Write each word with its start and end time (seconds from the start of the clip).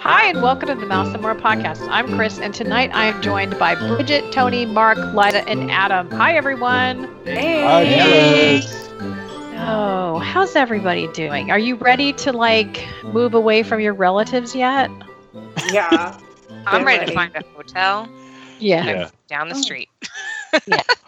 Hi, 0.00 0.26
and 0.28 0.40
welcome 0.40 0.68
to 0.68 0.76
the 0.76 0.86
Mouse 0.86 1.12
and 1.12 1.20
More 1.20 1.34
podcast. 1.34 1.88
I'm 1.90 2.14
Chris, 2.14 2.38
and 2.38 2.54
tonight 2.54 2.92
I 2.94 3.06
am 3.06 3.20
joined 3.20 3.58
by 3.58 3.74
Bridget, 3.74 4.30
Tony, 4.32 4.64
Mark, 4.64 4.96
Lida, 4.96 5.44
and 5.48 5.68
Adam. 5.72 6.08
Hi, 6.12 6.36
everyone. 6.36 7.12
Hey. 7.24 8.62
Oh, 9.56 10.20
how's 10.20 10.54
everybody 10.54 11.08
doing? 11.08 11.50
Are 11.50 11.58
you 11.58 11.74
ready 11.74 12.12
to 12.12 12.32
like 12.32 12.86
move 13.02 13.34
away 13.34 13.64
from 13.64 13.80
your 13.80 13.94
relatives 13.94 14.54
yet? 14.54 14.88
Yeah. 15.72 16.16
I'm 16.64 16.84
ready, 16.84 17.00
ready. 17.00 17.10
to 17.10 17.12
find 17.12 17.34
a 17.34 17.42
hotel 17.56 18.08
Yeah. 18.60 18.84
Yeah. 18.84 19.10
down 19.26 19.48
the 19.48 19.56
oh. 19.56 19.60
street. 19.60 19.88
Wh- 20.70 20.78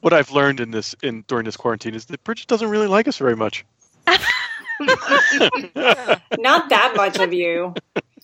What 0.00 0.12
I've 0.12 0.30
learned 0.30 0.60
in 0.60 0.70
this 0.70 0.94
in 1.02 1.24
during 1.28 1.44
this 1.44 1.56
quarantine 1.56 1.94
is 1.94 2.06
that 2.06 2.22
Bridget 2.24 2.46
doesn't 2.48 2.68
really 2.68 2.86
like 2.86 3.06
us 3.08 3.18
very 3.18 3.36
much. 3.36 3.64
Not 4.06 4.18
that 6.70 6.94
much 6.96 7.18
of 7.18 7.32
you. 7.34 7.74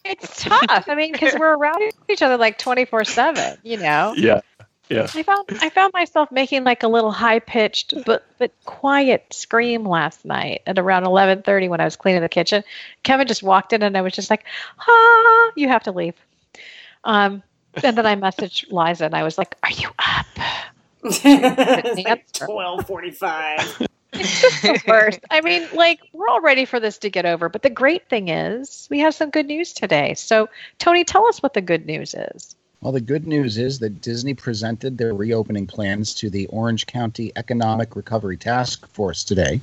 It's 0.05 0.43
tough. 0.43 0.85
I 0.89 0.95
mean, 0.95 1.13
because 1.13 1.35
we're 1.39 1.55
around 1.55 1.83
each 2.09 2.23
other 2.23 2.37
like 2.37 2.59
24 2.59 3.05
7, 3.05 3.59
you 3.63 3.77
know? 3.77 4.15
Yeah. 4.17 4.41
Yeah. 4.89 5.09
I 5.15 5.23
found 5.25 5.49
I 5.61 5.69
found 5.69 5.93
myself 5.93 6.31
making 6.31 6.63
like 6.63 6.85
a 6.85 6.89
little 6.89 7.11
high 7.11 7.41
pitched 7.41 7.93
but 8.05 8.25
but 8.39 8.53
quiet 8.67 9.27
scream 9.33 9.85
last 9.85 10.25
night 10.25 10.63
at 10.65 10.79
around 10.79 11.05
eleven 11.05 11.43
thirty 11.43 11.69
when 11.69 11.81
I 11.81 11.85
was 11.85 11.97
cleaning 11.97 12.23
the 12.23 12.29
kitchen. 12.29 12.63
Kevin 13.03 13.27
just 13.27 13.43
walked 13.43 13.73
in 13.73 13.83
and 13.83 13.97
I 13.97 14.03
was 14.03 14.13
just 14.13 14.31
like, 14.31 14.45
"Ah, 14.79 15.51
you 15.57 15.67
have 15.67 15.83
to 15.85 15.91
leave." 15.91 16.15
Um, 17.03 17.43
and 17.83 17.99
then 17.99 18.07
I 18.07 18.15
messaged 18.15 18.71
Liza 18.71 19.07
and 19.07 19.15
I 19.17 19.25
was 19.25 19.37
like, 19.37 19.57
"Are 19.65 19.73
you 19.73 19.89
up?" 19.99 20.27
It's 21.07 22.05
like 22.05 22.33
twelve 22.33 22.87
forty-five. 22.87 23.87
It's 24.19 24.41
just 24.41 24.63
the 24.63 24.81
worst. 24.87 25.21
I 25.31 25.43
mean, 25.43 25.69
like 25.75 26.01
we're 26.15 26.29
all 26.29 26.41
ready 26.41 26.65
for 26.65 26.81
this 26.81 26.97
to 26.99 27.11
get 27.11 27.27
over, 27.27 27.51
but 27.51 27.61
the 27.61 27.69
great 27.69 28.09
thing 28.09 28.29
is 28.29 28.89
we 28.91 28.99
have 29.01 29.15
some 29.15 29.29
good 29.29 29.45
news 29.45 29.75
today. 29.75 30.15
So, 30.15 30.49
Tony, 30.79 31.05
tell 31.05 31.27
us 31.27 31.43
what 31.43 31.53
the 31.53 31.61
good 31.61 31.85
news 31.85 32.15
is. 32.15 32.57
Well, 32.81 32.93
the 32.93 33.01
good 33.01 33.27
news 33.27 33.59
is 33.59 33.79
that 33.81 34.01
Disney 34.01 34.33
presented 34.33 34.97
their 34.97 35.13
reopening 35.13 35.67
plans 35.67 36.15
to 36.15 36.31
the 36.31 36.47
Orange 36.47 36.87
County 36.87 37.33
Economic 37.37 37.97
Recovery 37.97 38.37
Task 38.37 38.87
Force 38.89 39.25
today, 39.25 39.61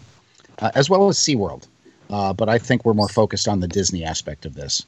uh, 0.59 0.71
as 0.75 0.89
well 0.89 1.07
as 1.07 1.17
SeaWorld. 1.17 1.67
Uh, 2.09 2.33
but 2.33 2.49
I 2.49 2.57
think 2.57 2.85
we're 2.85 2.93
more 2.93 3.09
focused 3.09 3.47
on 3.47 3.59
the 3.59 3.67
Disney 3.67 4.03
aspect 4.03 4.45
of 4.45 4.55
this. 4.55 4.85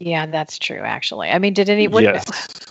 Yeah, 0.00 0.24
that's 0.26 0.58
true. 0.58 0.78
Actually, 0.80 1.28
I 1.28 1.38
mean, 1.38 1.52
did 1.52 1.68
anyone? 1.68 2.02
Yes. 2.02 2.24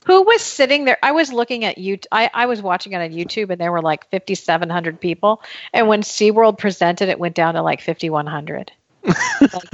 Who 0.08 0.24
was 0.24 0.42
sitting 0.42 0.86
there? 0.86 0.98
I 1.04 1.12
was 1.12 1.32
looking 1.32 1.64
at 1.64 1.78
you. 1.78 2.00
I, 2.12 2.30
I 2.34 2.48
was 2.48 2.60
watching 2.62 2.94
it 2.94 2.96
on 2.98 3.12
YouTube, 3.12 3.52
and 3.52 3.62
there 3.62 3.72
were 3.72 3.84
like 3.84 4.10
5,700 4.10 5.00
people. 5.00 5.44
And 5.72 5.88
when 5.88 6.02
SeaWorld 6.02 6.58
presented, 6.58 7.08
it 7.10 7.20
went 7.20 7.36
down 7.36 7.54
to 7.54 7.62
like 7.62 7.82
5,100. 7.82 8.72
like, 9.04 9.16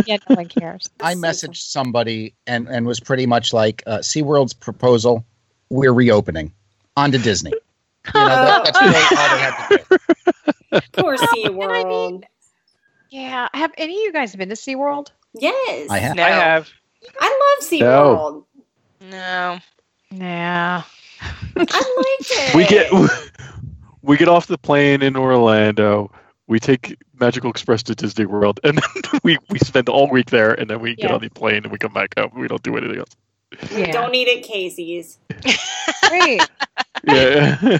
yeah, 0.05 0.17
no 0.29 0.35
one 0.35 0.47
cares. 0.49 0.89
I 0.99 1.15
messaged 1.15 1.55
somebody 1.61 2.35
and, 2.45 2.67
and 2.67 2.85
was 2.85 2.99
pretty 2.99 3.25
much 3.25 3.53
like 3.53 3.81
uh, 3.87 3.99
SeaWorld's 3.99 4.53
proposal, 4.53 5.25
we're 5.69 5.93
reopening. 5.93 6.51
On 6.97 7.11
to 7.11 7.17
Disney. 7.17 7.51
You 7.51 7.57
know, 8.13 8.27
that, 8.27 8.63
that's 8.65 8.81
really 8.81 8.93
all 8.93 9.29
they 9.29 9.41
had 9.41 9.67
to 9.69 9.77
do. 9.89 11.01
Poor 11.01 11.17
Sea 11.17 11.45
And 11.45 11.63
I 11.63 11.83
mean- 11.85 12.23
Yeah. 13.09 13.47
Have 13.53 13.71
any 13.77 13.93
of 13.95 14.01
you 14.03 14.11
guys 14.13 14.35
been 14.35 14.49
to 14.49 14.55
SeaWorld? 14.55 15.07
Yes. 15.33 15.89
I 15.89 15.99
have. 15.99 16.15
No. 16.17 16.23
I 16.23 16.29
have. 16.29 16.69
I 17.19 17.55
love 17.57 17.63
Sea 17.67 17.79
No. 17.79 18.13
World. 18.13 18.45
No. 19.01 19.59
Yeah. 20.11 20.83
I 21.55 21.59
liked 21.59 21.69
it. 21.71 22.55
We 22.55 22.65
get 22.65 22.91
we 24.01 24.17
get 24.17 24.27
off 24.27 24.47
the 24.47 24.57
plane 24.57 25.01
in 25.01 25.15
Orlando. 25.15 26.11
We 26.47 26.59
take 26.59 26.95
Magical 27.19 27.49
Express 27.49 27.81
to 27.83 27.95
Disney 27.95 28.25
World, 28.25 28.59
and 28.63 28.77
then 28.77 29.19
we, 29.23 29.37
we 29.49 29.57
spend 29.59 29.89
all 29.89 30.09
week 30.09 30.29
there, 30.29 30.53
and 30.53 30.69
then 30.69 30.79
we 30.79 30.95
get 30.95 31.09
on 31.11 31.21
the 31.21 31.29
plane 31.29 31.63
and 31.63 31.71
we 31.71 31.77
come 31.79 31.93
back 31.93 32.13
home. 32.17 32.31
We 32.35 32.47
don't 32.47 32.61
do 32.61 32.77
anything 32.77 32.99
else. 32.99 33.15
Yeah. 33.71 33.91
Don't 33.91 34.13
eat 34.13 34.37
at 34.37 34.43
Casey's. 34.43 35.17
Great. 36.07 36.41
Yeah. 37.03 37.79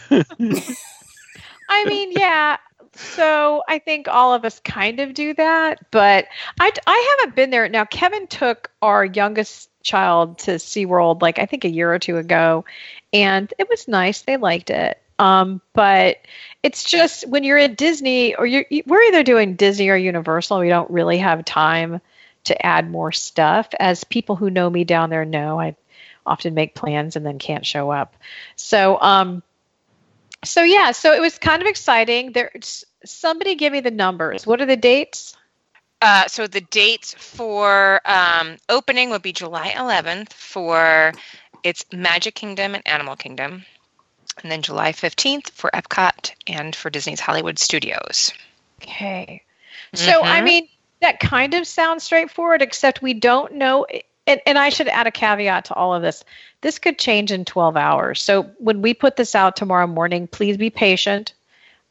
I 1.70 1.86
mean, 1.86 2.12
yeah. 2.12 2.58
So 2.96 3.62
I 3.68 3.80
think 3.80 4.08
all 4.08 4.34
of 4.34 4.46
us 4.46 4.60
kind 4.62 5.00
of 5.00 5.14
do 5.14 5.34
that, 5.34 5.80
but 5.92 6.28
I, 6.60 6.72
I 6.88 7.16
haven't 7.20 7.36
been 7.36 7.50
there. 7.50 7.68
Now, 7.68 7.86
Kevin 7.86 8.28
took 8.28 8.72
our 8.82 9.04
youngest 9.04 9.70
child 9.84 10.40
to 10.40 10.52
SeaWorld 10.52 11.22
like 11.22 11.38
I 11.38 11.46
think 11.46 11.66
a 11.66 11.70
year 11.70 11.94
or 11.94 12.00
two 12.00 12.18
ago, 12.18 12.64
and 13.12 13.54
it 13.60 13.70
was 13.70 13.88
nice. 13.88 14.22
They 14.22 14.38
liked 14.38 14.70
it. 14.70 15.02
Um, 15.20 15.62
but 15.74 16.18
it's 16.64 16.84
just 16.84 17.28
when 17.28 17.44
you're 17.44 17.58
at 17.58 17.78
Disney 17.78 18.36
or 18.36 18.46
you're, 18.46 18.66
you- 18.70 18.84
we're 18.86 19.02
either 19.04 19.24
doing 19.24 19.56
Disney 19.56 19.90
or 19.90 19.96
Universal, 19.98 20.60
we 20.60 20.70
don't 20.70 20.90
really 20.90 21.18
have 21.18 21.44
time 21.46 22.02
to 22.46 22.66
add 22.66 22.90
more 22.90 23.12
stuff. 23.12 23.68
As 23.80 24.04
people 24.04 24.36
who 24.36 24.50
know 24.50 24.70
me 24.70 24.84
down 24.84 25.10
there 25.10 25.26
know, 25.26 25.60
I 25.60 25.76
often 26.26 26.54
make 26.54 26.76
plans 26.76 27.16
and 27.16 27.26
then 27.26 27.40
can't 27.40 27.66
show 27.66 27.92
up. 27.92 28.16
So, 28.56 29.00
um, 29.02 29.44
so 30.46 30.64
yeah, 30.64 30.92
so 30.92 31.14
it 31.14 31.20
was 31.20 31.38
kind 31.38 31.62
of 31.62 31.68
exciting. 31.68 32.32
There, 32.32 32.52
somebody 33.04 33.56
give 33.56 33.74
me 33.74 33.82
the 33.82 33.92
numbers. 33.92 34.48
What 34.48 34.62
are 34.62 34.66
the 34.66 34.78
dates? 34.78 35.36
Uh, 36.02 36.28
so 36.28 36.48
the 36.48 36.62
dates 36.62 37.14
for 37.18 38.02
um, 38.06 38.58
opening 38.70 39.10
would 39.10 39.22
be 39.22 39.34
July 39.34 39.72
11th 39.72 40.34
for 40.34 41.14
its 41.64 41.86
Magic 41.92 42.36
Kingdom 42.36 42.76
and 42.76 42.88
Animal 42.88 43.16
Kingdom, 43.16 43.66
and 44.44 44.52
then 44.52 44.62
July 44.62 44.92
15th 44.92 45.50
for 45.52 45.70
Epcot 45.74 46.32
and 46.48 46.76
for 46.76 46.90
Disney's 46.90 47.20
Hollywood 47.20 47.58
Studios. 47.58 48.32
Okay. 48.84 49.42
So 49.94 50.24
I 50.24 50.42
Mhm. 50.42 50.44
mean, 50.44 50.70
that 51.02 51.20
kind 51.20 51.54
of 51.54 51.66
sounds 51.68 52.04
straightforward, 52.04 52.62
except 52.62 53.02
we 53.02 53.14
don't 53.14 53.54
know. 53.54 53.86
And, 54.28 54.42
and 54.46 54.58
I 54.58 54.70
should 54.70 54.88
add 54.88 55.08
a 55.08 55.12
caveat 55.12 55.66
to 55.66 55.74
all 55.74 55.94
of 55.94 56.02
this. 56.02 56.24
This 56.66 56.80
could 56.80 56.98
change 56.98 57.32
in 57.32 57.46
12 57.46 57.78
hours. 57.78 58.20
So 58.24 58.50
when 58.58 58.82
we 58.82 58.96
put 58.96 59.18
this 59.18 59.36
out 59.36 59.56
tomorrow 59.56 59.86
morning, 59.86 60.26
please 60.26 60.58
be 60.58 60.72
patient. 60.72 61.36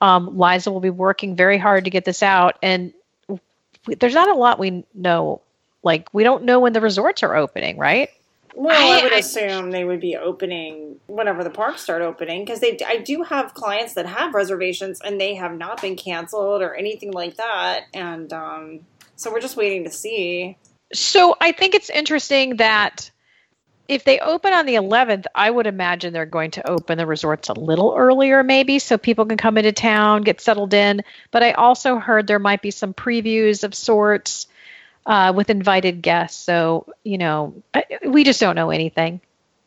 Um, 0.00 0.36
Liza 0.36 0.72
will 0.72 0.80
be 0.80 0.90
working 0.90 1.36
very 1.36 1.58
hard 1.58 1.84
to 1.84 1.90
get 1.90 2.04
this 2.04 2.24
out, 2.24 2.58
and 2.60 2.92
we, 3.28 3.38
there's 3.94 4.14
not 4.14 4.28
a 4.28 4.34
lot 4.34 4.58
we 4.58 4.84
know. 4.92 5.42
Like 5.84 6.12
we 6.12 6.24
don't 6.24 6.42
know 6.42 6.58
when 6.58 6.72
the 6.72 6.80
resorts 6.80 7.22
are 7.22 7.36
opening, 7.36 7.78
right? 7.78 8.08
Well, 8.52 8.74
I, 8.76 8.98
I- 8.98 9.04
would 9.04 9.12
I- 9.12 9.18
assume 9.18 9.70
they 9.70 9.84
would 9.84 10.00
be 10.00 10.16
opening 10.16 10.98
whenever 11.06 11.44
the 11.44 11.50
parks 11.50 11.82
start 11.82 12.02
opening 12.02 12.44
because 12.44 12.58
they. 12.58 12.76
I 12.84 12.96
do 12.96 13.22
have 13.22 13.54
clients 13.54 13.94
that 13.94 14.06
have 14.06 14.34
reservations 14.34 15.00
and 15.00 15.20
they 15.20 15.36
have 15.36 15.56
not 15.56 15.80
been 15.82 15.94
canceled 15.94 16.62
or 16.62 16.74
anything 16.74 17.12
like 17.12 17.36
that, 17.36 17.82
and 17.94 18.32
um, 18.32 18.80
so 19.14 19.30
we're 19.30 19.38
just 19.40 19.56
waiting 19.56 19.84
to 19.84 19.90
see. 19.92 20.58
So 20.92 21.36
I 21.40 21.52
think 21.52 21.76
it's 21.76 21.90
interesting 21.90 22.56
that 22.56 23.12
if 23.88 24.04
they 24.04 24.18
open 24.20 24.52
on 24.52 24.66
the 24.66 24.74
11th, 24.74 25.26
I 25.34 25.50
would 25.50 25.66
imagine 25.66 26.12
they're 26.12 26.26
going 26.26 26.52
to 26.52 26.68
open 26.68 26.96
the 26.96 27.06
resorts 27.06 27.48
a 27.48 27.52
little 27.52 27.94
earlier, 27.96 28.42
maybe, 28.42 28.78
so 28.78 28.96
people 28.96 29.26
can 29.26 29.36
come 29.36 29.58
into 29.58 29.72
town, 29.72 30.22
get 30.22 30.40
settled 30.40 30.72
in. 30.72 31.02
But 31.30 31.42
I 31.42 31.52
also 31.52 31.96
heard 31.96 32.26
there 32.26 32.38
might 32.38 32.62
be 32.62 32.70
some 32.70 32.94
previews 32.94 33.62
of 33.62 33.74
sorts 33.74 34.46
uh, 35.06 35.32
with 35.36 35.50
invited 35.50 36.00
guests. 36.00 36.42
So, 36.42 36.86
you 37.04 37.18
know, 37.18 37.54
we 38.06 38.24
just 38.24 38.40
don't 38.40 38.56
know 38.56 38.70
anything. 38.70 39.20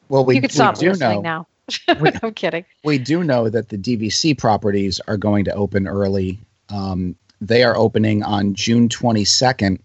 Well, 0.10 0.26
we, 0.26 0.36
you 0.36 0.42
could 0.42 0.52
stop 0.52 0.82
listening 0.82 1.22
know. 1.22 1.48
now. 1.88 1.98
We- 2.00 2.12
I'm 2.24 2.34
kidding. 2.34 2.66
we 2.84 2.98
do 2.98 3.24
know 3.24 3.50
that 3.50 3.70
the 3.70 3.78
DVC 3.78 4.38
properties 4.38 5.00
are 5.08 5.18
going 5.18 5.46
to 5.46 5.54
open 5.54 5.88
early. 5.88 6.40
Um, 6.70 7.16
they 7.40 7.64
are 7.64 7.78
opening 7.78 8.24
on 8.24 8.56
June 8.56 8.90
22nd, 8.90 9.80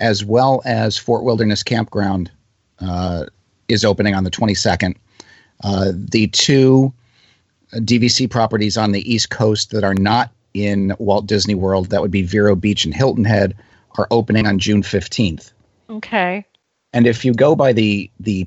as 0.00 0.24
well 0.24 0.62
as 0.64 0.96
Fort 0.96 1.24
Wilderness 1.24 1.62
Campground 1.62 2.30
uh, 2.78 3.26
is 3.68 3.84
opening 3.84 4.14
on 4.14 4.24
the 4.24 4.30
22nd. 4.30 4.96
Uh, 5.62 5.92
the 5.94 6.26
two 6.28 6.92
DVC 7.72 8.28
properties 8.30 8.76
on 8.76 8.92
the 8.92 9.12
East 9.12 9.30
Coast 9.30 9.70
that 9.70 9.84
are 9.84 9.94
not 9.94 10.30
in 10.52 10.94
Walt 10.98 11.26
Disney 11.26 11.54
World, 11.54 11.90
that 11.90 12.00
would 12.00 12.10
be 12.10 12.22
Vero 12.22 12.54
Beach 12.54 12.84
and 12.84 12.94
Hilton 12.94 13.24
Head, 13.24 13.56
are 13.98 14.06
opening 14.10 14.46
on 14.46 14.58
June 14.58 14.82
15th. 14.82 15.52
Okay. 15.90 16.46
And 16.92 17.06
if 17.06 17.24
you 17.24 17.34
go 17.34 17.56
by 17.56 17.72
the 17.72 18.10
the 18.20 18.46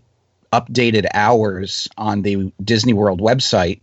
updated 0.54 1.08
hours 1.14 1.90
on 1.98 2.22
the 2.22 2.52
Disney 2.64 2.94
World 2.94 3.20
website, 3.20 3.82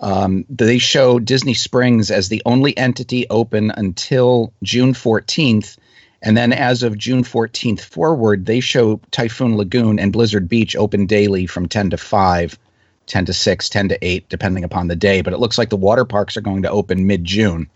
um, 0.00 0.44
they 0.50 0.78
show 0.78 1.18
Disney 1.18 1.54
Springs 1.54 2.10
as 2.10 2.28
the 2.28 2.42
only 2.44 2.76
entity 2.76 3.26
open 3.30 3.70
until 3.70 4.52
June 4.62 4.92
14th. 4.92 5.78
And 6.26 6.36
then 6.36 6.52
as 6.52 6.82
of 6.82 6.98
June 6.98 7.22
14th 7.22 7.82
forward, 7.82 8.46
they 8.46 8.58
show 8.58 9.00
Typhoon 9.12 9.56
Lagoon 9.56 10.00
and 10.00 10.12
Blizzard 10.12 10.48
Beach 10.48 10.74
open 10.74 11.06
daily 11.06 11.46
from 11.46 11.68
10 11.68 11.90
to 11.90 11.96
5, 11.96 12.58
10 13.06 13.24
to 13.26 13.32
6, 13.32 13.68
10 13.68 13.88
to 13.90 14.04
8, 14.04 14.28
depending 14.28 14.64
upon 14.64 14.88
the 14.88 14.96
day. 14.96 15.20
But 15.20 15.34
it 15.34 15.38
looks 15.38 15.56
like 15.56 15.70
the 15.70 15.76
water 15.76 16.04
parks 16.04 16.36
are 16.36 16.40
going 16.40 16.62
to 16.62 16.70
open 16.70 17.06
mid 17.06 17.24
June. 17.24 17.70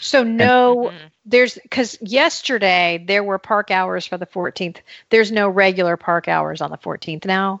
So, 0.00 0.22
no, 0.22 0.90
Mhm. 0.90 1.10
there's 1.26 1.54
because 1.56 1.98
yesterday 2.00 3.04
there 3.06 3.22
were 3.22 3.38
park 3.38 3.70
hours 3.70 4.06
for 4.06 4.16
the 4.16 4.24
14th. 4.24 4.78
There's 5.10 5.30
no 5.30 5.46
regular 5.46 5.98
park 5.98 6.28
hours 6.28 6.62
on 6.62 6.70
the 6.70 6.78
14th 6.78 7.26
now. 7.26 7.60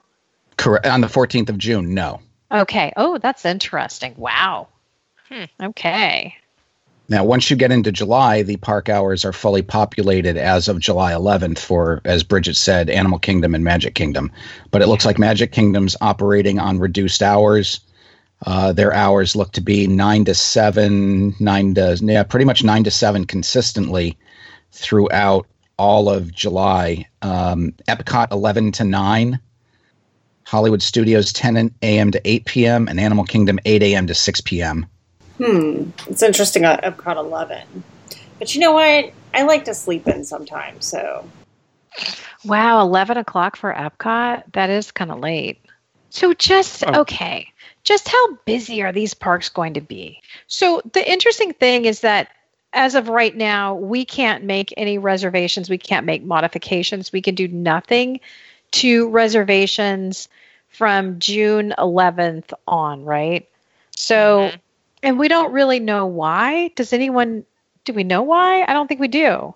Correct. 0.56 0.86
On 0.86 1.02
the 1.02 1.08
14th 1.08 1.50
of 1.50 1.58
June, 1.58 1.92
no. 1.92 2.20
Okay. 2.50 2.90
Oh, 2.96 3.18
that's 3.18 3.44
interesting. 3.44 4.14
Wow. 4.16 4.68
Hmm. 5.28 5.44
Okay. 5.62 6.36
Now, 7.10 7.24
once 7.24 7.50
you 7.50 7.56
get 7.56 7.72
into 7.72 7.90
July, 7.90 8.42
the 8.42 8.56
park 8.58 8.88
hours 8.88 9.24
are 9.24 9.32
fully 9.32 9.62
populated 9.62 10.36
as 10.36 10.68
of 10.68 10.78
July 10.78 11.10
11th 11.10 11.58
for, 11.58 12.00
as 12.04 12.22
Bridget 12.22 12.54
said, 12.54 12.88
Animal 12.88 13.18
Kingdom 13.18 13.52
and 13.52 13.64
Magic 13.64 13.96
Kingdom. 13.96 14.30
But 14.70 14.80
it 14.80 14.86
looks 14.86 15.04
like 15.04 15.18
Magic 15.18 15.50
Kingdom's 15.50 15.96
operating 16.00 16.60
on 16.60 16.78
reduced 16.78 17.20
hours. 17.20 17.80
Uh, 18.46 18.72
their 18.72 18.94
hours 18.94 19.34
look 19.34 19.50
to 19.52 19.60
be 19.60 19.88
nine 19.88 20.24
to 20.26 20.36
seven, 20.36 21.34
nine 21.40 21.74
to 21.74 21.98
yeah, 22.00 22.22
pretty 22.22 22.44
much 22.44 22.62
nine 22.62 22.84
to 22.84 22.92
seven 22.92 23.24
consistently 23.24 24.16
throughout 24.70 25.48
all 25.78 26.08
of 26.08 26.32
July. 26.32 27.08
Um, 27.22 27.74
Epcot 27.88 28.30
11 28.30 28.70
to 28.72 28.84
9, 28.84 29.40
Hollywood 30.44 30.80
Studios 30.80 31.32
10 31.32 31.74
a.m. 31.82 32.12
to 32.12 32.20
8 32.24 32.44
p.m., 32.44 32.86
and 32.86 33.00
Animal 33.00 33.24
Kingdom 33.24 33.58
8 33.64 33.82
a.m. 33.82 34.06
to 34.06 34.14
6 34.14 34.40
p.m. 34.42 34.86
Hmm. 35.40 35.90
It's 36.06 36.22
interesting 36.22 36.64
at 36.64 36.82
Epcot 36.82 37.16
11. 37.16 37.82
But 38.38 38.54
you 38.54 38.60
know 38.60 38.72
what? 38.72 39.12
I 39.32 39.42
like 39.44 39.64
to 39.66 39.74
sleep 39.74 40.06
in 40.06 40.24
sometimes, 40.24 40.84
so. 40.84 41.26
Wow, 42.44 42.82
11 42.82 43.16
o'clock 43.16 43.56
for 43.56 43.72
Epcot? 43.72 44.44
That 44.52 44.68
is 44.68 44.90
kind 44.90 45.10
of 45.10 45.20
late. 45.20 45.58
So, 46.10 46.34
just 46.34 46.84
Oh. 46.86 47.00
okay, 47.02 47.48
just 47.84 48.08
how 48.08 48.34
busy 48.44 48.82
are 48.82 48.92
these 48.92 49.14
parks 49.14 49.48
going 49.48 49.74
to 49.74 49.80
be? 49.80 50.20
So, 50.46 50.82
the 50.92 51.10
interesting 51.10 51.52
thing 51.54 51.84
is 51.86 52.00
that 52.00 52.28
as 52.72 52.94
of 52.94 53.08
right 53.08 53.36
now, 53.36 53.74
we 53.74 54.04
can't 54.04 54.44
make 54.44 54.74
any 54.76 54.98
reservations, 54.98 55.70
we 55.70 55.78
can't 55.78 56.04
make 56.06 56.22
modifications, 56.22 57.12
we 57.12 57.22
can 57.22 57.34
do 57.34 57.48
nothing 57.48 58.20
to 58.72 59.08
reservations 59.08 60.28
from 60.68 61.18
June 61.18 61.74
11th 61.78 62.52
on, 62.68 63.04
right? 63.04 63.48
So, 63.96 64.50
Mhm. 64.52 64.60
And 65.02 65.18
we 65.18 65.28
don't 65.28 65.52
really 65.52 65.80
know 65.80 66.06
why. 66.06 66.68
Does 66.76 66.92
anyone, 66.92 67.44
do 67.84 67.92
we 67.92 68.04
know 68.04 68.22
why? 68.22 68.64
I 68.64 68.72
don't 68.72 68.88
think 68.88 69.00
we 69.00 69.08
do. 69.08 69.54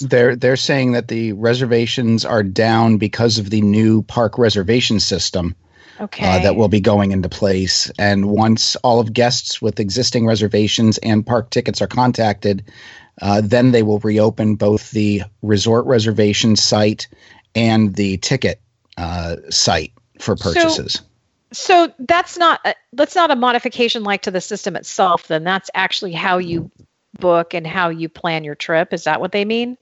They're 0.00 0.36
they're 0.36 0.56
saying 0.56 0.92
that 0.92 1.08
the 1.08 1.32
reservations 1.32 2.24
are 2.24 2.42
down 2.42 2.98
because 2.98 3.38
of 3.38 3.48
the 3.48 3.62
new 3.62 4.02
park 4.02 4.36
reservation 4.36 5.00
system 5.00 5.54
Okay. 5.98 6.26
uh, 6.26 6.42
that 6.42 6.56
will 6.56 6.68
be 6.68 6.80
going 6.80 7.12
into 7.12 7.28
place. 7.28 7.90
And 7.98 8.26
once 8.26 8.76
all 8.76 9.00
of 9.00 9.12
guests 9.12 9.62
with 9.62 9.80
existing 9.80 10.26
reservations 10.26 10.98
and 10.98 11.24
park 11.24 11.48
tickets 11.48 11.80
are 11.80 11.86
contacted, 11.86 12.70
uh, 13.22 13.40
then 13.42 13.72
they 13.72 13.82
will 13.82 13.98
reopen 14.00 14.56
both 14.56 14.90
the 14.90 15.22
resort 15.40 15.86
reservation 15.86 16.56
site 16.56 17.08
and 17.54 17.94
the 17.94 18.18
ticket 18.18 18.60
uh, 18.98 19.36
site 19.48 19.92
for 20.20 20.36
purchases. 20.36 20.92
So 20.94 21.00
that's 21.98 22.36
not 22.36 22.60
a, 22.64 22.74
that's 22.92 23.14
not 23.14 23.30
a 23.30 23.36
modification 23.36 24.02
like 24.04 24.22
to 24.22 24.30
the 24.30 24.40
system 24.40 24.76
itself. 24.76 25.28
Then 25.28 25.44
that's 25.44 25.70
actually 25.74 26.12
how 26.12 26.38
you 26.38 26.70
book 27.18 27.54
and 27.54 27.66
how 27.66 27.88
you 27.88 28.08
plan 28.08 28.44
your 28.44 28.54
trip. 28.54 28.92
Is 28.92 29.04
that 29.04 29.20
what 29.20 29.32
they 29.32 29.44
mean? 29.44 29.78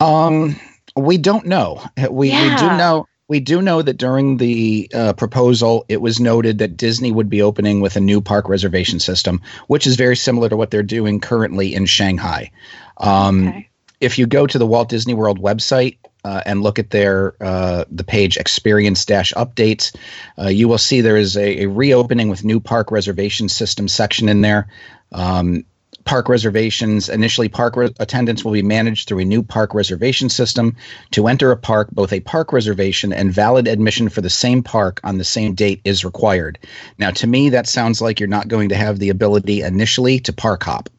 Um, 0.00 0.56
we 0.96 1.18
don't 1.18 1.46
know. 1.46 1.82
We, 1.96 2.30
we 2.30 2.30
do 2.30 2.66
know. 2.76 3.06
We 3.26 3.40
do 3.40 3.62
know 3.62 3.80
that 3.80 3.96
during 3.96 4.36
the 4.36 4.90
uh, 4.92 5.12
proposal, 5.14 5.86
it 5.88 6.02
was 6.02 6.20
noted 6.20 6.58
that 6.58 6.76
Disney 6.76 7.10
would 7.10 7.30
be 7.30 7.40
opening 7.40 7.80
with 7.80 7.96
a 7.96 8.00
new 8.00 8.20
park 8.20 8.50
reservation 8.50 9.00
system, 9.00 9.40
which 9.66 9.86
is 9.86 9.96
very 9.96 10.14
similar 10.14 10.50
to 10.50 10.56
what 10.58 10.70
they're 10.70 10.82
doing 10.82 11.20
currently 11.20 11.74
in 11.74 11.86
Shanghai. 11.86 12.50
Um, 12.98 13.48
okay. 13.48 13.68
If 14.04 14.18
you 14.18 14.26
go 14.26 14.46
to 14.46 14.58
the 14.58 14.66
Walt 14.66 14.88
Disney 14.90 15.14
World 15.14 15.40
website 15.40 15.96
uh, 16.24 16.42
and 16.44 16.62
look 16.62 16.78
at 16.78 16.90
their 16.90 17.34
uh, 17.40 17.84
the 17.90 18.04
page 18.04 18.36
Experience 18.36 19.04
Dash 19.04 19.32
Updates, 19.32 19.96
uh, 20.38 20.48
you 20.48 20.68
will 20.68 20.78
see 20.78 21.00
there 21.00 21.16
is 21.16 21.36
a, 21.36 21.62
a 21.62 21.66
reopening 21.66 22.28
with 22.28 22.44
new 22.44 22.60
park 22.60 22.90
reservation 22.90 23.48
system 23.48 23.88
section 23.88 24.28
in 24.28 24.42
there. 24.42 24.68
Um, 25.12 25.64
park 26.04 26.28
reservations 26.28 27.08
initially 27.08 27.48
park 27.48 27.76
re- 27.76 27.94
attendance 27.98 28.44
will 28.44 28.52
be 28.52 28.62
managed 28.62 29.08
through 29.08 29.20
a 29.20 29.24
new 29.24 29.42
park 29.42 29.74
reservation 29.74 30.28
system. 30.28 30.76
To 31.12 31.26
enter 31.26 31.50
a 31.50 31.56
park 31.56 31.90
both 31.90 32.12
a 32.12 32.20
park 32.20 32.52
reservation 32.52 33.12
and 33.12 33.32
valid 33.32 33.66
admission 33.66 34.10
for 34.10 34.20
the 34.20 34.30
same 34.30 34.62
park 34.62 35.00
on 35.02 35.18
the 35.18 35.24
same 35.24 35.54
date 35.54 35.80
is 35.84 36.04
required. 36.04 36.58
Now 36.98 37.10
to 37.12 37.26
me 37.26 37.50
that 37.50 37.66
sounds 37.66 38.00
like 38.00 38.20
you're 38.20 38.28
not 38.28 38.48
going 38.48 38.68
to 38.68 38.76
have 38.76 38.98
the 38.98 39.10
ability 39.10 39.62
initially 39.62 40.20
to 40.20 40.32
park 40.32 40.62
hop 40.62 40.90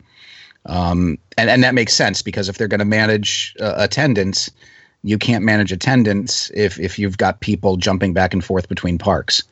um, 0.65 1.17
and, 1.37 1.49
and 1.49 1.63
that 1.63 1.73
makes 1.73 1.93
sense 1.93 2.21
because 2.21 2.49
if 2.49 2.57
they're 2.57 2.67
going 2.67 2.79
to 2.79 2.85
manage 2.85 3.55
uh, 3.59 3.73
attendance 3.77 4.49
you 5.03 5.19
can't 5.19 5.43
manage 5.43 5.71
attendance 5.71 6.51
if, 6.55 6.79
if 6.79 6.97
you've 6.97 7.17
got 7.17 7.39
people 7.39 7.77
jumping 7.77 8.13
back 8.13 8.33
and 8.33 8.43
forth 8.43 8.67
between 8.67 8.97
parks 8.97 9.43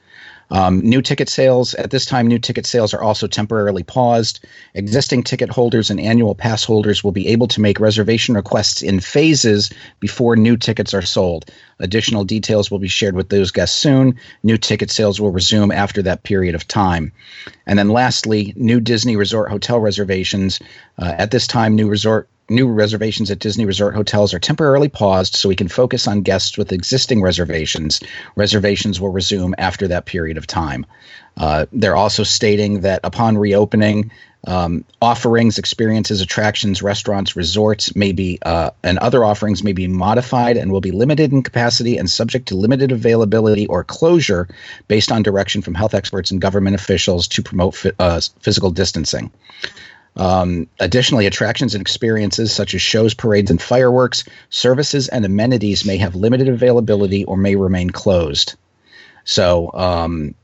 um, 0.54 0.82
new 0.82 1.02
ticket 1.02 1.30
sales 1.30 1.74
at 1.76 1.90
this 1.90 2.06
time, 2.06 2.28
new 2.28 2.38
ticket 2.38 2.68
sales 2.68 2.94
are 2.94 3.02
also 3.02 3.26
temporarily 3.26 3.82
paused. 3.82 4.46
Existing 4.76 5.24
ticket 5.24 5.50
holders 5.50 5.90
and 5.90 6.00
annual 6.00 6.36
pass 6.36 6.64
holders 6.64 7.04
will 7.04 7.12
be 7.12 7.28
able 7.28 7.48
to 7.48 7.60
make 7.60 7.80
reservation 7.80 8.36
requests 8.36 8.84
in 8.84 9.00
phases 9.00 9.72
before 10.00 10.36
new 10.36 10.56
tickets 10.56 10.94
are 10.94 11.02
sold. 11.02 11.50
Additional 11.80 12.24
details 12.24 12.70
will 12.70 12.78
be 12.78 12.88
shared 12.88 13.16
with 13.16 13.30
those 13.30 13.50
guests 13.50 13.76
soon. 13.76 14.16
New 14.44 14.58
ticket 14.58 14.92
sales 14.92 15.20
will 15.20 15.32
resume 15.32 15.72
after 15.72 16.04
that 16.04 16.22
period 16.22 16.54
of 16.54 16.68
time. 16.68 17.12
And 17.66 17.80
then, 17.80 17.90
lastly, 17.90 18.54
new 18.56 18.80
Disney 18.80 19.16
Resort 19.16 19.50
hotel 19.50 19.80
reservations. 19.80 20.60
Uh, 21.00 21.16
at 21.18 21.32
this 21.32 21.48
time, 21.48 21.76
new 21.76 21.90
resort 21.90 22.30
new 22.50 22.68
reservations 22.68 23.32
at 23.32 23.40
Disney 23.40 23.66
Resort 23.66 23.96
hotels 23.96 24.34
are 24.34 24.40
temporarily 24.40 24.90
paused 24.90 25.36
so 25.36 25.50
we 25.50 25.56
can 25.56 25.68
focus 25.68 26.08
on 26.08 26.22
guests 26.22 26.58
with 26.58 26.72
existing 26.72 27.22
reservations. 27.22 28.00
Reservations 28.36 29.00
will 29.00 29.10
resume 29.10 29.56
after 29.58 29.88
that 29.88 30.06
period 30.06 30.38
of 30.38 30.48
time. 30.48 30.86
Uh, 31.38 31.66
they're 31.72 31.96
also 31.96 32.24
stating 32.24 32.82
that 32.82 33.00
upon 33.04 33.38
reopening, 33.38 34.12
um, 34.46 34.84
offerings, 35.02 35.58
experiences, 35.58 36.22
attractions, 36.22 36.82
restaurants, 36.82 37.36
resorts 37.36 37.96
may 37.96 38.12
be, 38.12 38.40
uh, 38.46 38.72
and 38.84 39.00
other 39.00 39.24
offerings 39.24 39.64
may 39.64 39.72
be 39.72 39.88
modified 39.88 40.58
and 40.58 40.72
will 40.72 40.82
be 40.82 40.92
limited 40.92 41.32
in 41.32 41.42
capacity 41.42 41.98
and 41.98 42.10
subject 42.10 42.50
to 42.50 42.56
limited 42.56 42.92
availability 42.92 43.66
or 43.68 43.84
closure 43.84 44.48
based 44.88 45.12
on 45.12 45.24
direction 45.24 45.62
from 45.62 45.74
health 45.74 45.94
experts 45.94 46.30
and 46.30 46.42
government 46.42 46.76
officials 46.76 47.28
to 47.30 47.42
promote 47.42 47.76
phy- 47.76 47.92
uh, 48.00 48.20
physical 48.42 48.70
distancing. 48.70 49.32
Um, 50.16 50.68
additionally, 50.80 51.26
attractions 51.26 51.74
and 51.74 51.82
experiences 51.82 52.54
such 52.54 52.76
as 52.76 52.82
shows, 52.82 53.14
parades, 53.14 53.50
and 53.50 53.62
fireworks, 53.62 54.24
services, 54.50 55.08
and 55.08 55.26
amenities 55.26 55.86
may 55.86 55.98
have 55.98 56.16
limited 56.16 56.48
availability 56.50 57.26
or 57.26 57.38
may 57.38 57.56
remain 57.56 57.90
closed. 57.90 58.56
So, 59.26 59.72
um, 59.74 60.36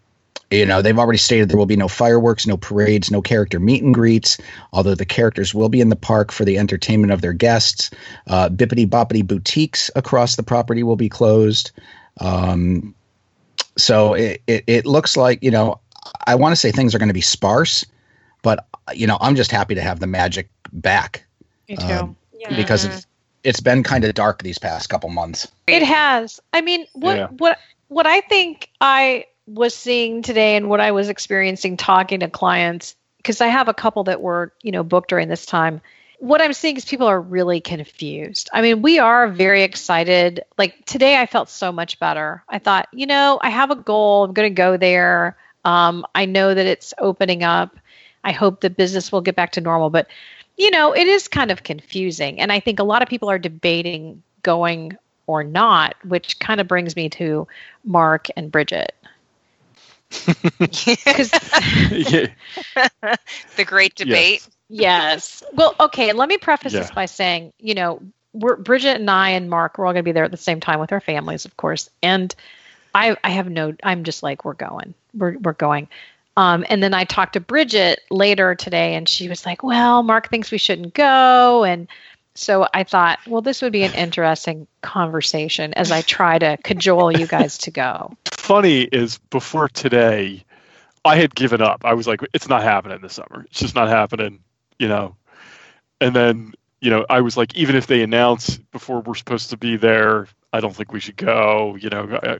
you 0.52 0.66
know, 0.66 0.82
they've 0.82 0.98
already 0.98 1.20
stated 1.20 1.50
there 1.50 1.58
will 1.58 1.68
be 1.68 1.76
no 1.76 1.88
fireworks, 1.88 2.48
no 2.48 2.58
parades, 2.58 3.12
no 3.12 3.22
character 3.22 3.60
meet 3.60 3.84
and 3.84 3.94
greets, 3.94 4.38
although 4.74 4.96
the 4.96 5.06
characters 5.06 5.54
will 5.54 5.70
be 5.70 5.82
in 5.82 5.90
the 5.90 5.96
park 5.96 6.32
for 6.32 6.44
the 6.44 6.58
entertainment 6.58 7.14
of 7.14 7.22
their 7.22 7.34
guests. 7.34 7.92
Uh, 8.26 8.50
Bibbidi 8.50 8.88
Bobbidi 8.88 9.26
Boutiques 9.26 9.92
across 9.96 10.36
the 10.36 10.44
property 10.44 10.82
will 10.82 10.96
be 10.96 11.10
closed. 11.10 11.72
Um, 12.20 12.96
so 13.78 14.16
it, 14.16 14.42
it, 14.48 14.64
it 14.66 14.86
looks 14.88 15.16
like, 15.16 15.44
you 15.44 15.52
know, 15.52 15.80
I 16.26 16.34
want 16.36 16.54
to 16.54 16.56
say 16.56 16.72
things 16.72 16.96
are 16.96 17.00
going 17.00 17.10
to 17.10 17.14
be 17.14 17.22
sparse, 17.22 17.86
but, 18.42 18.66
you 18.94 19.08
know, 19.08 19.18
I'm 19.22 19.36
just 19.36 19.52
happy 19.52 19.76
to 19.76 19.82
have 19.82 20.00
the 20.00 20.08
magic 20.08 20.50
back 20.72 21.26
Me 21.68 21.78
too. 21.78 21.84
Um, 21.84 22.16
Yeah. 22.34 22.56
because 22.56 22.86
it's, 22.86 23.08
it's 23.44 23.60
been 23.60 23.84
kind 23.84 24.04
of 24.04 24.14
dark 24.14 24.44
these 24.44 24.58
past 24.58 24.90
couple 24.90 25.10
months. 25.10 25.48
It 25.68 25.84
has. 25.84 26.40
I 26.54 26.62
mean, 26.62 26.86
what 26.94 27.18
Yeah. 27.18 27.28
what 27.28 27.60
what 27.88 28.06
I 28.06 28.22
think 28.22 28.70
I 28.82 29.26
was 29.48 29.74
seeing 29.74 30.22
today 30.22 30.56
and 30.56 30.70
what 30.70 30.80
I 30.80 30.92
was 30.92 31.10
experiencing 31.10 31.76
talking 31.78 32.20
to 32.20 32.30
clients 32.30 32.96
because 33.18 33.42
I 33.42 33.48
have 33.48 33.68
a 33.68 33.74
couple 33.74 34.04
that 34.06 34.22
were, 34.22 34.54
you 34.62 34.72
know, 34.72 34.84
booked 34.84 35.10
during 35.10 35.28
this 35.28 35.46
time. 35.46 35.82
What 36.20 36.42
I'm 36.42 36.54
seeing 36.54 36.78
is 36.78 36.86
people 36.86 37.08
are 37.08 37.20
really 37.20 37.62
confused. 37.62 38.50
I 38.54 38.62
mean, 38.62 38.82
we 38.82 39.00
are 39.00 39.28
very 39.30 39.64
excited. 39.64 40.42
Like 40.58 40.86
today 40.86 41.18
I 41.18 41.26
felt 41.26 41.50
so 41.50 41.72
much 41.72 42.00
better. 42.00 42.44
I 42.50 42.60
thought, 42.60 42.88
you 42.94 43.06
know, 43.08 43.40
I 43.42 43.50
have 43.50 43.72
a 43.72 43.76
goal. 43.76 44.26
I'm 44.26 44.34
going 44.34 44.50
to 44.50 44.56
go 44.56 44.78
there. 44.78 45.38
Um, 45.66 46.06
I 46.14 46.26
know 46.26 46.54
that 46.54 46.66
it's 46.66 46.94
opening 46.98 47.44
up. 47.44 47.78
I 48.24 48.32
hope 48.32 48.62
the 48.62 48.70
business 48.70 49.12
will 49.12 49.22
get 49.22 49.36
back 49.36 49.52
to 49.54 49.62
normal, 49.62 49.90
but 49.90 50.08
you 50.58 50.70
know, 50.72 50.94
it 50.94 51.08
is 51.08 51.28
kind 51.28 51.52
of 51.52 51.64
confusing. 51.64 52.40
And 52.40 52.52
I 52.52 52.60
think 52.60 52.80
a 52.80 52.84
lot 52.84 53.02
of 53.02 53.08
people 53.08 53.30
are 53.30 53.40
debating 53.40 54.22
going 54.44 54.98
or 55.26 55.44
not, 55.44 55.96
which 56.06 56.40
kind 56.40 56.60
of 56.60 56.68
brings 56.68 56.96
me 56.96 57.08
to 57.10 57.48
Mark 57.86 58.28
and 58.36 58.52
Bridget. 58.52 58.94
Yeah, 61.92 62.28
the 63.56 63.66
great 63.66 63.96
debate. 63.96 64.48
yes, 64.70 65.44
well, 65.54 65.76
okay. 65.80 66.14
Let 66.14 66.30
me 66.30 66.38
preface 66.38 66.74
this 66.74 66.90
by 66.92 67.06
saying, 67.06 67.54
you 67.60 67.76
know, 67.76 68.02
we're 68.34 68.56
Bridget 68.56 68.96
and 69.00 69.10
I 69.10 69.30
and 69.30 69.50
Mark. 69.50 69.78
We're 69.78 69.86
all 69.86 69.94
going 69.94 70.04
to 70.04 70.08
be 70.08 70.12
there 70.12 70.24
at 70.24 70.32
the 70.32 70.38
same 70.38 70.60
time 70.60 70.80
with 70.80 70.92
our 70.92 71.00
families, 71.00 71.46
of 71.46 71.58
course. 71.58 71.90
And 72.02 72.34
I, 72.96 73.16
I 73.24 73.30
have 73.30 73.50
no. 73.50 73.76
I'm 73.84 74.04
just 74.04 74.24
like, 74.24 74.46
we're 74.46 74.54
going. 74.54 74.94
We're 75.14 75.38
we're 75.38 75.54
going. 75.54 75.88
Um, 76.40 76.66
and 76.70 76.82
then 76.82 76.94
I 76.94 77.04
talked 77.04 77.34
to 77.34 77.42
Bridget 77.42 78.00
later 78.10 78.56
today, 78.56 78.96
and 78.96 79.10
she 79.10 79.28
was 79.28 79.46
like, 79.46 79.62
"Well, 79.62 80.04
Mark 80.04 80.30
thinks 80.30 80.52
we 80.52 80.58
shouldn't 80.58 80.94
go." 80.94 81.66
And 81.66 81.90
so 82.34 82.66
I 82.74 82.86
thought, 82.86 83.20
well, 83.28 83.42
this 83.42 83.62
would 83.62 83.74
be 83.74 83.84
an 83.84 83.94
interesting 83.94 84.66
conversation 84.80 85.74
as 85.74 85.92
I 85.92 86.02
try 86.02 86.40
to 86.40 86.56
cajole 86.64 87.12
you 87.12 87.28
guys 87.28 87.58
to 87.60 87.72
go. 87.72 88.16
funny 88.32 88.84
is 88.84 89.18
before 89.30 89.68
today, 89.68 90.46
I 91.04 91.18
had 91.18 91.36
given 91.36 91.62
up. 91.62 91.82
I 91.84 91.94
was 91.94 92.08
like, 92.08 92.22
it's 92.34 92.48
not 92.48 92.64
happening 92.64 93.02
this 93.02 93.16
summer. 93.16 93.44
It's 93.50 93.60
just 93.60 93.76
not 93.76 93.90
happening. 93.90 94.40
You 94.78 94.88
know, 94.88 95.18
and 96.00 96.16
then 96.16 96.54
you 96.80 96.90
know 96.90 97.06
I 97.10 97.20
was 97.20 97.36
like, 97.36 97.54
even 97.56 97.76
if 97.76 97.88
they 97.88 98.02
announce 98.02 98.56
before 98.72 99.02
we're 99.02 99.16
supposed 99.16 99.50
to 99.50 99.58
be 99.58 99.76
there, 99.76 100.30
I 100.54 100.62
don't 100.62 100.74
think 100.74 100.94
we 100.94 101.02
should 101.02 101.18
go. 101.18 101.76
You 101.76 101.90
know, 101.90 102.40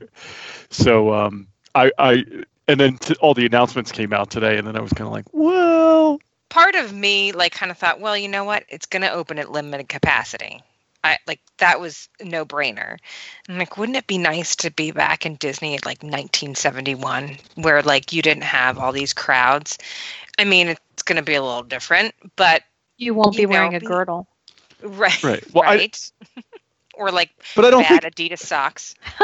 so 0.70 1.12
um, 1.12 1.48
I 1.74 1.92
I 1.98 2.24
and 2.70 2.80
then 2.80 2.96
t- 2.98 3.14
all 3.20 3.34
the 3.34 3.46
announcements 3.46 3.92
came 3.92 4.12
out 4.12 4.30
today, 4.30 4.56
and 4.58 4.66
then 4.66 4.76
I 4.76 4.80
was 4.80 4.92
kind 4.92 5.06
of 5.06 5.12
like, 5.12 5.26
well, 5.32 6.18
Part 6.48 6.74
of 6.74 6.92
me 6.92 7.30
like 7.30 7.52
kind 7.52 7.70
of 7.70 7.78
thought, 7.78 8.00
well, 8.00 8.16
you 8.16 8.26
know 8.28 8.42
what? 8.44 8.64
It's 8.68 8.86
going 8.86 9.02
to 9.02 9.12
open 9.12 9.38
at 9.38 9.52
limited 9.52 9.88
capacity. 9.88 10.60
I 11.04 11.16
like 11.26 11.40
that 11.58 11.80
was 11.80 12.08
no 12.22 12.44
brainer. 12.44 12.98
I'm 13.48 13.56
like, 13.56 13.78
wouldn't 13.78 13.96
it 13.96 14.06
be 14.08 14.18
nice 14.18 14.56
to 14.56 14.70
be 14.70 14.90
back 14.90 15.24
in 15.24 15.36
Disney 15.36 15.74
at 15.76 15.86
like 15.86 16.02
1971, 16.02 17.36
where 17.54 17.82
like 17.82 18.12
you 18.12 18.20
didn't 18.20 18.42
have 18.42 18.78
all 18.78 18.90
these 18.92 19.12
crowds? 19.12 19.78
I 20.38 20.44
mean, 20.44 20.68
it's 20.68 21.02
going 21.04 21.16
to 21.16 21.22
be 21.22 21.34
a 21.36 21.42
little 21.42 21.62
different, 21.62 22.14
but 22.36 22.62
You 22.98 23.14
won't 23.14 23.36
be 23.36 23.42
You 23.42 23.46
know, 23.46 23.52
wearing 23.52 23.74
a 23.76 23.80
be- 23.80 23.86
girdle. 23.86 24.26
right, 24.82 25.22
Right. 25.22 25.44
Well, 25.54 25.64
I- 25.64 25.76
right. 25.76 26.12
or 26.94 27.10
like 27.12 27.30
but 27.54 27.64
I 27.64 27.70
don't 27.70 27.82
bad 27.88 28.02
think, 28.02 28.14
Adidas 28.32 28.40
socks. 28.40 28.94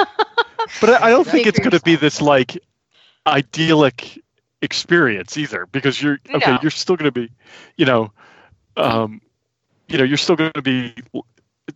but 0.81 0.91
I, 0.91 1.09
I 1.09 1.11
don't 1.11 1.27
think 1.27 1.47
it's 1.47 1.59
going 1.59 1.73
to 1.73 1.81
be 1.81 1.97
this 1.97 2.23
like 2.23 2.57
idyllic 3.27 4.23
experience 4.63 5.37
either, 5.37 5.67
because 5.73 6.01
you're 6.03 6.19
okay. 6.35 6.59
You're 6.63 6.71
still 6.71 6.97
going 6.97 7.13
to 7.13 7.13
be, 7.13 7.31
you 7.77 7.85
know, 7.87 8.13
um, 8.77 9.21
you 9.89 9.99
know, 9.99 10.05
you're 10.05 10.17
still 10.17 10.37
going 10.37 10.53
to 10.53 10.63
be 10.63 10.95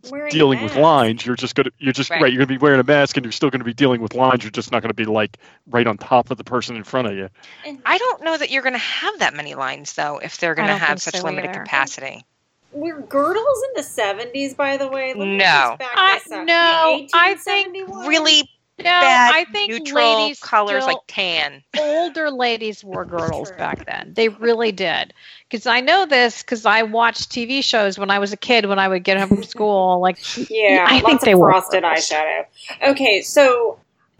Wearing 0.08 0.30
dealing 0.30 0.62
with 0.62 0.76
lines. 0.76 1.26
You're 1.26 1.34
just 1.34 1.56
gonna 1.56 1.70
you're 1.78 1.92
just 1.92 2.10
Right. 2.10 2.22
right. 2.22 2.32
You're 2.32 2.38
gonna 2.38 2.56
be 2.56 2.62
wearing 2.62 2.78
a 2.78 2.84
mask, 2.84 3.16
and 3.16 3.26
you're 3.26 3.32
still 3.32 3.50
gonna 3.50 3.64
be 3.64 3.74
dealing 3.74 4.00
with 4.00 4.14
lines. 4.14 4.44
You're 4.44 4.52
just 4.52 4.70
not 4.70 4.82
gonna 4.82 4.94
be 4.94 5.04
like 5.04 5.36
right 5.68 5.84
on 5.84 5.98
top 5.98 6.30
of 6.30 6.38
the 6.38 6.44
person 6.44 6.76
in 6.76 6.84
front 6.84 7.08
of 7.08 7.16
you. 7.16 7.28
And 7.66 7.82
I 7.84 7.98
don't 7.98 8.22
know 8.22 8.36
that 8.38 8.50
you're 8.52 8.62
going 8.62 8.74
to 8.74 8.78
have 8.78 9.18
that 9.18 9.34
many 9.34 9.56
lines 9.56 9.94
though, 9.94 10.18
if 10.18 10.38
they're 10.38 10.54
going 10.54 10.68
to 10.68 10.76
have 10.76 11.02
such 11.02 11.16
so 11.16 11.24
limited 11.26 11.50
either. 11.50 11.64
capacity. 11.64 12.24
were 12.72 13.00
girdles 13.00 13.62
in 13.68 13.70
the 13.74 13.82
seventies, 13.82 14.54
by 14.54 14.76
the 14.76 14.86
way? 14.86 15.08
Let 15.12 15.26
me 15.26 15.38
No. 15.38 15.74
back 15.76 15.90
I- 15.96 16.20
this 16.22 16.32
up. 16.32 16.46
no, 16.46 17.08
I 17.12 17.34
think 17.34 17.76
Really 18.06 18.48
No, 18.80 18.90
bad, 18.90 19.34
I 19.34 19.44
think 19.44 19.70
neutral 19.70 20.22
ladies 20.22 20.40
colors 20.40 20.84
still, 20.84 20.94
like 20.94 21.02
tan. 21.06 21.62
older 21.78 22.30
ladies 22.30 22.82
wore 22.82 23.04
girdles 23.04 23.48
True. 23.48 23.58
back 23.58 23.84
then. 23.86 24.12
They 24.14 24.28
really 24.28 24.72
did. 24.72 25.12
Because 25.48 25.66
I 25.66 25.80
know 25.80 26.06
this 26.06 26.42
because 26.42 26.64
I 26.66 26.82
watched 26.82 27.30
TV 27.30 27.62
shows 27.62 27.98
when 27.98 28.10
I 28.10 28.18
was 28.18 28.32
a 28.32 28.36
kid. 28.36 28.66
When 28.66 28.78
I 28.78 28.88
would 28.88 29.04
get 29.04 29.18
home 29.18 29.28
from 29.28 29.42
school, 29.44 30.00
like 30.00 30.18
Yeah, 30.50 30.86
I 30.88 30.94
lots 30.94 31.06
think 31.06 31.22
of 31.22 31.24
they 31.26 31.34
were 31.34 31.50
frosted 31.50 31.84
eyeshadow. 31.84 32.44
Okay, 32.86 33.22
so 33.22 33.78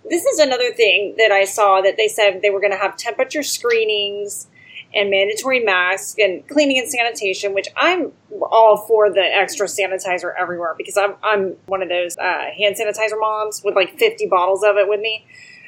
this 0.09 0.25
is 0.25 0.39
another 0.39 0.73
thing 0.73 1.15
that 1.19 1.31
I 1.33 1.45
saw 1.45 1.81
that 1.81 1.97
they 1.97 2.09
said 2.09 2.43
they 2.43 2.51
were 2.51 2.61
going 2.61 2.73
to 2.73 2.79
have 2.79 2.97
temperature 2.97 3.43
screenings 3.43 4.49
and 4.95 5.11
mandatory 5.11 5.61
masks 5.61 6.17
and 6.19 6.47
cleaning 6.49 6.79
and 6.79 6.91
sanitation, 6.91 7.55
which 7.55 7.69
I'm 7.77 8.13
all 8.43 8.77
for 8.89 9.11
the 9.11 9.23
extra 9.23 9.67
sanitizer 9.67 10.33
everywhere 10.39 10.75
because 10.77 10.97
I'm 10.97 11.15
I'm 11.23 11.57
one 11.67 11.83
of 11.83 11.89
those 11.89 12.17
uh, 12.19 12.51
hand 12.57 12.77
sanitizer 12.77 13.19
moms 13.19 13.63
with 13.65 13.77
like 13.77 13.99
50 13.99 14.27
bottles 14.27 14.65
of 14.65 14.77
it 14.77 14.89
with 14.89 15.01
me. 15.01 15.27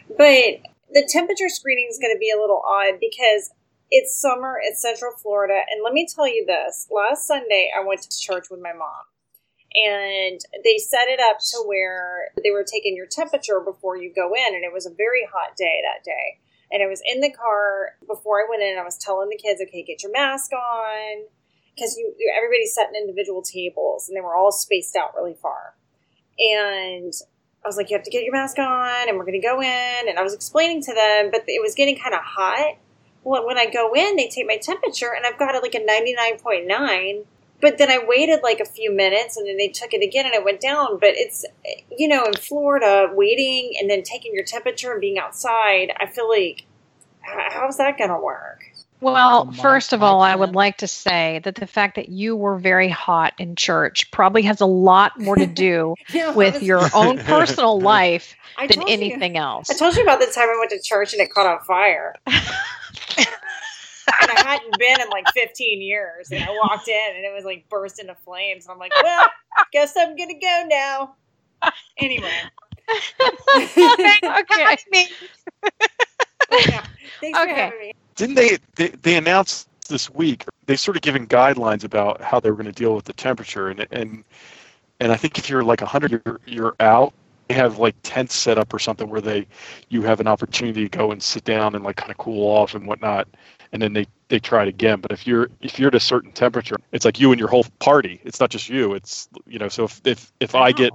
But 0.09 0.62
the 0.93 1.09
temperature 1.09 1.49
screening 1.49 1.88
is 1.91 1.99
going 1.99 2.14
to 2.14 2.19
be 2.19 2.31
a 2.31 2.41
little 2.41 2.62
odd 2.67 2.95
because 3.00 3.50
it's 3.91 4.19
summer, 4.19 4.59
it's 4.62 4.81
Central 4.81 5.12
Florida, 5.12 5.61
and 5.71 5.85
let 5.85 5.93
me 5.93 6.07
tell 6.12 6.26
you 6.26 6.45
this: 6.47 6.88
last 6.91 7.26
Sunday 7.26 7.71
I 7.76 7.85
went 7.85 8.02
to 8.02 8.19
church 8.19 8.49
with 8.50 8.61
my 8.61 8.73
mom 8.73 9.05
and 9.75 10.41
they 10.64 10.79
set 10.79 11.09
it 11.09 11.21
up 11.21 11.38
to 11.38 11.62
where 11.67 12.29
they 12.43 12.50
were 12.50 12.64
taking 12.64 12.97
your 12.97 13.07
temperature 13.07 13.61
before 13.61 13.97
you 13.97 14.12
go 14.14 14.33
in 14.35 14.55
and 14.55 14.64
it 14.64 14.73
was 14.73 14.87
a 14.87 14.91
very 14.91 15.26
hot 15.33 15.57
day 15.57 15.81
that 15.83 16.05
day 16.05 16.38
and 16.73 16.83
i 16.83 16.87
was 16.87 17.02
in 17.07 17.21
the 17.21 17.31
car 17.31 17.97
before 18.07 18.41
i 18.41 18.47
went 18.49 18.62
in 18.62 18.79
i 18.79 18.83
was 18.83 18.97
telling 18.97 19.29
the 19.29 19.37
kids 19.37 19.61
okay 19.61 19.85
get 19.85 20.02
your 20.02 20.11
mask 20.11 20.52
on 20.52 21.25
because 21.75 21.97
you 21.97 22.14
everybody's 22.37 22.75
sat 22.75 22.88
in 22.88 22.97
individual 22.97 23.43
tables 23.43 24.09
and 24.09 24.17
they 24.17 24.21
were 24.21 24.35
all 24.35 24.52
spaced 24.52 24.97
out 24.97 25.14
really 25.17 25.35
far. 25.35 25.75
And 26.38 27.12
i 27.64 27.69
was 27.69 27.76
like 27.76 27.91
you 27.91 27.97
have 27.97 28.05
to 28.05 28.11
get 28.11 28.25
your 28.25 28.33
mask 28.33 28.59
on 28.59 29.09
and 29.09 29.17
we're 29.17 29.25
going 29.25 29.41
to 29.41 29.47
go 29.47 29.61
in 29.61 30.09
and 30.09 30.19
i 30.19 30.23
was 30.23 30.35
explaining 30.35 30.83
to 30.83 30.95
them 30.95 31.31
but 31.31 31.45
it 31.47 31.62
was 31.62 31.75
getting 31.75 31.99
kind 31.99 32.14
of 32.14 32.21
hot. 32.23 32.76
Well, 33.25 33.47
when 33.47 33.59
i 33.59 33.67
go 33.67 33.95
in 33.95 34.17
they 34.17 34.29
take 34.29 34.47
my 34.47 34.57
temperature 34.57 35.12
and 35.14 35.25
i've 35.25 35.38
got 35.38 35.55
it 35.55 35.62
like 35.62 35.75
a 35.75 35.81
99.9 35.81 37.25
but 37.62 37.78
then 37.78 37.90
I 37.90 38.04
waited 38.07 38.40
like 38.42 38.61
a 38.61 38.66
few 38.66 38.92
minutes 38.92 39.38
and 39.38 39.47
then 39.49 39.57
they 39.57 39.69
took 39.69 39.95
it 39.95 40.02
again 40.07 40.26
and 40.26 40.35
it 40.35 40.45
went 40.45 40.61
down. 40.61 40.99
But 40.99 41.11
it's, 41.14 41.47
you 41.97 42.09
know, 42.09 42.25
in 42.25 42.35
Florida, 42.35 43.09
waiting 43.14 43.73
and 43.81 43.88
then 43.88 44.02
taking 44.02 44.35
your 44.35 44.45
temperature 44.45 44.92
and 44.92 45.00
being 45.00 45.19
outside, 45.19 45.92
I 45.99 46.07
feel 46.07 46.28
like, 46.28 46.64
how's 47.23 47.78
that 47.78 47.97
going 47.97 48.11
to 48.11 48.19
work? 48.19 48.64
Well, 49.00 49.49
oh 49.49 49.52
first 49.52 49.92
of 49.92 50.02
all, 50.02 50.21
I 50.21 50.37
would 50.37 50.54
like 50.54 50.76
to 50.78 50.87
say 50.87 51.40
that 51.42 51.57
the 51.57 51.66
fact 51.66 51.97
that 51.97 52.09
you 52.09 52.37
were 52.37 52.57
very 52.57 52.88
hot 52.88 53.33
in 53.38 53.57
church 53.57 54.09
probably 54.12 54.42
has 54.42 54.61
a 54.61 54.66
lot 54.66 55.19
more 55.19 55.35
to 55.35 55.47
do 55.47 55.95
No, 56.14 56.31
I 56.31 56.35
with 56.35 56.54
was- 56.54 56.62
your 56.62 56.83
own 56.95 57.19
personal 57.25 57.81
life 57.95 58.37
than 58.59 58.69
told 58.69 58.88
you- 58.88 58.95
anything 58.95 59.37
else. 59.37 59.71
I 59.71 59.75
told 59.75 59.97
you 59.97 60.02
about 60.02 60.21
the 60.21 60.26
time 60.26 60.49
I 60.49 60.57
went 60.59 60.71
to 60.71 60.81
church 60.81 61.12
and 61.14 61.23
it 61.23 61.33
caught 61.33 61.47
on 61.47 61.61
fire. 61.64 62.14
And 64.21 64.30
I 64.30 64.37
hadn't 64.37 64.78
been 64.78 65.00
in 65.00 65.09
like 65.11 65.26
15 65.35 65.80
years. 65.82 66.30
And 66.32 66.42
I 66.44 66.50
walked 66.50 66.88
in 66.88 67.16
and 67.16 67.25
it 67.25 67.32
was 67.35 67.44
like 67.44 67.68
burst 67.68 68.00
into 68.00 68.14
flames. 68.14 68.66
And 68.66 68.73
I'm 68.73 68.78
like, 68.78 68.92
well, 69.02 69.28
guess 69.73 69.94
I'm 69.97 70.16
going 70.16 70.28
to 70.28 70.35
go 70.35 70.64
now. 70.68 71.16
Anyway. 71.99 72.30
okay. 73.47 74.68
Yeah. 76.50 76.85
Thanks 77.21 77.42
for 77.44 77.50
Okay. 77.50 77.54
having 77.54 77.78
me. 77.78 77.92
Didn't 78.16 78.35
they, 78.37 78.59
they? 78.76 78.88
They 78.88 79.16
announced 79.16 79.68
this 79.88 80.11
week. 80.11 80.44
They 80.66 80.76
sort 80.76 80.97
of 80.97 81.02
giving 81.02 81.26
guidelines 81.26 81.85
about 81.85 82.21
how 82.21 82.40
they 82.40 82.50
were 82.50 82.56
going 82.56 82.66
to 82.66 82.73
deal 82.73 82.94
with 82.94 83.04
the 83.04 83.12
temperature, 83.14 83.68
and 83.71 83.87
and 83.90 84.25
and 85.00 85.12
I 85.12 85.16
think 85.16 85.38
if 85.38 85.49
you're 85.49 85.62
like 85.64 85.80
100, 85.80 86.23
you're, 86.26 86.40
you're 86.47 86.76
out. 86.80 87.14
They 87.49 87.54
have 87.54 87.78
like 87.78 87.94
tents 88.02 88.35
set 88.35 88.59
up 88.59 88.73
or 88.75 88.78
something 88.78 89.09
where 89.09 89.21
they 89.21 89.47
you 89.88 90.02
have 90.02 90.21
an 90.21 90.26
opportunity 90.26 90.82
to 90.88 90.88
go 90.88 91.11
and 91.12 91.23
sit 91.23 91.44
down 91.44 91.75
and 91.75 91.85
like 91.85 91.97
kind 91.97 92.11
of 92.11 92.18
cool 92.18 92.47
off 92.47 92.75
and 92.75 92.87
whatnot, 92.87 93.28
and 93.73 93.83
then 93.83 93.93
they 93.93 94.07
they 94.29 94.38
try 94.38 94.62
it 94.62 94.69
again. 94.69 95.00
But 95.00 95.12
if 95.12 95.26
you're 95.26 95.49
if 95.61 95.79
you're 95.79 95.88
at 95.88 95.95
a 95.95 96.00
certain 96.00 96.33
temperature, 96.33 96.76
it's 96.93 97.05
like 97.05 97.21
you 97.21 97.33
and 97.33 97.38
your 97.38 97.49
whole 97.49 97.64
party. 97.81 98.21
It's 98.25 98.41
not 98.41 98.50
just 98.50 98.69
you. 98.69 98.95
It's 98.95 99.29
you 99.47 99.59
know. 99.59 99.69
So 99.69 99.85
if 99.85 100.00
if 100.05 100.33
if 100.41 100.55
I 100.55 100.73
get 100.73 100.93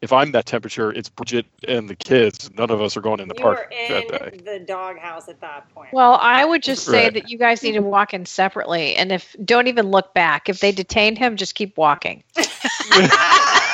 if 0.00 0.12
I'm 0.12 0.32
that 0.32 0.46
temperature, 0.46 0.92
it's 0.92 1.08
Bridget 1.08 1.46
and 1.66 1.88
the 1.88 1.96
kids. 1.96 2.50
None 2.56 2.70
of 2.70 2.80
us 2.80 2.96
are 2.96 3.00
going 3.00 3.20
in 3.20 3.28
the 3.28 3.34
You 3.36 3.44
were 3.44 3.54
park 3.54 3.70
that 3.88 4.08
day. 4.08 4.38
in 4.38 4.44
the 4.44 4.60
doghouse 4.60 5.28
at 5.28 5.40
that 5.40 5.68
point. 5.74 5.88
Well, 5.92 6.18
I 6.20 6.44
would 6.44 6.62
just 6.62 6.84
say 6.84 7.04
Right. 7.04 7.14
that 7.14 7.28
you 7.28 7.38
guys 7.38 7.62
need 7.62 7.72
to 7.72 7.82
walk 7.82 8.14
in 8.14 8.24
separately, 8.26 8.94
and 8.96 9.10
if 9.10 9.34
don't 9.44 9.66
even 9.66 9.90
look 9.90 10.14
back. 10.14 10.48
If 10.48 10.60
they 10.60 10.72
detain 10.72 11.16
him, 11.16 11.36
just 11.36 11.54
keep 11.54 11.76
walking. 11.76 12.22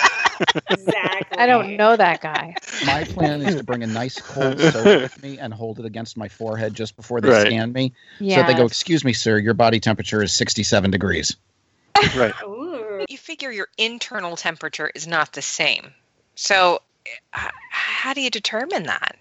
exactly. 0.71 1.39
I 1.39 1.47
don't 1.47 1.77
know 1.77 1.97
that 1.97 2.21
guy. 2.21 2.55
My 2.87 3.05
plan 3.05 3.43
is 3.43 3.57
to 3.57 3.65
bring 3.65 3.83
a 3.83 3.87
nice 3.87 4.21
cold 4.21 4.59
soap 4.61 4.85
with 5.03 5.23
me 5.23 5.39
and 5.39 5.53
hold 5.53 5.79
it 5.79 5.85
against 5.87 6.17
my 6.17 6.29
forehead 6.29 6.75
just 6.75 6.97
before 6.97 7.21
they 7.21 7.29
Right. 7.29 7.47
scan 7.47 7.73
me. 7.73 7.93
Yeah. 8.21 8.37
So 8.37 8.43
that 8.43 8.47
they 8.53 8.55
go, 8.59 8.67
"Excuse 8.67 9.05
me, 9.05 9.13
sir, 9.13 9.39
your 9.39 9.55
body 9.55 9.81
temperature 9.81 10.23
is 10.23 10.33
67 10.33 10.91
degrees." 10.91 11.37
right. 12.17 12.35
Ooh. 12.45 13.05
You 13.09 13.19
figure 13.19 13.51
your 13.51 13.69
internal 13.79 14.37
temperature 14.37 14.91
is 14.95 15.07
not 15.07 15.33
the 15.33 15.43
same. 15.43 15.93
So, 16.37 16.81
h- 17.35 17.51
how 17.71 18.15
do 18.15 18.21
you 18.21 18.31
determine 18.31 18.85
that? 18.85 19.17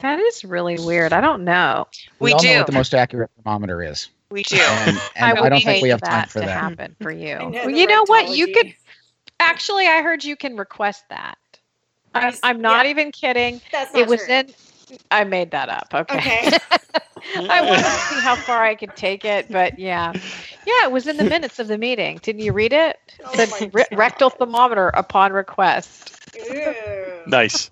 that 0.00 0.18
is 0.18 0.44
really 0.46 0.78
weird. 0.78 1.12
I 1.12 1.20
don't 1.20 1.44
know. 1.44 1.86
We 2.18 2.32
all 2.32 2.42
know 2.42 2.48
do. 2.50 2.56
what 2.58 2.66
the 2.66 2.72
most 2.72 2.94
accurate 2.94 3.30
thermometer 3.36 3.82
is, 3.82 4.08
We 4.30 4.42
do. 4.44 4.56
and, 4.58 4.98
and 5.14 5.24
I 5.26 5.30
I, 5.38 5.40
would 5.42 5.50
don't 5.50 5.58
hate 5.58 5.64
think 5.64 5.82
we 5.82 5.90
have 5.90 6.00
time 6.00 6.10
that 6.12 6.30
for 6.30 6.40
to 6.40 6.46
that. 6.46 6.58
happen 6.58 6.96
for 7.02 7.12
you. 7.12 7.34
I 7.34 7.38
know 7.44 7.50
Well, 7.50 7.66
the 7.66 7.72
you 7.78 7.86
know 7.86 8.04
what? 8.06 8.34
You 8.34 8.46
could 8.54 8.72
actually. 9.40 9.86
I 9.88 10.02
heard 10.02 10.24
you 10.24 10.36
can 10.36 10.56
request 10.56 11.04
that. 11.10 11.38
I, 12.14 12.20
Nice. 12.22 12.40
I'm 12.42 12.60
not 12.60 12.86
Yeah. 12.86 12.86
even 12.86 13.12
kidding. 13.12 13.62
That's 13.72 13.92
not 13.92 14.00
It 14.00 14.08
was 14.08 14.28
true. 14.28 14.28
in. 14.28 14.54
I 15.10 15.24
made 15.24 15.52
that 15.52 15.68
up. 15.68 15.88
Okay. 15.94 16.24
Okay. 16.26 16.50
I 17.48 17.62
wanted 17.62 17.92
to 17.92 17.98
see 17.98 18.20
how 18.20 18.36
far 18.36 18.62
I 18.64 18.74
could 18.74 18.96
take 18.96 19.24
it, 19.24 19.50
but 19.50 19.78
yeah, 19.78 20.14
yeah, 20.66 20.84
it 20.84 20.92
was 20.92 21.06
in 21.06 21.16
the 21.16 21.24
minutes 21.24 21.58
of 21.58 21.68
the 21.68 21.78
meeting. 21.78 22.18
Didn't 22.22 22.40
you 22.42 22.52
read 22.52 22.72
it? 22.72 22.96
It 23.20 23.26
Oh 23.26 23.32
said 23.32 23.50
my 23.50 23.68
re- 23.72 23.86
rectal 23.92 24.30
thermometer 24.30 24.88
upon 24.88 25.32
request. 25.32 26.14
Nice. 27.26 27.70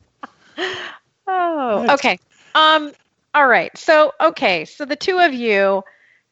Oh, 1.26 1.84
okay. 1.88 2.18
Um, 2.54 2.92
all 3.34 3.46
right. 3.46 3.76
So, 3.76 4.12
okay. 4.20 4.64
So 4.64 4.84
the 4.84 4.96
two 4.96 5.18
of 5.18 5.32
you 5.34 5.82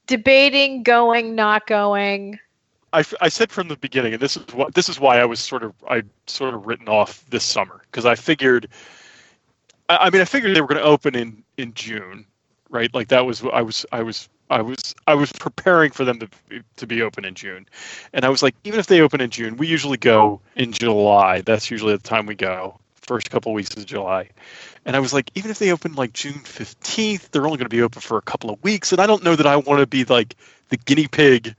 debating 0.07 0.83
going, 0.83 1.35
not 1.35 1.67
going. 1.67 2.39
I, 2.93 3.05
I 3.21 3.29
said 3.29 3.51
from 3.51 3.69
the 3.69 3.77
beginning, 3.77 4.15
and 4.15 4.23
this 4.23 4.37
is 4.37 4.47
what 4.55 4.75
this 4.75 4.89
is 4.89 5.01
why 5.01 5.19
I 5.19 5.25
was 5.25 5.41
sort 5.41 5.63
of 5.63 5.75
I 5.89 6.03
sort 6.27 6.55
of 6.55 6.67
written 6.67 6.89
off 6.89 7.25
this 7.31 7.45
summer 7.45 7.83
because 7.91 8.07
I 8.07 8.15
figured, 8.15 8.69
I, 9.89 9.97
I 9.97 10.11
mean, 10.11 10.23
I 10.23 10.25
figured 10.25 10.55
they 10.55 10.61
were 10.61 10.69
going 10.69 10.81
to 10.81 10.87
open 10.87 11.15
in 11.15 11.43
in 11.57 11.75
June, 11.75 12.25
right? 12.71 12.93
Like 12.95 13.09
that 13.09 13.27
was 13.27 13.43
I 13.53 13.63
was 13.63 13.85
I 13.93 14.03
was 14.03 14.29
I 14.51 14.63
was 14.63 14.95
I 15.07 15.15
was 15.15 15.33
preparing 15.33 15.91
for 15.91 16.05
them 16.05 16.21
to 16.21 16.29
to 16.77 16.87
be 16.87 17.03
open 17.03 17.25
in 17.25 17.35
June, 17.35 17.67
and 18.13 18.25
I 18.25 18.29
was 18.29 18.43
like, 18.43 18.55
even 18.65 18.79
if 18.79 18.87
they 18.87 19.01
open 19.01 19.21
in 19.21 19.31
June, 19.31 19.57
we 19.57 19.67
usually 19.67 19.99
go 19.99 20.41
in 20.55 20.73
July. 20.73 21.41
That's 21.41 21.71
usually 21.71 21.97
the 21.97 22.03
time 22.03 22.27
we 22.27 22.35
go, 22.35 22.79
first 22.95 23.31
couple 23.31 23.53
weeks 23.53 23.77
of 23.77 23.85
July. 23.87 24.31
And 24.85 24.95
I 24.95 25.01
was 25.01 25.13
like, 25.13 25.31
even 25.35 25.51
if 25.51 25.59
they 25.59 25.73
open 25.73 25.95
like 25.95 26.13
June 26.13 26.35
fifteenth, 26.35 27.31
they're 27.33 27.45
only 27.45 27.59
going 27.59 27.69
to 27.69 27.77
be 27.77 27.83
open 27.83 28.01
for 28.01 28.17
a 28.17 28.23
couple 28.23 28.51
of 28.51 28.63
weeks, 28.63 28.93
and 28.93 29.01
I 29.01 29.07
don't 29.09 29.25
know 29.25 29.35
that 29.35 29.47
I 29.47 29.57
want 29.57 29.81
to 29.81 29.87
be 29.87 30.05
like 30.05 30.37
the 30.69 30.77
guinea 30.77 31.09
pig 31.09 31.55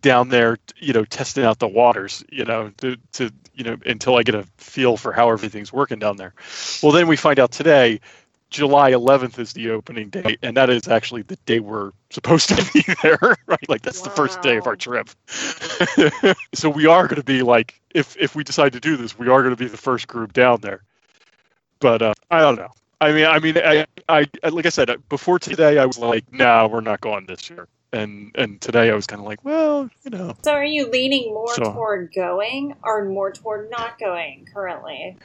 down 0.00 0.28
there, 0.28 0.58
you 0.78 0.92
know, 0.92 1.04
testing 1.04 1.44
out 1.44 1.58
the 1.58 1.68
waters, 1.68 2.24
you 2.30 2.44
know, 2.44 2.70
to, 2.78 2.96
to 3.12 3.32
you 3.54 3.64
know, 3.64 3.76
until 3.84 4.16
I 4.16 4.22
get 4.22 4.34
a 4.34 4.44
feel 4.56 4.96
for 4.96 5.12
how 5.12 5.30
everything's 5.30 5.72
working 5.72 5.98
down 5.98 6.16
there. 6.16 6.34
Well, 6.82 6.92
then 6.92 7.08
we 7.08 7.16
find 7.16 7.38
out 7.38 7.50
today, 7.50 8.00
July 8.48 8.92
11th 8.92 9.38
is 9.38 9.52
the 9.52 9.70
opening 9.70 10.08
date, 10.08 10.38
and 10.42 10.56
that 10.56 10.70
is 10.70 10.88
actually 10.88 11.22
the 11.22 11.36
day 11.46 11.60
we're 11.60 11.92
supposed 12.10 12.48
to 12.48 12.70
be 12.72 12.84
there, 13.02 13.36
right? 13.46 13.68
Like 13.68 13.82
that's 13.82 14.00
the 14.00 14.10
first 14.10 14.42
day 14.42 14.56
of 14.56 14.66
our 14.66 14.76
trip. 14.76 15.10
so 16.54 16.68
we 16.70 16.86
are 16.86 17.06
going 17.06 17.20
to 17.20 17.24
be 17.24 17.42
like, 17.42 17.80
if 17.94 18.16
if 18.16 18.34
we 18.34 18.42
decide 18.42 18.72
to 18.72 18.80
do 18.80 18.96
this, 18.96 19.18
we 19.18 19.28
are 19.28 19.42
going 19.42 19.54
to 19.54 19.62
be 19.62 19.68
the 19.68 19.76
first 19.76 20.08
group 20.08 20.32
down 20.32 20.60
there. 20.60 20.82
But 21.78 22.02
uh, 22.02 22.14
I 22.30 22.40
don't 22.40 22.56
know. 22.56 22.70
I 23.00 23.12
mean, 23.12 23.24
I 23.24 23.38
mean, 23.38 23.56
I, 23.56 23.86
I, 24.08 24.26
like 24.50 24.66
I 24.66 24.68
said, 24.68 24.94
before 25.08 25.38
today, 25.38 25.78
I 25.78 25.86
was 25.86 25.98
like, 25.98 26.30
no, 26.30 26.68
we're 26.68 26.82
not 26.82 27.00
going 27.00 27.24
this 27.24 27.48
year. 27.48 27.66
And 27.92 28.30
and 28.36 28.60
today 28.60 28.90
I 28.90 28.94
was 28.94 29.06
kind 29.06 29.20
of 29.20 29.26
like, 29.26 29.44
well, 29.44 29.90
you 30.04 30.10
know, 30.10 30.36
So 30.44 30.52
are 30.52 30.64
you 30.64 30.88
leaning 30.90 31.34
more 31.34 31.54
So- 31.54 31.72
toward 31.72 32.12
going 32.14 32.74
or 32.82 33.04
more 33.06 33.32
toward 33.32 33.70
not 33.70 33.98
going 33.98 34.46
currently? 34.52 35.16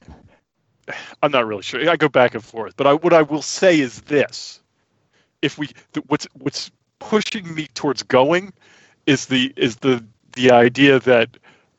I'm 1.21 1.31
not 1.31 1.47
really 1.47 1.63
sure. 1.63 1.89
I 1.89 1.95
go 1.95 2.09
back 2.09 2.35
and 2.35 2.43
forth. 2.43 2.75
But 2.77 2.85
I, 2.87 2.93
what 2.93 3.13
I 3.13 3.23
will 3.23 3.41
say 3.41 3.79
is 3.79 4.01
this: 4.01 4.61
if 5.41 5.57
we, 5.57 5.67
th- 5.93 6.05
what's 6.07 6.27
what's 6.33 6.69
pushing 6.99 7.53
me 7.55 7.67
towards 7.73 8.03
going, 8.03 8.53
is 9.07 9.25
the 9.25 9.51
is 9.57 9.77
the 9.77 10.03
the 10.33 10.51
idea 10.51 10.99
that 10.99 11.29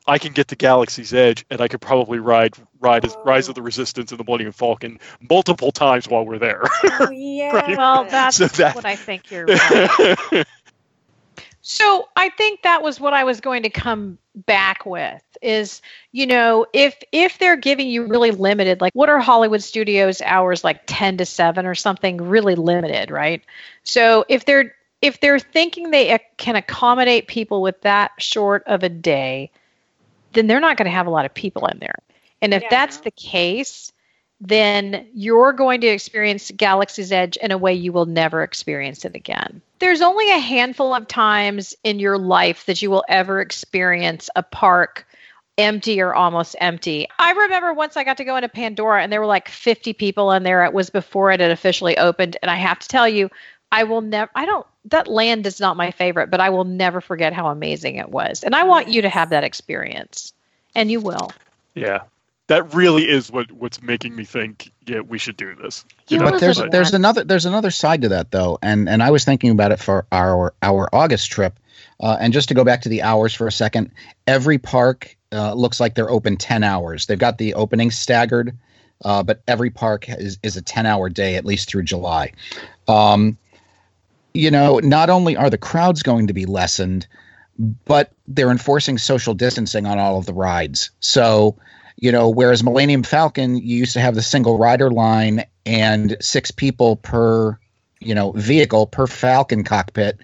I 0.09 0.19
can 0.19 0.33
get 0.33 0.49
to 0.49 0.57
Galaxy's 0.57 1.15
Edge 1.15 1.45
and 1.51 1.61
I 1.61 1.69
could 1.69 1.81
probably 1.81 2.19
ride 2.19 2.55
ride 2.81 3.05
as 3.05 3.15
oh. 3.15 3.23
Rise 3.25 3.49
of 3.49 3.55
the 3.55 3.63
Resistance 3.63 4.11
and 4.11 4.19
the 4.19 4.25
Millennium 4.25 4.53
Falcon 4.53 4.99
multiple 5.31 5.71
times 5.73 6.09
while 6.09 6.25
we're 6.27 6.39
there. 6.41 6.63
Oh 6.85 7.11
yeah. 7.13 7.77
Well, 7.77 8.05
that's 8.07 8.37
So 8.39 8.47
that- 8.47 8.75
what 8.75 8.85
I 8.85 8.97
think 8.97 9.31
you're 9.31 9.47
right. 9.47 10.47
So 11.69 12.09
I 12.15 12.29
think 12.29 12.63
that 12.63 12.81
was 12.81 13.01
what 13.01 13.13
I 13.13 13.25
was 13.25 13.41
going 13.41 13.65
to 13.65 13.71
come 13.71 14.19
back 14.37 14.87
with 14.87 15.21
is, 15.43 15.83
you 16.13 16.25
know, 16.25 16.65
if 16.73 16.95
if 17.11 17.41
they're 17.41 17.57
giving 17.57 17.89
you 17.89 18.07
really 18.07 18.31
limited, 18.31 18.81
like 18.81 18.93
what 18.95 19.09
are 19.09 19.19
Hollywood 19.19 19.65
studios 19.65 20.23
hours 20.23 20.63
like 20.63 20.83
10 20.87 21.17
to 21.17 21.27
7 21.27 21.67
or 21.67 21.75
something 21.75 22.19
really 22.19 22.55
limited, 22.55 23.11
right? 23.11 23.43
So 23.83 24.25
if 24.29 24.45
they're 24.45 24.77
if 25.03 25.19
they're 25.19 25.41
thinking 25.41 25.91
they 25.91 26.17
can 26.37 26.55
accommodate 26.55 27.27
people 27.27 27.63
with 27.63 27.81
that 27.81 28.13
short 28.19 28.63
of 28.69 28.85
a 28.85 28.89
day, 28.89 29.51
then 30.35 30.47
they're 30.47 30.61
not 30.61 30.77
going 30.77 30.87
to 30.87 30.95
have 30.95 31.09
a 31.09 31.11
lot 31.11 31.27
of 31.27 31.35
people 31.35 31.67
in 31.67 31.81
there. 31.81 31.99
And 32.43 32.55
if 32.55 32.63
Yeah. 32.63 32.69
that's 32.71 32.99
the 32.99 33.11
case, 33.11 33.93
then 34.41 35.07
you're 35.15 35.53
going 35.53 35.81
to 35.81 35.87
experience 35.87 36.51
Galaxy's 36.57 37.13
Edge 37.13 37.37
in 37.37 37.53
a 37.53 37.59
way 37.59 37.73
you 37.73 37.93
will 37.93 38.07
never 38.07 38.43
experience 38.43 39.05
it 39.05 39.15
again. 39.15 39.63
There's 39.79 40.03
only 40.03 40.31
a 40.31 40.39
handful 40.39 40.95
of 40.95 41.09
times 41.09 41.75
in 41.85 41.99
your 41.99 42.19
life 42.19 42.67
that 42.67 42.83
you 42.83 42.91
will 42.91 43.05
ever 43.09 43.41
experience 43.41 44.29
a 44.37 44.43
park 44.43 45.07
empty 45.59 46.01
or 46.01 46.15
almost 46.15 46.55
empty. 46.61 47.09
I 47.19 47.33
remember 47.33 47.73
once 47.73 47.97
I 47.97 48.05
got 48.05 48.19
to 48.19 48.25
go 48.25 48.37
into 48.37 48.49
Pandora 48.49 49.03
and 49.03 49.11
there 49.11 49.21
were 49.21 49.27
like 49.27 49.49
50 49.49 49.95
people 49.95 50.33
in 50.33 50.43
there. 50.43 50.65
It 50.65 50.75
was 50.75 50.91
before 50.91 51.31
it 51.31 51.41
had 51.41 51.51
officially 51.51 51.97
opened. 51.97 52.37
And 52.43 52.51
I 52.51 52.57
have 52.57 52.79
to 52.81 52.89
tell 52.89 53.09
you, 53.09 53.31
I 53.73 53.85
will 53.85 54.03
never, 54.03 54.31
I 54.35 54.45
don't, 54.45 54.67
that 54.87 55.09
land 55.09 55.47
is 55.47 55.59
not 55.59 55.77
my 55.77 55.91
favorite, 55.91 56.31
but 56.31 56.41
I 56.41 56.51
will 56.51 56.65
never 56.65 57.01
forget 57.01 57.33
how 57.33 57.49
amazing 57.49 57.97
it 57.97 58.11
was. 58.11 58.45
And 58.45 58.55
I 58.55 58.65
want 58.65 58.89
you 58.89 59.03
to 59.03 59.09
have 59.09 59.31
that 59.31 59.45
experience. 59.45 60.33
And 60.75 60.91
you 60.91 61.01
will. 61.01 61.33
yeah, 61.75 62.03
that 62.49 62.75
really 62.75 63.09
is 63.09 63.31
what 63.31 63.51
what's 63.53 63.83
making 63.83 64.15
me 64.15 64.25
think. 64.25 64.73
Yeah, 64.87 65.01
we 65.01 65.19
should 65.19 65.37
do 65.37 65.55
this. 65.55 65.85
You 66.09 66.15
You 66.15 66.19
know, 66.19 66.25
will 66.27 66.33
but 66.33 66.41
there's 66.41 66.59
listen, 66.59 66.71
there's 66.71 66.95
another 66.95 67.25
there's 67.25 67.47
another 67.47 67.71
side 67.71 68.03
to 68.03 68.09
that 68.11 68.31
though, 68.31 68.59
and 68.63 68.89
and 68.89 69.03
I 69.03 69.11
was 69.11 69.25
thinking 69.25 69.51
about 69.51 69.73
it 69.73 69.81
for 69.81 70.07
our 70.13 70.55
our 70.63 70.89
August 70.95 71.31
trip, 71.31 71.59
uh, 72.01 72.17
and 72.21 72.33
just 72.33 72.49
to 72.49 72.55
go 72.55 72.65
back 72.65 72.83
to 72.83 72.89
the 72.89 73.03
hours 73.03 73.35
for 73.35 73.47
a 73.47 73.53
second, 73.53 73.91
every 74.27 74.59
park 74.59 75.17
uh, 75.33 75.55
looks 75.55 75.81
like 75.81 75.95
they're 75.95 76.11
open 76.11 76.37
ten 76.37 76.63
hours. 76.63 77.07
They've 77.07 77.19
got 77.19 77.39
the 77.39 77.55
opening 77.55 77.91
staggered, 77.91 78.57
uh, 79.05 79.23
but 79.23 79.43
every 79.49 79.71
park 79.71 80.09
is 80.09 80.39
is 80.43 80.57
a 80.57 80.63
ten 80.63 80.87
hour 80.87 81.09
day 81.09 81.37
at 81.37 81.45
least 81.45 81.69
through 81.69 81.83
July. 81.83 82.33
Um, 82.87 83.37
you 84.35 84.51
know, 84.51 84.79
not 84.79 85.11
only 85.11 85.37
are 85.37 85.51
the 85.51 85.59
crowds 85.59 86.03
going 86.03 86.29
to 86.29 86.33
be 86.33 86.47
lessened, 86.47 87.07
but 87.59 88.13
they're 88.29 88.51
enforcing 88.51 88.99
social 88.99 89.35
distancing 89.35 89.87
on 89.87 89.99
all 89.99 90.19
of 90.19 90.27
the 90.27 90.35
rides. 90.35 90.91
So, 91.01 91.57
you 91.97 92.13
know, 92.13 92.29
whereas 92.29 92.63
Millennium 92.63 93.03
Falcon, 93.03 93.57
you 93.57 93.77
used 93.77 93.95
to 93.95 94.01
have 94.01 94.15
the 94.15 94.23
single 94.23 94.59
rider 94.59 94.91
line 94.91 95.45
and 95.65 96.17
six 96.21 96.51
people 96.51 96.97
per, 96.97 97.59
you 98.01 98.15
know, 98.15 98.33
vehicle 98.33 98.87
per 98.87 99.07
Falcon 99.07 99.65
cockpit. 99.65 100.19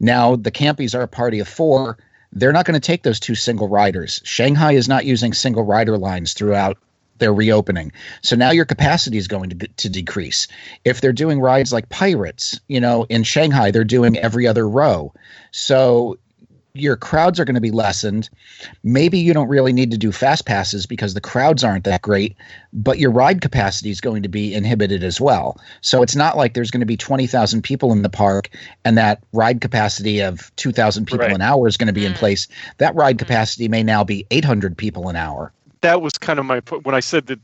Now 0.00 0.36
the 0.36 0.50
Campies 0.50 0.94
are 0.94 1.02
a 1.02 1.08
party 1.08 1.38
of 1.38 1.48
four. 1.48 1.98
They're 2.32 2.52
not 2.52 2.66
going 2.66 2.80
to 2.80 2.86
take 2.86 3.02
those 3.02 3.20
two 3.20 3.34
single 3.34 3.68
riders. 3.68 4.20
Shanghai 4.24 4.72
is 4.72 4.88
not 4.88 5.04
using 5.04 5.32
single 5.32 5.64
rider 5.64 5.98
lines 5.98 6.32
throughout 6.32 6.78
their 7.18 7.32
reopening. 7.32 7.92
So 8.22 8.36
now 8.36 8.50
your 8.50 8.64
capacity 8.64 9.18
is 9.18 9.28
going 9.28 9.50
to, 9.50 9.68
to 9.68 9.88
decrease. 9.88 10.48
If 10.84 11.00
they're 11.00 11.12
doing 11.12 11.40
rides 11.40 11.72
like 11.72 11.88
Pirates, 11.88 12.60
you 12.68 12.80
know, 12.80 13.04
in 13.08 13.24
Shanghai, 13.24 13.70
they're 13.70 13.84
doing 13.84 14.16
every 14.18 14.46
other 14.46 14.68
row. 14.68 15.12
So 15.50 16.18
your 16.80 16.96
crowds 16.96 17.38
are 17.40 17.44
going 17.44 17.54
to 17.54 17.60
be 17.60 17.70
lessened. 17.70 18.28
Maybe 18.84 19.18
you 19.18 19.32
don't 19.34 19.48
really 19.48 19.72
need 19.72 19.90
to 19.90 19.98
do 19.98 20.12
fast 20.12 20.46
passes 20.46 20.86
because 20.86 21.14
the 21.14 21.20
crowds 21.20 21.64
aren't 21.64 21.84
that 21.84 22.02
great, 22.02 22.36
but 22.72 22.98
your 22.98 23.10
ride 23.10 23.40
capacity 23.40 23.90
is 23.90 24.00
going 24.00 24.22
to 24.22 24.28
be 24.28 24.54
inhibited 24.54 25.02
as 25.02 25.20
well. 25.20 25.60
So 25.80 26.02
it's 26.02 26.16
not 26.16 26.36
like 26.36 26.54
there's 26.54 26.70
going 26.70 26.80
to 26.80 26.86
be 26.86 26.96
20,000 26.96 27.62
people 27.62 27.92
in 27.92 28.02
the 28.02 28.08
park 28.08 28.48
and 28.84 28.96
that 28.98 29.22
ride 29.32 29.60
capacity 29.60 30.20
of 30.20 30.50
2,000 30.56 31.06
people 31.06 31.18
Right. 31.26 31.34
an 31.34 31.40
hour 31.42 31.66
is 31.68 31.76
going 31.76 31.86
to 31.88 31.92
be 31.92 32.04
in 32.04 32.12
Mm. 32.12 32.16
place. 32.18 32.48
That 32.78 32.94
ride 32.94 33.18
capacity 33.18 33.68
may 33.68 33.82
now 33.82 34.04
be 34.04 34.26
800 34.30 34.76
people 34.76 35.08
an 35.08 35.16
hour. 35.16 35.52
that 35.80 36.02
was 36.02 36.14
kind 36.18 36.40
of 36.40 36.44
my 36.44 36.58
po- 36.58 36.80
when 36.80 36.94
I 36.96 36.98
said 37.00 37.28
that 37.28 37.38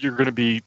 you're 0.00 0.10
going 0.16 0.26
to 0.26 0.32
be 0.32 0.62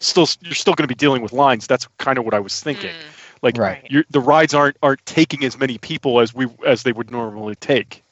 still 0.00 0.28
you're 0.42 0.54
still 0.54 0.74
going 0.74 0.84
to 0.84 0.88
be 0.88 0.94
dealing 0.94 1.22
with 1.22 1.32
lines. 1.32 1.66
That's 1.66 1.88
kind 1.96 2.18
of 2.18 2.24
what 2.26 2.34
I 2.34 2.38
was 2.40 2.60
thinking. 2.60 2.90
Mm. 2.90 3.19
Like 3.42 3.56
Right. 3.56 3.86
you're, 3.88 4.04
the 4.10 4.20
rides 4.20 4.54
aren't 4.54 4.76
aren't 4.82 5.04
taking 5.06 5.44
as 5.44 5.58
many 5.58 5.78
people 5.78 6.20
as 6.20 6.34
we 6.34 6.46
as 6.66 6.82
they 6.82 6.92
would 6.92 7.10
normally 7.10 7.54
take 7.54 8.02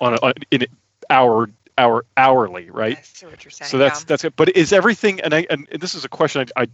on, 0.00 0.14
a, 0.14 0.16
on 0.22 0.32
in 0.50 0.62
an 0.62 0.68
hour 1.08 1.48
hour 1.78 2.04
hourly, 2.16 2.70
right? 2.70 2.98
I 2.98 3.02
see 3.02 3.26
what 3.26 3.44
you're 3.44 3.50
saying. 3.50 3.70
So 3.70 3.78
that's 3.78 4.00
yeah. 4.00 4.04
that's 4.08 4.24
it. 4.24 4.34
But 4.36 4.56
is 4.56 4.72
everything 4.72 5.20
and 5.20 5.34
I 5.34 5.46
and 5.50 5.68
this 5.80 5.94
is 5.94 6.04
a 6.04 6.08
question 6.08 6.46
I. 6.56 6.62
I 6.62 6.66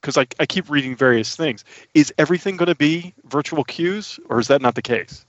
because 0.00 0.18
I, 0.18 0.26
I 0.38 0.44
keep 0.44 0.68
reading 0.68 0.94
various 0.94 1.34
things. 1.34 1.64
Is 1.94 2.12
everything 2.18 2.58
going 2.58 2.66
to 2.66 2.74
be 2.74 3.14
virtual 3.24 3.64
queues, 3.64 4.20
or 4.28 4.38
is 4.38 4.48
that 4.48 4.60
not 4.60 4.74
the 4.74 4.82
case? 4.82 5.24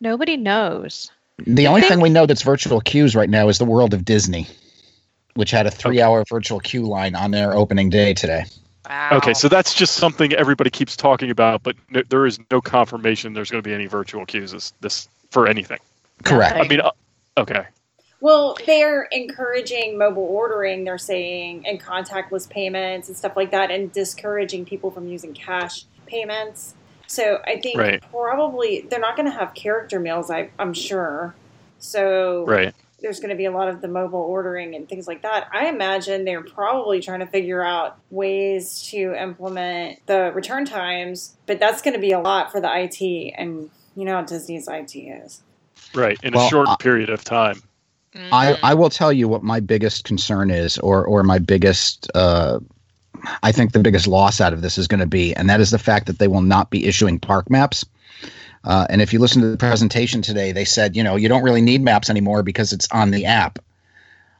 Nobody 0.00 0.36
knows. 0.36 1.10
The 1.38 1.66
only 1.66 1.80
think- 1.80 1.94
thing 1.94 2.00
we 2.00 2.08
know 2.08 2.24
that's 2.24 2.42
virtual 2.42 2.80
queues 2.80 3.16
right 3.16 3.28
now 3.28 3.48
is 3.48 3.58
the 3.58 3.64
World 3.64 3.94
of 3.94 4.04
Disney, 4.04 4.46
which 5.34 5.50
had 5.50 5.66
a 5.66 5.72
three 5.72 6.00
hour 6.00 6.24
virtual 6.28 6.60
queue 6.60 6.86
line 6.86 7.16
on 7.16 7.32
their 7.32 7.54
opening 7.54 7.90
day 7.90 8.14
today. 8.14 8.44
Wow. 8.88 9.08
Okay, 9.18 9.34
so 9.34 9.48
that's 9.48 9.74
just 9.74 9.94
something 9.96 10.32
everybody 10.32 10.70
keeps 10.70 10.96
talking 10.96 11.30
about, 11.30 11.62
but 11.62 11.76
no, 11.90 12.02
there 12.08 12.26
is 12.26 12.38
no 12.50 12.60
confirmation 12.60 13.32
there's 13.32 13.50
going 13.50 13.62
to 13.62 13.68
be 13.68 13.74
any 13.74 13.86
virtual 13.86 14.24
queues 14.26 14.52
this, 14.52 14.72
this 14.80 15.08
for 15.30 15.46
anything. 15.46 15.78
Correct. 16.24 16.56
I 16.56 16.66
mean, 16.66 16.80
uh, 16.80 16.90
okay, 17.36 17.66
Well, 18.20 18.56
they're 18.66 19.04
encouraging 19.12 19.96
mobile 19.96 20.24
ordering, 20.24 20.84
they're 20.84 20.98
saying, 20.98 21.66
and 21.66 21.80
contactless 21.80 22.48
payments 22.48 23.08
and 23.08 23.16
stuff 23.16 23.36
like 23.36 23.52
that, 23.52 23.70
and 23.70 23.92
discouraging 23.92 24.64
people 24.64 24.90
from 24.90 25.06
using 25.08 25.34
cash 25.34 25.84
payments. 26.06 26.74
So 27.06 27.40
I 27.46 27.60
think 27.60 27.78
Right. 27.78 28.02
probably 28.10 28.86
they're 28.90 29.00
not 29.00 29.16
going 29.16 29.30
to 29.30 29.38
have 29.38 29.54
character 29.54 30.00
meals, 30.00 30.30
I, 30.30 30.50
I'm 30.58 30.74
sure. 30.74 31.34
So 31.78 32.44
right. 32.46 32.74
There's 33.00 33.20
going 33.20 33.30
to 33.30 33.36
be 33.36 33.44
a 33.44 33.50
lot 33.50 33.68
of 33.68 33.80
the 33.80 33.88
mobile 33.88 34.20
ordering 34.20 34.74
and 34.74 34.88
things 34.88 35.06
like 35.06 35.22
that. 35.22 35.48
I 35.52 35.68
imagine 35.68 36.24
they're 36.24 36.42
probably 36.42 37.00
trying 37.00 37.20
to 37.20 37.26
figure 37.26 37.62
out 37.62 37.98
ways 38.10 38.82
to 38.90 39.14
implement 39.14 40.04
the 40.06 40.32
return 40.34 40.64
times, 40.64 41.36
but 41.46 41.60
that's 41.60 41.80
going 41.80 41.94
to 41.94 42.00
be 42.00 42.12
a 42.12 42.20
lot 42.20 42.50
for 42.50 42.60
the 42.60 42.68
IT, 42.68 43.34
and 43.36 43.70
you 43.94 44.04
know 44.04 44.14
how 44.14 44.22
Disney's 44.22 44.68
IT 44.68 44.96
is. 44.96 45.42
Right, 45.94 46.18
in 46.22 46.34
Well, 46.34 46.46
a 46.46 46.50
short 46.50 46.68
uh, 46.68 46.76
period 46.76 47.10
of 47.10 47.24
time. 47.24 47.62
I, 48.14 48.52
Mhm. 48.52 48.58
I 48.62 48.74
will 48.74 48.90
tell 48.90 49.12
you 49.12 49.28
what 49.28 49.42
my 49.42 49.60
biggest 49.60 50.04
concern 50.04 50.50
is, 50.50 50.78
or 50.78 51.04
or 51.04 51.22
my 51.22 51.38
biggest, 51.38 52.10
uh, 52.14 52.58
I 53.42 53.52
think 53.52 53.72
the 53.72 53.78
biggest 53.78 54.06
loss 54.08 54.40
out 54.40 54.52
of 54.52 54.62
this 54.62 54.76
is 54.76 54.88
going 54.88 55.00
to 55.00 55.06
be, 55.06 55.34
and 55.34 55.48
that 55.48 55.60
is 55.60 55.70
the 55.70 55.78
fact 55.78 56.06
that 56.06 56.18
they 56.18 56.26
will 56.26 56.42
not 56.42 56.70
be 56.70 56.86
issuing 56.86 57.20
park 57.20 57.48
maps. 57.48 57.84
Uh, 58.64 58.86
and 58.90 59.00
if 59.00 59.12
you 59.12 59.18
listen 59.18 59.42
to 59.42 59.50
the 59.50 59.56
presentation 59.56 60.22
today, 60.22 60.52
they 60.52 60.64
said, 60.64 60.96
you 60.96 61.02
know, 61.02 61.16
you 61.16 61.28
don't 61.28 61.42
really 61.42 61.62
need 61.62 61.82
maps 61.82 62.10
anymore 62.10 62.42
because 62.42 62.72
it's 62.72 62.88
on 62.90 63.10
the 63.10 63.24
app. 63.24 63.58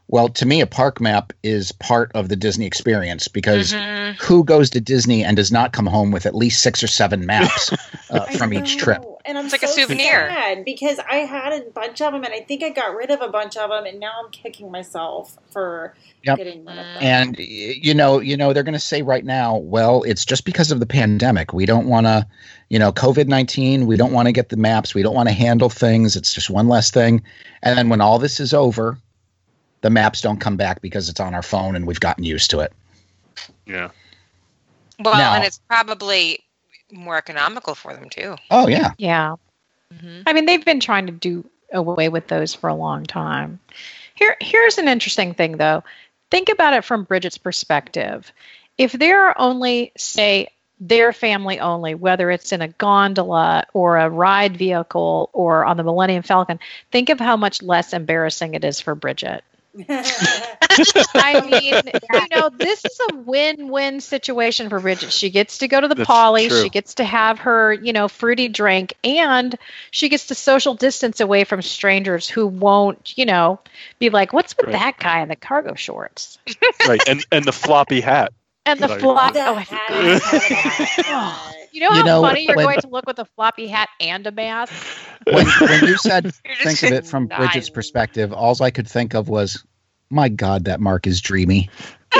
Well, 0.07 0.29
to 0.29 0.45
me, 0.45 0.61
a 0.61 0.67
park 0.67 0.99
map 0.99 1.33
is 1.43 1.71
part 1.71 2.11
of 2.15 2.29
the 2.29 2.35
Disney 2.35 2.65
experience 2.65 3.27
because 3.27 3.73
Mhm. 3.73 4.15
who 4.21 4.43
goes 4.43 4.71
to 4.71 4.81
Disney 4.81 5.23
and 5.23 5.37
does 5.37 5.51
not 5.51 5.71
come 5.71 5.85
home 5.85 6.11
with 6.11 6.25
at 6.25 6.35
least 6.35 6.61
six 6.63 6.83
or 6.83 6.87
seven 6.87 7.25
maps 7.25 7.71
uh, 8.09 8.25
from 8.25 8.53
each 8.53 8.77
trip? 8.77 9.05
Know, 9.33 9.39
And 9.39 9.39
I'm 9.39 9.45
It's 9.45 9.53
like 9.53 9.63
a 9.63 9.67
souvenir. 9.67 10.29
sad 10.29 10.65
because 10.65 10.99
I 11.09 11.17
had 11.17 11.53
a 11.53 11.61
bunch 11.69 12.01
of 12.01 12.13
them, 12.13 12.23
and 12.23 12.33
I 12.33 12.41
think 12.41 12.63
I 12.63 12.69
got 12.69 12.95
rid 12.95 13.11
of 13.11 13.21
a 13.21 13.29
bunch 13.29 13.57
of 13.57 13.69
them, 13.69 13.85
and 13.85 13.99
now 13.99 14.11
I'm 14.23 14.31
kicking 14.31 14.71
myself 14.71 15.37
for 15.51 15.93
Yep. 16.23 16.37
getting 16.37 16.65
rid 16.65 16.77
of 16.77 16.85
them. 16.85 16.97
And 16.99 17.37
you 17.39 17.93
know, 17.93 18.19
you 18.19 18.35
know, 18.37 18.53
they're 18.53 18.63
going 18.63 18.73
to 18.73 18.79
say 18.79 19.01
right 19.01 19.23
now, 19.23 19.57
well, 19.57 20.03
it's 20.03 20.25
just 20.25 20.45
because 20.45 20.71
of 20.71 20.79
the 20.79 20.85
pandemic. 20.85 21.53
We 21.53 21.65
don't 21.65 21.87
want 21.87 22.05
to, 22.07 22.27
you 22.69 22.79
know, 22.79 22.91
COVID 22.91 23.27
nineteen. 23.27 23.85
We 23.87 23.95
don't 23.97 24.11
want 24.11 24.27
to 24.27 24.31
get 24.31 24.49
the 24.49 24.57
maps. 24.57 24.93
We 24.93 25.01
don't 25.03 25.15
want 25.15 25.29
to 25.29 25.33
handle 25.35 25.69
things. 25.69 26.15
It's 26.15 26.33
just 26.33 26.49
one 26.49 26.67
less 26.67 26.91
thing. 26.91 27.21
And 27.63 27.77
then 27.77 27.89
when 27.89 28.01
all 28.01 28.19
this 28.19 28.39
is 28.39 28.53
over, 28.53 28.97
the 29.81 29.89
maps 29.89 30.21
don't 30.21 30.39
come 30.41 30.57
back 30.57 30.81
because 30.81 31.07
it's 31.07 31.19
on 31.19 31.33
our 31.33 31.41
phone 31.43 31.75
and 31.75 31.87
we've 31.87 31.99
gotten 31.99 32.23
used 32.23 32.49
to 32.51 32.59
it. 32.59 32.73
Yeah. 33.65 33.89
Well, 34.99 35.13
Now- 35.13 35.35
and 35.35 35.45
it's 35.45 35.59
probably 35.69 36.43
more 36.91 37.17
economical 37.17 37.75
for 37.75 37.93
them 37.93 38.09
too. 38.09 38.35
Oh 38.49 38.67
yeah, 38.67 38.91
Yeah. 38.97 39.35
Mm-hmm. 39.93 40.21
I 40.27 40.33
mean, 40.33 40.45
they've 40.45 40.63
been 40.63 40.79
trying 40.79 41.07
to 41.07 41.11
do 41.11 41.49
away 41.71 42.09
with 42.09 42.27
those 42.27 42.53
for 42.53 42.69
a 42.69 42.75
long 42.75 43.05
time. 43.05 43.59
Here, 44.15 44.35
here's 44.39 44.77
an 44.77 44.87
interesting 44.87 45.33
thing, 45.33 45.57
though. 45.57 45.83
Think 46.29 46.49
about 46.49 46.73
it 46.73 46.83
from 46.83 47.05
Bridget's 47.05 47.37
perspective. 47.37 48.31
If 48.77 48.91
there 48.91 49.27
are 49.27 49.35
only, 49.37 49.91
say, 49.97 50.49
their 50.79 51.11
family 51.11 51.59
only, 51.59 51.95
whether 51.95 52.29
it's 52.31 52.51
in 52.51 52.61
a 52.61 52.67
gondola 52.67 53.65
or 53.73 53.97
a 53.97 54.09
ride 54.09 54.57
vehicle 54.57 55.29
or 55.33 55.65
on 55.65 55.77
the 55.77 55.83
Millennium 55.83 56.23
Falcon, 56.23 56.59
think 56.91 57.09
of 57.09 57.19
how 57.19 57.35
much 57.35 57.61
less 57.61 57.93
embarrassing 57.93 58.53
it 58.53 58.63
is 58.63 58.79
for 58.79 58.95
Bridget. 58.95 59.43
I 61.15 61.41
mean, 61.45 61.91
you 62.13 62.27
know, 62.31 62.49
this 62.49 62.85
is 62.85 62.99
a 63.11 63.15
win-win 63.15 64.01
situation 64.01 64.69
for 64.69 64.79
Bridget. 64.79 65.11
She 65.11 65.29
gets 65.29 65.59
to 65.59 65.67
go 65.67 65.79
to 65.79 65.87
the 65.87 65.95
That's 65.95 66.07
Polly, 66.07 66.47
true. 66.47 66.63
she 66.63 66.69
gets 66.69 66.95
to 66.95 67.03
have 67.03 67.39
her, 67.39 67.73
you 67.73 67.93
know, 67.93 68.07
fruity 68.07 68.47
drink, 68.47 68.93
and 69.03 69.55
she 69.91 70.09
gets 70.09 70.27
to 70.27 70.35
social 70.35 70.73
distance 70.73 71.19
away 71.19 71.43
from 71.43 71.61
strangers 71.61 72.27
who 72.27 72.47
won't, 72.47 73.17
you 73.17 73.25
know, 73.25 73.59
be 73.99 74.09
like, 74.09 74.33
"What's 74.33 74.55
with 74.57 74.67
Right. 74.67 74.73
that 74.73 74.97
guy 74.97 75.21
in 75.21 75.29
the 75.29 75.35
cargo 75.35 75.75
shorts?" 75.75 76.37
Right. 76.87 77.01
And 77.07 77.25
and 77.31 77.45
the 77.45 77.51
floppy 77.53 78.01
hat. 78.01 78.31
And 78.65 78.79
the 78.79 78.87
Right. 78.87 78.99
flop. 78.99 79.33
Oh, 79.35 79.55
I 79.55 79.63
hat 79.63 79.91
forgot. 79.91 80.05
is 80.05 80.21
part 80.23 80.51
of 80.51 80.51
that. 80.51 81.58
You 81.79 81.85
know 81.85 81.91
You 81.95 82.01
how 82.01 82.05
know, 82.05 82.21
funny 82.21 82.45
you're 82.45 82.55
when- 82.55 82.65
going 82.65 82.81
to 82.81 82.87
look 82.89 83.05
with 83.05 83.19
a 83.19 83.25
floppy 83.25 83.67
hat 83.67 83.89
and 83.99 84.25
a 84.27 84.31
mask. 84.31 84.73
when, 85.31 85.45
when 85.61 85.83
you 85.85 85.97
said 85.97 86.33
think 86.63 86.83
of 86.83 86.91
it 86.91 87.05
from 87.07 87.27
denying- 87.27 87.49
Bridget's 87.49 87.69
perspective, 87.69 88.33
all 88.33 88.61
I 88.61 88.69
could 88.71 88.87
think 88.87 89.13
of 89.13 89.29
was, 89.29 89.63
my 90.09 90.27
God, 90.29 90.65
that 90.65 90.79
Mark 90.79 91.07
is 91.07 91.21
dreamy. 91.21 91.69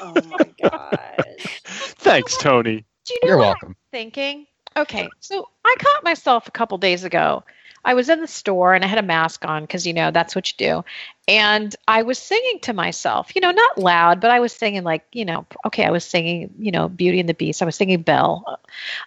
Oh 0.00 0.14
my 0.28 0.50
gosh. 0.70 1.60
Thanks, 1.64 2.36
Tony. 2.36 2.84
Do 3.04 3.14
you 3.14 3.20
know 3.22 3.28
You're 3.28 3.36
what 3.38 3.44
welcome. 3.46 3.76
thinking. 3.92 4.46
Okay, 4.76 5.08
so 5.20 5.48
I 5.64 5.74
caught 5.78 6.04
myself 6.04 6.46
a 6.48 6.50
couple 6.50 6.76
days 6.78 7.04
ago. 7.04 7.42
I 7.86 7.94
was 7.94 8.08
in 8.08 8.20
the 8.20 8.26
store 8.26 8.74
and 8.74 8.84
I 8.84 8.88
had 8.88 8.98
a 8.98 9.02
mask 9.02 9.44
on 9.44 9.62
because, 9.62 9.86
you 9.86 9.94
know, 9.94 10.10
that's 10.10 10.34
what 10.34 10.50
you 10.50 10.54
do. 10.58 10.84
And 11.28 11.74
I 11.86 12.02
was 12.02 12.18
singing 12.18 12.58
to 12.62 12.72
myself, 12.72 13.30
you 13.34 13.40
know, 13.40 13.52
not 13.52 13.78
loud, 13.78 14.20
but 14.20 14.32
I 14.32 14.40
was 14.40 14.52
singing, 14.52 14.82
like, 14.82 15.04
you 15.12 15.24
know, 15.24 15.46
okay, 15.64 15.84
I 15.84 15.90
was 15.90 16.04
singing, 16.04 16.52
you 16.58 16.72
know, 16.72 16.88
Beauty 16.88 17.20
and 17.20 17.28
the 17.28 17.34
Beast. 17.34 17.62
I 17.62 17.64
was 17.64 17.76
singing 17.76 18.02
Belle 18.02 18.58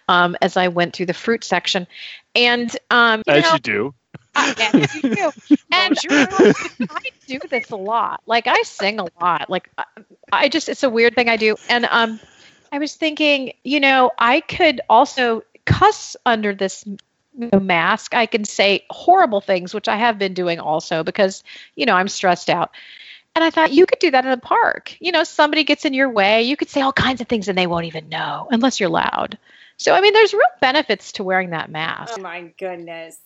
um, 0.08 0.34
as 0.40 0.56
I 0.56 0.68
went 0.68 0.94
through 0.94 1.06
the 1.06 1.14
fruit 1.14 1.44
section. 1.44 1.86
And, 2.34 2.74
um, 2.90 3.22
you 3.26 3.34
As 3.34 3.44
know, 3.44 3.52
you 3.52 3.58
do. 3.60 3.94
I, 4.34 4.88
you 4.94 5.02
do. 5.02 5.32
And 5.72 5.96
I, 6.10 6.64
I 6.90 7.00
do 7.26 7.38
this 7.48 7.70
a 7.70 7.76
lot. 7.76 8.22
Like 8.26 8.46
I 8.46 8.62
sing 8.62 8.98
a 8.98 9.06
lot. 9.20 9.50
Like 9.50 9.70
I, 9.78 9.84
I 10.32 10.48
just 10.48 10.68
it's 10.68 10.82
a 10.82 10.90
weird 10.90 11.14
thing 11.14 11.28
I 11.28 11.36
do. 11.36 11.56
And 11.68 11.86
um 11.90 12.18
I 12.72 12.78
was 12.78 12.94
thinking, 12.94 13.52
you 13.62 13.80
know, 13.80 14.10
I 14.18 14.40
could 14.40 14.80
also 14.88 15.42
cuss 15.64 16.16
under 16.26 16.54
this 16.54 16.84
mask. 17.34 18.14
I 18.14 18.26
can 18.26 18.44
say 18.44 18.84
horrible 18.90 19.40
things, 19.40 19.74
which 19.74 19.88
I 19.88 19.96
have 19.96 20.18
been 20.18 20.34
doing 20.34 20.60
also 20.60 21.02
because, 21.02 21.42
you 21.76 21.86
know, 21.86 21.94
I'm 21.94 22.08
stressed 22.08 22.50
out. 22.50 22.70
And 23.36 23.44
I 23.44 23.50
thought 23.50 23.72
you 23.72 23.86
could 23.86 24.00
do 24.00 24.10
that 24.10 24.24
in 24.24 24.30
the 24.30 24.36
park. 24.36 24.96
You 25.00 25.12
know, 25.12 25.24
somebody 25.24 25.62
gets 25.64 25.84
in 25.84 25.94
your 25.94 26.10
way, 26.10 26.42
you 26.42 26.56
could 26.56 26.68
say 26.68 26.80
all 26.80 26.92
kinds 26.92 27.20
of 27.20 27.28
things 27.28 27.48
and 27.48 27.56
they 27.56 27.66
won't 27.66 27.86
even 27.86 28.08
know 28.08 28.48
unless 28.50 28.80
you're 28.80 28.88
loud. 28.88 29.38
So 29.76 29.94
I 29.94 30.00
mean, 30.00 30.12
there's 30.12 30.34
real 30.34 30.42
benefits 30.60 31.12
to 31.12 31.24
wearing 31.24 31.50
that 31.50 31.70
mask. 31.70 32.14
Oh 32.18 32.22
my 32.22 32.52
goodness. 32.58 33.18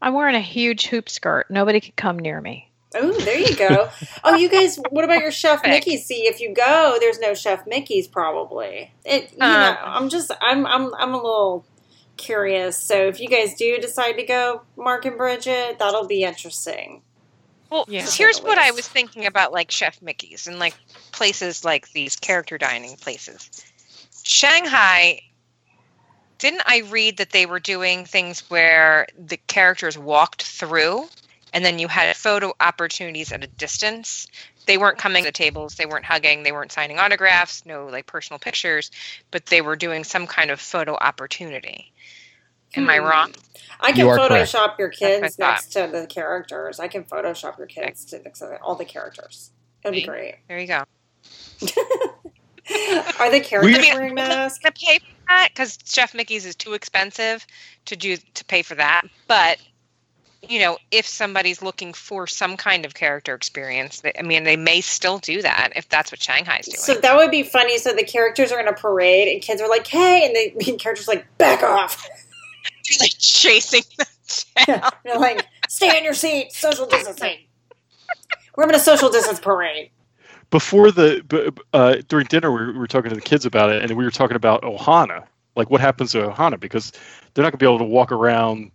I'm 0.00 0.14
wearing 0.14 0.34
a 0.34 0.40
huge 0.40 0.86
hoop 0.86 1.08
skirt. 1.08 1.50
Nobody 1.50 1.80
could 1.80 1.96
come 1.96 2.18
near 2.18 2.40
me. 2.40 2.70
Oh, 2.94 3.12
there 3.20 3.38
you 3.38 3.56
go. 3.56 3.88
Oh, 4.24 4.34
you 4.34 4.48
guys, 4.50 4.78
what 4.90 5.04
about 5.04 5.20
your 5.20 5.30
Chef 5.30 5.62
Mickey? 5.62 5.96
See, 5.96 6.26
if 6.26 6.40
you 6.40 6.52
go, 6.52 6.98
there's 7.00 7.20
no 7.20 7.34
Chef 7.34 7.66
Mickey's 7.66 8.06
probably. 8.06 8.92
It, 9.04 9.32
you 9.32 9.38
know, 9.38 9.76
Um. 9.80 10.02
I'm 10.02 10.08
just, 10.08 10.30
I'm, 10.40 10.66
I'm, 10.66 10.94
I'm 10.94 11.14
a 11.14 11.16
little 11.16 11.64
curious. 12.16 12.78
So 12.78 13.08
if 13.08 13.20
you 13.20 13.28
guys 13.28 13.54
do 13.54 13.78
decide 13.78 14.12
to 14.12 14.24
go, 14.24 14.62
Mark 14.76 15.04
and 15.04 15.16
Bridget, 15.16 15.78
that'll 15.78 16.06
be 16.06 16.24
interesting. 16.24 17.02
Well, 17.70 17.86
Yeah. 17.88 18.06
here's 18.06 18.42
what 18.42 18.58
I 18.58 18.70
was 18.70 18.86
thinking 18.86 19.24
about, 19.26 19.52
like 19.52 19.70
Chef 19.70 20.00
Mickey's 20.02 20.46
and 20.46 20.58
like 20.58 20.74
places 21.12 21.64
like 21.64 21.90
these 21.92 22.16
character 22.16 22.58
dining 22.58 22.96
places. 22.96 23.48
Shanghai, 24.24 25.22
didn't 26.38 26.62
I 26.66 26.78
read 26.90 27.16
that 27.16 27.30
they 27.30 27.46
were 27.46 27.60
doing 27.60 28.04
things 28.04 28.50
where 28.50 29.06
the 29.18 29.36
characters 29.36 29.96
walked 29.96 30.42
through, 30.42 31.08
and 31.52 31.64
then 31.64 31.78
you 31.78 31.88
had 31.88 32.14
photo 32.16 32.52
opportunities 32.60 33.32
at 33.32 33.44
a 33.44 33.46
distance. 33.46 34.26
They 34.66 34.78
weren't 34.78 34.98
coming 34.98 35.24
to 35.24 35.28
the 35.28 35.32
tables, 35.32 35.74
they 35.74 35.86
weren't 35.86 36.04
hugging, 36.04 36.42
they 36.42 36.52
weren't 36.52 36.72
signing 36.72 36.98
autographs, 36.98 37.66
no 37.66 37.86
like 37.86 38.06
personal 38.06 38.38
pictures, 38.38 38.90
but 39.30 39.46
they 39.46 39.60
were 39.60 39.76
doing 39.76 40.04
some 40.04 40.26
kind 40.26 40.50
of 40.50 40.60
photo 40.60 40.94
opportunity. 40.94 41.92
Am 42.74 42.88
I 42.88 42.98
hmm. 42.98 43.04
wrong? 43.04 43.34
I 43.80 43.92
can 43.92 44.00
You 44.00 44.08
are 44.10 44.16
correct. 44.16 44.52
Photoshop 44.52 44.78
your 44.78 44.88
That's 44.88 45.00
what 45.00 45.08
I 45.08 45.20
kids 45.20 45.38
next 45.38 45.72
to 45.72 45.88
the 45.90 46.06
characters. 46.06 46.80
I 46.80 46.88
can 46.88 47.04
Photoshop 47.04 47.58
your 47.58 47.66
kids 47.66 48.04
to 48.06 48.22
next 48.22 48.38
to 48.38 48.58
all 48.62 48.76
the 48.76 48.84
characters. 48.84 49.50
It'd 49.84 49.94
be 49.94 50.02
great. 50.06 50.36
There 50.48 50.58
you 50.58 50.68
go. 50.68 50.84
Are 53.18 53.30
the 53.30 53.40
characters 53.40 53.78
We- 53.78 53.92
wearing 53.92 54.14
masks? 54.16 54.62
to 54.64 54.72
pay 54.72 54.98
for 55.00 55.06
that 55.28 55.48
because 55.52 55.78
Chef 55.84 56.14
Mickey's 56.14 56.46
is 56.46 56.54
too 56.54 56.74
expensive 56.74 57.44
to 57.86 57.96
do 57.96 58.16
to 58.16 58.44
pay 58.44 58.62
for 58.62 58.76
that. 58.76 59.02
But 59.26 59.58
you 60.48 60.58
know, 60.58 60.76
if 60.90 61.06
somebody's 61.06 61.62
looking 61.62 61.92
for 61.92 62.26
some 62.26 62.56
kind 62.56 62.84
of 62.84 62.94
character 62.94 63.34
experience, 63.34 64.02
I 64.18 64.22
mean, 64.22 64.44
they 64.44 64.56
may 64.56 64.80
still 64.80 65.18
do 65.18 65.40
that 65.42 65.72
if 65.76 65.88
that's 65.88 66.10
what 66.10 66.20
Shanghai's 66.20 66.66
doing. 66.66 66.78
So 66.78 66.94
that 66.94 67.16
would 67.16 67.30
be 67.30 67.42
funny. 67.42 67.78
So 67.78 67.92
the 67.92 68.04
characters 68.04 68.50
are 68.50 68.60
in 68.60 68.66
a 68.66 68.72
parade, 68.72 69.28
and 69.28 69.40
kids 69.40 69.62
are 69.62 69.68
like, 69.68 69.86
"Hey," 69.86 70.26
and 70.26 70.34
the 70.34 70.64
the 70.64 70.76
characters 70.76 71.06
like, 71.06 71.26
"Back 71.38 71.62
off!" 71.62 72.08
like 73.00 73.12
chasing 73.18 73.82
them 73.98 74.06
down. 74.66 74.90
They're 75.04 75.18
like, 75.18 75.46
"Stay 75.68 75.96
in 75.96 76.04
your 76.04 76.14
seat, 76.14 76.52
social 76.52 76.86
distancing." 76.86 77.38
We're 78.56 78.64
having 78.64 78.76
a 78.76 78.80
social 78.80 79.10
distance 79.10 79.40
parade. 79.40 79.90
Before 80.50 80.90
the 80.90 81.24
b- 81.26 81.50
b- 81.50 81.62
uh, 81.72 81.96
during 82.08 82.26
dinner, 82.26 82.50
we 82.52 82.66
were, 82.66 82.72
we 82.72 82.78
were 82.78 82.86
talking 82.86 83.08
to 83.08 83.14
the 83.14 83.22
kids 83.22 83.46
about 83.46 83.70
it, 83.70 83.82
and 83.82 83.96
we 83.96 84.04
were 84.04 84.10
talking 84.10 84.36
about 84.36 84.62
Ohana, 84.62 85.24
like 85.56 85.70
what 85.70 85.80
happens 85.80 86.12
to 86.12 86.28
Ohana, 86.28 86.60
because 86.60 86.92
they're 87.32 87.42
not 87.42 87.52
going 87.52 87.52
to 87.52 87.56
be 87.58 87.66
able 87.66 87.78
to 87.78 87.84
walk 87.84 88.12
around 88.12 88.70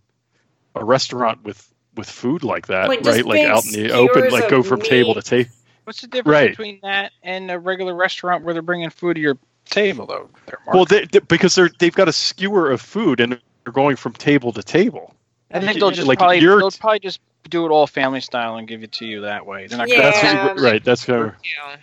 a 0.82 0.86
restaurant 0.86 1.44
with 1.44 1.72
with 1.96 2.10
food 2.10 2.44
like 2.44 2.68
that, 2.68 2.88
Like, 2.90 3.04
right? 3.06 3.26
Like 3.26 3.46
out 3.46 3.66
in 3.66 3.72
the 3.72 3.92
open, 3.92 4.30
like 4.30 4.50
go 4.50 4.60
of 4.60 4.68
from 4.68 4.82
table 4.82 5.16
to 5.16 5.22
table. 5.22 5.50
What's 5.84 6.02
the 6.02 6.08
difference 6.08 6.28
Right. 6.34 6.50
between 6.52 6.80
that 6.84 7.12
and 7.24 7.50
a 7.50 7.58
regular 7.58 7.96
restaurant 7.96 8.44
where 8.44 8.54
they're 8.54 8.62
bringing 8.62 8.90
food 8.90 9.16
to 9.16 9.20
your 9.22 9.38
table, 9.66 10.06
though? 10.06 10.30
Mark? 10.48 10.62
Well, 10.74 10.86
they, 10.86 11.06
they- 11.06 11.20
because 11.20 11.56
they're 11.56 11.70
they've 11.80 11.96
got 11.96 12.08
a 12.08 12.14
skewer 12.14 12.70
of 12.70 12.82
food, 12.82 13.20
and 13.20 13.40
they're 13.64 13.74
going 13.74 13.96
from 13.96 14.14
table 14.14 14.52
to 14.54 14.62
table. 14.62 15.16
I 15.52 15.60
think 15.62 15.80
they'll 15.80 15.92
just 15.92 16.08
like, 16.08 16.20
probably 16.20 16.40
you're- 16.40 16.60
they'll 16.60 16.72
probably 16.72 17.00
just 17.00 17.20
do 17.50 17.66
it 17.66 17.70
all 17.70 17.88
family 17.88 18.20
style 18.22 18.58
and 18.58 18.68
give 18.68 18.84
it 18.84 18.92
to 18.92 19.06
you 19.06 19.22
that 19.22 19.46
way. 19.46 19.68
They're 19.68 19.78
not. 19.78 19.90
Yeah. 19.90 20.12
That's 20.12 20.44
what, 20.44 20.60
right. 20.60 20.84
That's 20.84 21.06
kind 21.06 21.24
of, 21.24 21.36
You. 21.44 21.78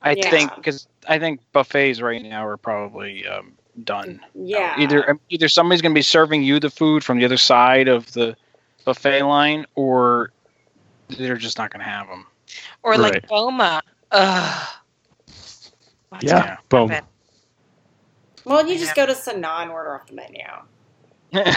I 0.00 0.12
Yeah. 0.12 0.30
think 0.30 0.56
because 0.56 0.88
I 1.06 1.18
think 1.18 1.40
buffets 1.52 2.00
right 2.00 2.22
now 2.22 2.46
are 2.46 2.56
probably 2.56 3.26
um, 3.26 3.52
done. 3.84 4.20
Yeah. 4.34 4.76
Either 4.78 5.18
either 5.28 5.48
somebody's 5.48 5.82
going 5.82 5.92
to 5.92 5.98
be 5.98 6.02
serving 6.02 6.42
you 6.42 6.60
the 6.60 6.70
food 6.70 7.04
from 7.04 7.18
the 7.18 7.24
other 7.24 7.36
side 7.36 7.88
of 7.88 8.12
the 8.12 8.36
buffet 8.84 9.22
line, 9.22 9.66
or 9.74 10.32
they're 11.08 11.36
just 11.36 11.58
not 11.58 11.72
going 11.72 11.84
to 11.84 11.90
have 11.90 12.06
them. 12.08 12.26
Or 12.82 12.96
like 12.96 13.26
Boma. 13.28 13.82
Ugh. 14.10 14.68
What's 16.08 16.24
yeah. 16.24 16.42
that? 16.42 16.68
Boom. 16.68 16.92
Well, 18.44 18.66
you 18.66 18.78
just 18.78 18.94
go 18.94 19.06
to 19.06 19.12
Sanaa 19.12 19.62
and 19.62 19.70
order 19.70 19.94
off 19.94 20.06
the 20.06 20.14
menu. 20.14 20.44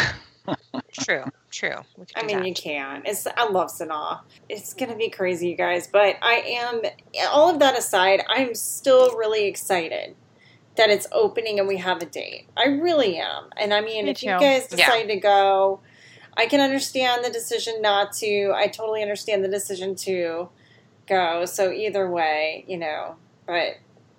True. 0.93 1.25
True. 1.51 1.77
I 2.15 2.23
mean, 2.23 2.39
that. 2.39 2.47
you 2.47 2.53
can. 2.53 3.01
It's 3.05 3.25
I 3.25 3.49
love 3.49 3.69
Sanaa. 3.69 4.21
It's 4.49 4.73
gonna 4.73 4.95
be 4.95 5.09
crazy, 5.09 5.49
you 5.49 5.55
guys. 5.55 5.87
But 5.87 6.17
I 6.21 6.43
am. 6.45 6.81
All 7.29 7.49
of 7.49 7.59
that 7.59 7.77
aside, 7.77 8.23
I'm 8.29 8.53
still 8.53 9.15
really 9.17 9.45
excited 9.45 10.15
that 10.77 10.89
it's 10.89 11.07
opening 11.11 11.59
and 11.59 11.67
we 11.67 11.77
have 11.77 12.01
a 12.01 12.05
date. 12.05 12.47
I 12.57 12.65
really 12.67 13.17
am. 13.17 13.45
And 13.57 13.73
I 13.73 13.81
mean, 13.81 14.05
Me 14.05 14.11
if 14.11 14.21
you 14.23 14.31
too. 14.33 14.39
guys 14.39 14.67
Yeah. 14.71 14.77
decide 14.77 15.07
to 15.07 15.15
go, 15.17 15.79
I 16.37 16.47
can 16.47 16.59
understand 16.59 17.23
the 17.23 17.29
decision 17.29 17.81
not 17.81 18.11
to. 18.17 18.51
I 18.55 18.67
totally 18.67 19.01
understand 19.01 19.43
the 19.43 19.47
decision 19.49 19.95
to. 19.95 20.49
go. 21.07 21.45
So 21.45 21.71
either 21.71 22.09
way, 22.09 22.65
you 22.67 22.77
know, 22.77 23.15
but 23.45 23.75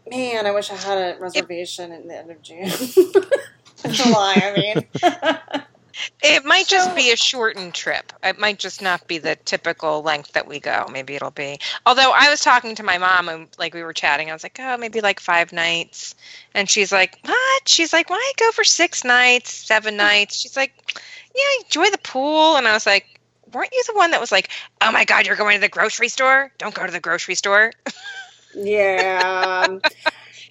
man, 0.09 0.47
I 0.47 0.53
wish 0.53 0.71
I 0.71 0.77
had 0.77 1.17
a 1.17 1.19
reservation 1.21 1.91
at 1.93 2.07
the 2.07 2.17
end 2.17 2.31
of 2.31 2.41
June. 2.43 2.69
July, 3.91 4.35
I 4.37 4.53
mean. 4.57 5.63
It 6.23 6.45
might 6.45 6.67
just 6.67 6.95
be 6.95 7.11
a 7.11 7.17
shortened 7.17 7.75
trip. 7.75 8.13
It 8.23 8.39
might 8.39 8.59
just 8.59 8.83
not 8.83 9.07
be 9.07 9.19
the 9.19 9.37
typical 9.37 10.03
length 10.03 10.33
that 10.33 10.47
we 10.47 10.61
go. 10.61 10.87
Maybe 10.91 11.15
it'll 11.15 11.31
be. 11.31 11.59
Although 11.85 12.13
I 12.15 12.31
was 12.31 12.41
talking 12.41 12.75
to 12.77 12.83
my 12.83 12.99
mom 12.99 13.29
and 13.29 13.49
like 13.59 13.75
we 13.75 13.83
were 13.83 13.93
chatting, 13.93 14.31
I 14.31 14.33
was 14.33 14.43
like, 14.43 14.59
oh, 14.61 14.77
maybe 14.77 15.01
like 15.01 15.21
five 15.21 15.53
nights. 15.53 16.15
And 16.55 16.69
she's 16.69 16.93
like, 16.93 17.19
what? 17.23 17.69
She's 17.69 17.93
like, 17.93 18.11
why 18.11 18.33
go 18.37 18.51
for 18.53 18.65
six 18.65 19.05
nights, 19.05 19.53
seven 19.53 19.97
nights? 19.97 20.37
She's 20.39 20.57
like, 20.57 20.73
yeah, 21.35 21.65
enjoy 21.65 21.91
the 21.91 21.99
pool. 21.99 22.57
And 22.57 22.67
I 22.67 22.73
was 22.73 22.87
like, 22.87 23.21
weren't 23.53 23.73
you 23.73 23.83
the 23.87 23.95
one 23.95 24.11
that 24.11 24.21
was 24.21 24.33
like, 24.33 24.51
oh 24.81 24.93
my 24.93 25.05
God, 25.05 25.27
you're 25.27 25.37
going 25.37 25.57
to 25.57 25.61
the 25.61 25.69
grocery 25.69 26.09
store? 26.09 26.53
Don't 26.59 26.75
go 26.75 26.87
to 26.87 26.93
the 26.93 27.01
grocery 27.01 27.35
store. 27.35 27.73
yeah. 28.55 29.79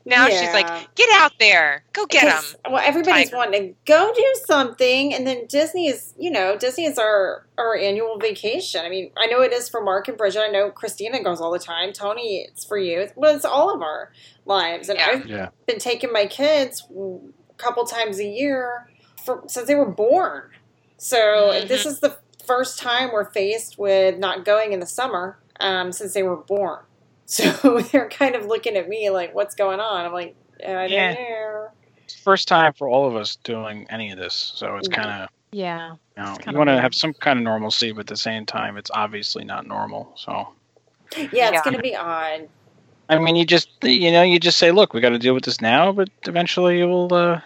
Now 0.08 0.30
she's 0.30 0.54
like, 0.54 0.68
get 0.96 1.10
out 1.13 1.32
there, 1.39 1.84
go 1.94 2.06
get 2.06 2.22
them. 2.26 2.32
'Cause, 2.32 2.56
Well, 2.70 2.78
everybody's 2.86 3.30
Tiger. 3.32 3.38
wanting 3.38 3.70
to 3.70 3.76
go 3.91 4.13
do 4.13 4.34
something, 4.46 5.13
and 5.13 5.26
then 5.26 5.48
Disney 5.48 5.88
is, 5.88 6.13
you 6.18 6.30
know, 6.30 6.56
Disney 6.58 6.86
is 6.86 7.00
our 7.00 7.46
our 7.58 7.76
annual 7.76 8.18
vacation. 8.20 8.86
I 8.86 8.89
mean, 8.89 9.12
I 9.18 9.26
know 9.28 9.41
it 9.41 9.52
is 9.52 9.68
for 9.70 9.82
Mark 9.82 10.08
and 10.08 10.18
Bridget. 10.18 10.41
I 10.41 10.50
know 10.50 10.70
Christina 10.70 11.24
goes 11.24 11.41
all 11.41 11.52
the 11.52 11.58
time. 11.60 11.91
Tony, 11.94 12.41
it's 12.48 12.63
for 12.63 12.78
you. 12.78 13.10
Well, 13.15 13.36
it's 13.36 13.46
all 13.46 13.74
of 13.74 13.82
our 13.82 14.12
lives, 14.46 14.89
and 14.89 15.00
Yeah. 15.00 15.08
I've 15.08 15.26
Yeah. 15.26 15.50
been 15.65 15.80
taking 15.80 16.12
my 16.12 16.28
kids 16.28 16.84
a 16.96 17.54
couple 17.58 17.84
times 17.86 18.20
a 18.20 18.26
year 18.26 18.88
for 19.24 19.44
since 19.48 19.68
they 19.68 19.76
were 19.76 19.86
born. 19.89 20.52
So 20.98 21.18
Mhm. 21.54 21.68
this 21.68 21.86
is 21.86 22.00
the 22.00 22.18
first 22.46 22.78
time 22.78 23.12
we're 23.12 23.26
faced 23.32 23.80
with 23.80 24.20
not 24.20 24.46
going 24.46 24.72
in 24.72 24.80
the 24.80 24.86
summer 24.86 25.39
um, 25.60 25.91
since 25.91 26.13
they 26.13 26.22
were 26.22 26.36
born. 26.36 26.85
So 27.26 27.80
they're 27.92 28.10
kind 28.10 28.36
of 28.36 28.46
looking 28.46 28.76
at 28.76 28.88
me 28.88 29.10
like, 29.10 29.34
"What's 29.36 29.56
going 29.56 29.80
on?" 29.80 30.06
I'm 30.06 30.14
like, 30.14 30.36
"I 30.66 30.72
don't 30.88 30.92
Yeah. 30.92 31.14
know." 31.14 31.68
First 32.24 32.48
time 32.48 32.74
for 32.74 32.88
all 32.88 33.08
of 33.08 33.16
us 33.16 33.38
doing 33.44 33.88
any 33.90 34.12
of 34.12 34.18
this, 34.18 34.54
so 34.56 34.78
it's 34.78 34.88
kind 34.88 35.10
of 35.24 35.30
Yeah. 35.52 35.96
you 36.18 36.24
know 36.24 36.38
you 36.52 36.58
want 36.58 36.70
to 36.70 36.80
have 36.82 36.94
some 36.96 37.14
kind 37.14 37.40
of 37.40 37.44
normalcy, 37.44 37.92
but 37.92 38.02
at 38.02 38.08
the 38.08 38.18
same 38.18 38.46
time, 38.46 38.78
it's 38.78 38.92
obviously 38.92 39.44
not 39.44 39.68
normal. 39.68 40.14
So 40.18 40.48
Yeah, 41.18 41.24
it's 41.24 41.34
Yeah. 41.34 41.64
going 41.64 41.76
to 41.78 41.82
be 41.82 41.96
odd. 41.96 42.48
I 43.10 43.20
mean, 43.20 43.36
you 43.36 43.46
just 43.46 43.70
you 43.84 44.12
know 44.12 44.24
you 44.24 44.40
just 44.40 44.58
say, 44.58 44.72
look, 44.72 44.94
we 44.94 45.02
got 45.02 45.10
to 45.10 45.20
deal 45.20 45.34
with 45.34 45.46
this 45.46 45.62
now, 45.62 45.92
but 45.92 46.10
eventually 46.28 46.82
it 46.82 46.86
will 46.86 47.14
uh, 47.14 47.42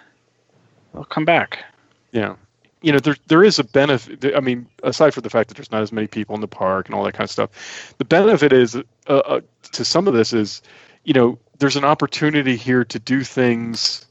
it'll 0.94 1.06
come 1.06 1.26
back. 1.26 1.64
Yeah. 2.12 2.36
You 2.82 2.94
know, 2.94 3.00
there 3.00 3.18
there 3.28 3.44
is 3.44 3.60
a 3.60 3.64
benefit. 3.64 4.34
I 4.36 4.40
mean, 4.40 4.68
aside 4.84 5.14
from 5.14 5.24
the 5.24 5.30
fact 5.30 5.50
that 5.50 5.56
there's 5.56 5.72
not 5.72 5.82
as 5.82 5.92
many 5.92 6.08
people 6.08 6.36
in 6.36 6.42
the 6.42 6.48
park 6.48 6.88
and 6.88 6.96
all 6.96 7.04
that 7.04 7.14
kind 7.14 7.26
of 7.26 7.32
stuff, 7.32 7.94
the 7.98 8.06
benefit 8.06 8.54
is 8.54 8.76
uh, 8.76 8.82
uh, 9.08 9.42
to 9.74 9.84
some 9.84 10.08
of 10.08 10.14
this 10.14 10.32
is, 10.32 10.62
you 11.04 11.14
know, 11.14 11.38
there's 11.60 11.76
an 11.76 11.84
opportunity 11.84 12.56
here 12.56 12.86
to 12.86 13.00
do 13.00 13.24
things 13.24 14.06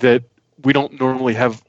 that 0.00 0.22
we 0.64 0.72
don't 0.72 1.00
normally 1.00 1.34
have 1.34 1.62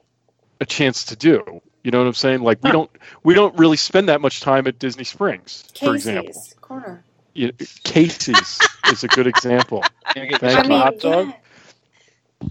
a 0.59 0.65
chance 0.65 1.05
to 1.05 1.15
do. 1.15 1.61
You 1.83 1.91
know 1.91 1.99
what 1.99 2.07
I'm 2.07 2.13
saying? 2.13 2.41
Like 2.41 2.61
we 2.63 2.71
don't 2.71 2.91
we 3.23 3.33
don't 3.33 3.57
really 3.57 3.77
spend 3.77 4.09
that 4.09 4.19
much 4.19 4.41
time 4.41 4.67
at 4.67 4.77
Disney 4.79 5.05
Springs, 5.05 5.63
for 5.79 5.95
example. 5.95 6.33
Casey's 6.33 6.55
corner. 6.59 7.03
You 7.33 7.53
Casey's 7.83 8.59
is 8.91 9.03
a 9.03 9.07
good 9.07 9.27
example. 9.27 9.83
You 10.15 10.27
get 10.27 10.41
Thank 10.41 10.59
I 10.59 10.63
you. 10.63 10.69
mean, 10.69 10.79
hot 10.79 10.99
dog. 10.99 11.27
yeah. 11.27 11.33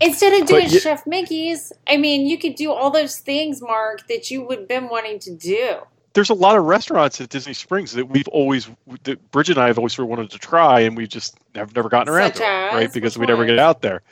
Instead 0.01 0.41
of 0.41 0.47
doing 0.47 0.69
you- 0.69 0.81
Chef 0.81 1.07
Mickey's, 1.07 1.73
I 1.89 1.97
mean, 1.97 2.27
you 2.27 2.39
could 2.39 2.55
do 2.55 2.73
all 2.73 2.91
those 2.91 3.19
things, 3.19 3.61
Mark, 3.63 4.07
that 4.09 4.31
you 4.31 4.43
would 4.43 4.69
been 4.69 4.89
wanting 4.89 5.19
to 5.21 5.35
do. 5.35 5.79
there's 6.15 6.31
a 6.31 6.35
lot 6.35 6.57
of 6.57 6.65
restaurants 6.65 7.21
at 7.21 7.29
Disney 7.29 7.53
Springs 7.53 7.93
that 7.93 8.07
we've 8.09 8.27
always 8.29 8.69
that 9.05 9.31
Bridget 9.31 9.57
and 9.57 9.65
I 9.65 9.69
have 9.69 9.79
always 9.79 9.93
sort 9.95 10.05
of 10.07 10.11
wanted 10.11 10.31
to 10.31 10.39
try, 10.39 10.81
and 10.81 10.97
we 10.97 11.07
just 11.07 11.37
have 11.55 11.75
never 11.77 11.89
gotten 11.89 12.13
around 12.13 12.33
Such 12.35 12.39
to 12.39 12.43
it, 12.43 12.47
as? 12.47 12.75
right? 12.75 12.93
Because 12.93 13.17
we 13.17 13.27
never 13.27 13.45
get 13.47 13.59
out 13.59 13.83
there. 13.83 14.03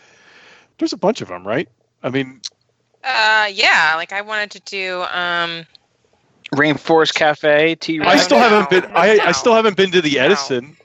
There's 0.79 0.93
a 0.93 0.97
bunch 0.97 1.21
of 1.21 1.29
them, 1.29 1.47
right? 1.47 1.69
I 2.03 2.11
mean, 2.11 2.41
Uh, 3.03 3.49
yeah, 3.53 3.95
like 3.97 4.13
I 4.13 4.21
wanted 4.21 4.51
to 4.53 4.61
do. 4.61 5.03
Um, 5.13 5.67
Rainforest 6.55 7.15
Cafe, 7.15 7.75
T. 7.77 8.01
I 8.01 8.11
I 8.13 8.17
still 8.19 8.39
haven't 8.39 8.71
been. 8.71 8.85
I, 8.95 9.19
I 9.19 9.33
still 9.33 9.55
haven't 9.55 9.77
been 9.77 9.91
to 9.91 10.01
the 10.01 10.15
No. 10.15 10.21
Edison. 10.23 10.77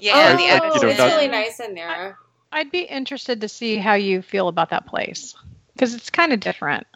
Yeah, 0.00 0.12
oh, 0.32 0.36
the 0.36 0.42
like, 0.44 0.62
Edison. 0.62 0.74
you 0.74 0.82
know, 0.82 0.88
it's 0.90 0.98
not- 0.98 1.06
really 1.10 1.28
nice 1.28 1.60
in 1.60 1.74
there. 1.74 2.16
I'd 2.52 2.70
be 2.70 2.82
interested 2.82 3.40
to 3.40 3.48
see 3.48 3.76
how 3.76 3.94
you 3.94 4.22
feel 4.22 4.48
about 4.48 4.70
that 4.70 4.86
place 4.86 5.34
because 5.74 5.94
it's 5.94 6.10
kind 6.10 6.32
of 6.32 6.40
different. 6.40 6.86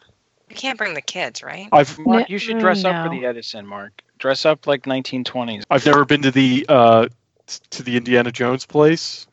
You 0.49 0.55
can't 0.55 0.77
bring 0.77 0.93
the 0.93 1.01
kids, 1.01 1.43
right? 1.43 1.67
I've 1.71 1.97
Mark, 1.99 2.29
you 2.29 2.37
should 2.37 2.59
dress 2.59 2.83
up 2.83 3.05
for 3.05 3.09
the 3.15 3.25
Edison, 3.25 3.65
Mark. 3.65 4.01
Dress 4.17 4.45
up 4.45 4.67
like 4.67 4.83
1920s. 4.83 5.63
I've 5.69 5.85
never 5.85 6.03
been 6.05 6.21
to 6.23 6.31
the 6.31 6.65
uh, 6.67 7.07
to 7.71 7.83
the 7.83 7.97
Indiana 7.97 8.31
Jones 8.31 8.65
place. 8.65 9.27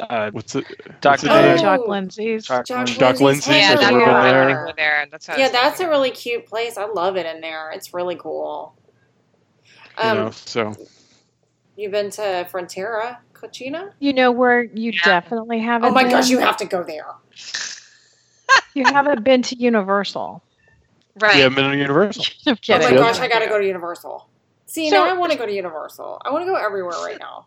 Uh, 0.00 0.30
What's 0.32 0.56
it? 0.56 0.64
Dr. 1.00 1.08
what's 1.10 1.22
the 1.22 1.32
Oh. 1.32 1.42
name? 1.42 1.58
Jock 1.58 1.86
Lindsay's. 1.86 2.44
Chuck- 2.46 2.66
Jock 2.66 2.86
Jock 2.88 3.20
Lindsay's 3.20 3.20
Lindsay's, 3.20 3.56
Yeah, 3.56 3.68
that's 3.70 3.82
never 3.82 3.96
where 3.98 4.06
been 4.06 4.14
I 4.16 4.22
there. 4.32 4.38
want 4.40 4.50
to 4.50 4.72
go 4.72 4.76
there. 4.76 5.06
That's 5.10 5.28
Yeah, 5.28 5.48
that's 5.50 5.78
a 5.80 5.88
really 5.88 6.10
cute 6.10 6.46
place. 6.46 6.76
I 6.76 6.86
love 6.86 7.16
it 7.16 7.26
in 7.26 7.40
there. 7.40 7.70
It's 7.70 7.94
really 7.94 8.16
cool. 8.16 8.74
You 10.02 10.04
Um, 10.10 10.16
know, 10.18 10.30
so 10.32 10.74
You've 11.76 11.92
been 11.92 12.10
to 12.10 12.48
Frontera, 12.52 13.18
Cocina? 13.48 13.92
You 14.00 14.12
know 14.12 14.32
where 14.32 14.62
you 14.62 14.92
Yeah. 14.92 15.00
definitely 15.04 15.60
haven't. 15.60 15.90
Oh 15.90 15.92
my 15.92 16.02
been? 16.04 16.12
gosh, 16.12 16.30
you 16.30 16.38
have 16.38 16.56
to 16.58 16.64
go 16.64 16.82
there. 16.82 17.06
You 18.74 18.84
haven't 18.84 19.22
been 19.24 19.42
to 19.42 19.56
Universal. 19.56 20.42
right. 21.20 21.36
yeah, 21.36 21.48
to 21.48 21.76
Universal. 21.76 22.24
I'm 22.46 22.52
Oh 22.54 22.56
kidding. 22.56 22.82
my 22.88 22.90
Yeah. 22.94 22.98
gosh, 22.98 23.20
I 23.20 23.28
gotta 23.28 23.46
go 23.46 23.58
to 23.58 23.66
Universal. 23.66 24.28
See, 24.66 24.90
So- 24.90 24.96
now 25.04 25.08
I 25.08 25.12
want 25.16 25.32
to 25.32 25.38
go 25.38 25.46
to 25.46 25.52
Universal. 25.52 26.22
I 26.24 26.30
want 26.32 26.44
to 26.44 26.50
go 26.50 26.56
everywhere 26.56 26.96
right 27.04 27.18
now. 27.18 27.46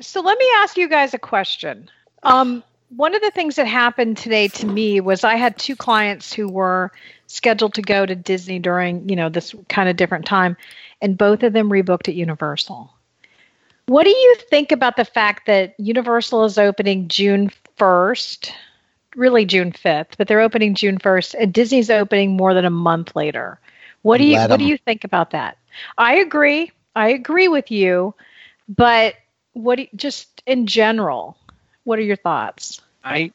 So 0.00 0.20
let 0.20 0.38
me 0.38 0.46
ask 0.56 0.76
you 0.76 0.88
guys 0.88 1.12
a 1.12 1.18
question. 1.18 1.90
Um, 2.22 2.62
one 2.96 3.14
of 3.14 3.20
the 3.22 3.30
things 3.30 3.56
that 3.56 3.66
happened 3.66 4.16
today 4.16 4.48
to 4.48 4.66
me 4.66 5.00
was 5.00 5.22
I 5.24 5.34
had 5.34 5.58
two 5.58 5.76
clients 5.76 6.32
who 6.32 6.48
were 6.48 6.92
scheduled 7.26 7.74
to 7.74 7.82
go 7.82 8.06
to 8.06 8.14
Disney 8.14 8.58
during, 8.58 9.06
you 9.08 9.16
know, 9.16 9.28
this 9.28 9.54
kind 9.68 9.88
of 9.88 9.96
different 9.96 10.24
time, 10.24 10.56
and 11.02 11.16
both 11.18 11.42
of 11.42 11.52
them 11.52 11.68
rebooked 11.70 12.08
at 12.08 12.14
Universal. 12.14 12.92
What 13.92 14.04
do 14.04 14.10
you 14.10 14.36
think 14.48 14.72
about 14.72 14.96
the 14.96 15.04
fact 15.04 15.44
that 15.46 15.74
Universal 15.78 16.46
is 16.46 16.56
opening 16.56 17.08
June 17.08 17.50
1st, 17.78 18.50
really 19.16 19.44
June 19.44 19.70
5th, 19.70 20.16
but 20.16 20.28
they're 20.28 20.40
opening 20.40 20.74
June 20.74 20.96
1st, 20.96 21.34
and 21.38 21.52
Disney's 21.52 21.90
opening 21.90 22.34
more 22.34 22.54
than 22.54 22.64
a 22.64 22.70
month 22.70 23.14
later? 23.14 23.60
What 24.00 24.16
do 24.16 24.24
you 24.24 24.36
Let 24.36 24.48
what 24.48 24.56
do 24.60 24.64
'em. 24.64 24.70
you 24.70 24.78
think 24.78 25.04
about 25.04 25.30
that? 25.32 25.58
I 25.98 26.14
agree. 26.14 26.72
I 26.96 27.08
agree 27.08 27.48
with 27.48 27.70
you, 27.70 28.14
but 28.66 29.16
what 29.52 29.76
do 29.76 29.82
you, 29.82 29.88
just 29.94 30.42
in 30.46 30.66
general, 30.66 31.36
what 31.84 31.98
are 31.98 32.02
your 32.02 32.16
thoughts? 32.16 32.80
I, 33.04 33.30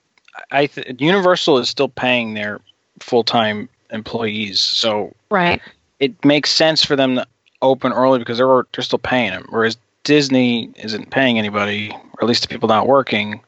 I, 0.50 0.66
th- 0.66 1.00
Universal 1.00 1.60
is 1.60 1.70
still 1.70 1.90
paying 1.90 2.34
their 2.34 2.62
full-time 3.00 3.70
employees, 3.92 4.60
so 4.60 5.14
Right. 5.30 5.62
it 6.00 6.26
makes 6.26 6.50
sense 6.50 6.84
for 6.84 6.96
them 6.96 7.14
to 7.18 7.28
open 7.62 7.94
early 7.94 8.18
because 8.18 8.40
they're 8.40 8.64
they're 8.74 8.84
still 8.84 8.98
paying 8.98 9.30
them. 9.30 9.46
Whereas 9.50 9.78
Disney 10.08 10.72
isn't 10.78 11.10
paying 11.10 11.38
anybody, 11.38 11.92
or 11.92 12.22
at 12.22 12.28
least 12.30 12.42
the 12.42 12.48
people 12.48 12.70
not 12.70 12.88
working, 12.88 13.42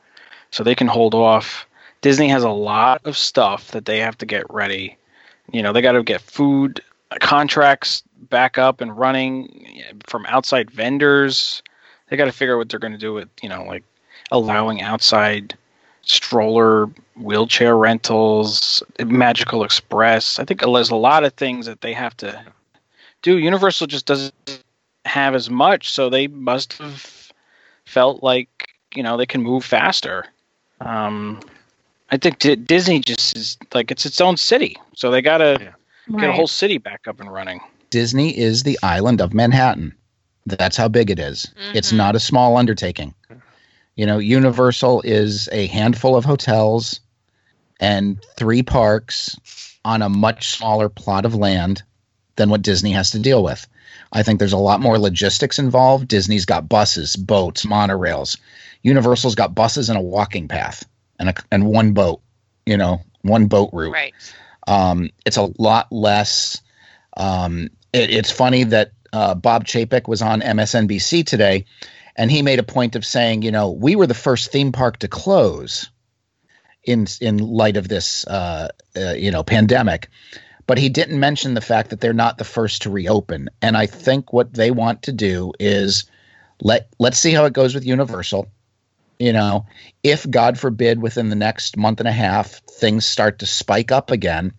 so 0.51 0.61
they 0.61 0.75
can 0.75 0.87
hold 0.87 1.15
off. 1.15 1.65
Disney 2.01 2.27
has 2.27 2.43
a 2.43 2.49
lot 2.49 2.99
of 3.05 3.15
stuff 3.15 3.71
that 3.71 3.85
they 3.85 3.99
have 3.99 4.17
to 4.17 4.25
get 4.25 4.45
ready. 4.49 4.97
You 5.53 5.63
know, 5.63 5.71
they 5.71 5.81
got 5.81 5.93
to 5.93 6.03
get 6.03 6.19
food 6.19 6.81
contracts 7.21 8.03
back 8.29 8.57
up 8.57 8.81
and 8.81 8.97
running 8.97 9.81
from 10.05 10.25
outside 10.25 10.69
vendors. 10.69 11.63
They 12.09 12.17
got 12.17 12.25
to 12.25 12.33
figure 12.33 12.55
out 12.55 12.57
what 12.57 12.67
they're 12.67 12.77
going 12.77 12.91
to 12.91 12.99
do 12.99 13.13
with, 13.13 13.29
you 13.41 13.47
know, 13.47 13.63
like 13.63 13.85
allowing 14.29 14.81
outside 14.81 15.57
stroller 16.01 16.87
wheelchair 17.15 17.77
rentals, 17.77 18.83
Magical 19.05 19.63
Express. 19.63 20.39
I 20.39 20.43
think 20.43 20.59
there's 20.59 20.89
a 20.89 20.97
lot 20.97 21.23
of 21.23 21.31
things 21.35 21.67
that 21.67 21.79
they 21.79 21.93
have 21.93 22.17
to 22.17 22.43
do. 23.21 23.37
Universal 23.37 23.87
just 23.87 24.05
doesn't 24.05 24.33
have 25.05 25.35
as 25.35 25.49
much, 25.49 25.89
so 25.91 26.09
they 26.09 26.27
must 26.27 26.73
have 26.73 27.31
felt 27.85 28.23
like 28.23 28.69
you 28.95 29.03
know 29.03 29.17
they 29.17 29.25
can 29.25 29.41
move 29.41 29.63
faster. 29.65 30.25
Um, 30.81 31.39
I 32.11 32.17
think 32.17 32.39
D- 32.39 32.55
Disney 32.55 32.99
just 32.99 33.35
is 33.37 33.57
like 33.73 33.91
it's 33.91 34.05
its 34.05 34.21
own 34.21 34.37
city, 34.37 34.75
so 34.95 35.11
they 35.11 35.21
got 35.21 35.37
to 35.39 35.57
Yeah. 35.59 36.17
get 36.19 36.29
a 36.29 36.33
whole 36.33 36.47
city 36.47 36.77
back 36.77 37.07
up 37.07 37.19
and 37.19 37.31
running. 37.31 37.61
Disney 37.89 38.37
is 38.37 38.63
the 38.63 38.77
island 38.83 39.21
of 39.21 39.33
Manhattan. 39.33 39.95
That's 40.45 40.77
how 40.77 40.87
big 40.87 41.09
it 41.11 41.19
is. 41.19 41.51
It's 41.73 41.91
Mhm. 41.91 41.97
not 41.97 42.15
a 42.15 42.19
small 42.19 42.57
undertaking. 42.57 43.13
You 43.95 44.05
know, 44.05 44.17
Universal 44.17 45.01
is 45.01 45.49
a 45.51 45.67
handful 45.67 46.15
of 46.15 46.23
hotels 46.23 46.99
and 47.79 48.23
three 48.37 48.63
parks 48.63 49.35
on 49.83 50.01
a 50.01 50.09
much 50.09 50.49
smaller 50.49 50.87
plot 50.89 51.25
of 51.25 51.35
land 51.35 51.83
than 52.37 52.49
what 52.49 52.61
Disney 52.61 52.91
has 52.91 53.11
to 53.11 53.19
deal 53.19 53.43
with. 53.43 53.67
I 54.11 54.23
think 54.23 54.39
there's 54.39 54.53
a 54.53 54.57
lot 54.57 54.81
more 54.81 54.97
logistics 54.97 55.59
involved. 55.59 56.07
Disney's 56.07 56.45
got 56.45 56.67
buses, 56.67 57.15
boats, 57.15 57.65
monorails. 57.65 58.37
Universal's 58.81 59.35
got 59.35 59.53
buses 59.53 59.89
and 59.89 59.97
a 59.97 60.01
walking 60.01 60.47
path 60.47 60.87
and 61.19 61.29
a, 61.29 61.33
and 61.51 61.65
one 61.65 61.93
boat, 61.93 62.21
you 62.65 62.77
know, 62.77 63.01
one 63.21 63.47
boat 63.47 63.69
route. 63.73 63.93
Right. 63.93 64.13
Um, 64.67 65.09
it's 65.25 65.37
a 65.37 65.51
lot 65.57 65.91
less. 65.91 66.61
Um, 67.17 67.69
it, 67.93 68.09
it's 68.09 68.31
funny 68.31 68.63
that 68.65 68.91
uh, 69.13 69.35
Bob 69.35 69.65
Chapek 69.65 70.07
was 70.07 70.21
on 70.21 70.41
MSNBC 70.41 71.25
today, 71.25 71.65
and 72.15 72.31
he 72.31 72.41
made 72.41 72.59
a 72.59 72.63
point 72.63 72.95
of 72.95 73.05
saying, 73.05 73.41
you 73.41 73.51
know, 73.51 73.71
we 73.71 73.95
were 73.95 74.07
the 74.07 74.13
first 74.13 74.51
theme 74.51 74.71
park 74.71 74.99
to 74.99 75.07
close 75.07 75.89
in 76.83 77.07
in 77.21 77.37
light 77.37 77.77
of 77.77 77.87
this, 77.87 78.25
uh, 78.27 78.69
uh, 78.95 79.13
you 79.13 79.31
know, 79.31 79.43
pandemic. 79.43 80.09
But 80.69 80.77
he 80.77 80.89
didn't 80.89 81.19
mention 81.19 81.55
the 81.55 81.61
fact 81.61 81.89
that 81.89 81.99
they're 81.99 82.13
not 82.13 82.37
the 82.37 82.43
first 82.43 82.83
to 82.83 82.91
reopen. 82.91 83.49
And 83.59 83.75
I 83.75 83.87
think 83.87 84.31
what 84.31 84.53
they 84.53 84.69
want 84.69 85.01
to 85.01 85.11
do 85.11 85.51
is 85.59 86.03
let 86.61 86.89
let's 86.99 87.17
see 87.17 87.31
how 87.31 87.45
it 87.45 87.53
goes 87.53 87.73
with 87.73 87.87
Universal. 87.87 88.47
You 89.17 89.33
know, 89.33 89.65
if 90.03 90.29
God 90.29 90.59
forbid 90.59 91.01
within 91.01 91.29
the 91.29 91.35
next 91.35 91.75
month 91.75 92.01
and 92.01 92.07
a 92.07 92.11
half 92.11 92.61
things 92.67 93.07
start 93.07 93.39
to 93.39 93.47
spike 93.47 93.91
up 93.91 94.11
again, 94.11 94.53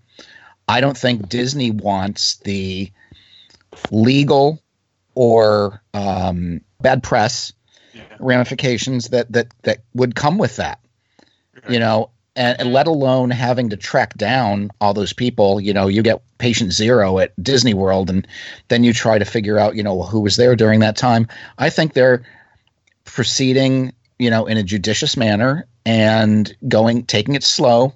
I 0.67 0.81
don't 0.81 0.99
think 0.99 1.29
Disney 1.29 1.71
wants 1.71 2.39
the 2.39 2.91
legal 3.93 4.61
or 5.15 5.81
um, 5.95 6.63
bad 6.81 7.05
press 7.05 7.53
Yeah. 7.95 8.03
ramifications 8.19 9.11
that 9.11 9.31
that 9.31 9.55
that 9.63 9.85
would 9.95 10.17
come 10.17 10.39
with 10.39 10.57
that. 10.57 10.81
You 11.69 11.79
know, 11.79 12.11
and, 12.41 12.59
and 12.59 12.73
let 12.73 12.87
alone 12.87 13.31
having 13.31 13.69
to 13.69 13.77
track 13.77 14.15
down 14.15 14.71
all 14.81 14.95
those 14.95 15.13
people. 15.13 15.61
You 15.61 15.75
know, 15.75 15.89
you 15.89 16.03
get 16.03 16.23
patient 16.39 16.73
zero 16.73 17.19
at 17.19 17.41
Disney 17.41 17.75
World, 17.75 18.09
and 18.09 18.27
then 18.69 18.83
you 18.83 18.95
try 18.95 19.19
to 19.19 19.27
figure 19.27 19.59
out, 19.59 19.77
you 19.77 19.83
know, 19.83 20.03
who 20.03 20.21
was 20.21 20.37
there 20.37 20.57
during 20.57 20.81
that 20.81 20.97
time. 20.97 21.29
I 21.59 21.69
think 21.69 21.93
they're 21.93 22.25
proceeding, 23.05 23.93
you 24.19 24.31
know, 24.31 24.47
in 24.47 24.57
a 24.57 24.63
judicious 24.63 25.19
manner 25.19 25.67
and 25.85 26.57
going, 26.67 27.05
taking 27.05 27.35
it 27.35 27.45
slow. 27.45 27.93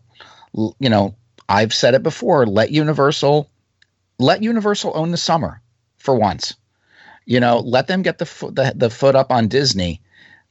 You 0.53 0.91
know, 0.91 1.15
I've 1.49 1.73
said 1.73 1.95
it 1.95 2.03
before. 2.03 2.45
Let 2.45 2.71
Universal, 2.71 3.51
let 4.19 4.43
Universal 4.43 4.93
own 4.95 5.11
the 5.11 5.17
summer 5.17 5.63
for 5.97 6.15
once. 6.15 6.55
You 7.25 7.41
know, 7.41 7.61
let 7.61 7.87
them 7.87 8.03
get 8.03 8.19
the 8.19 8.27
fo- 8.27 8.51
the, 8.51 8.75
the 8.77 8.91
foot 8.91 9.17
up 9.17 9.33
on 9.33 9.49
Disney. 9.49 10.03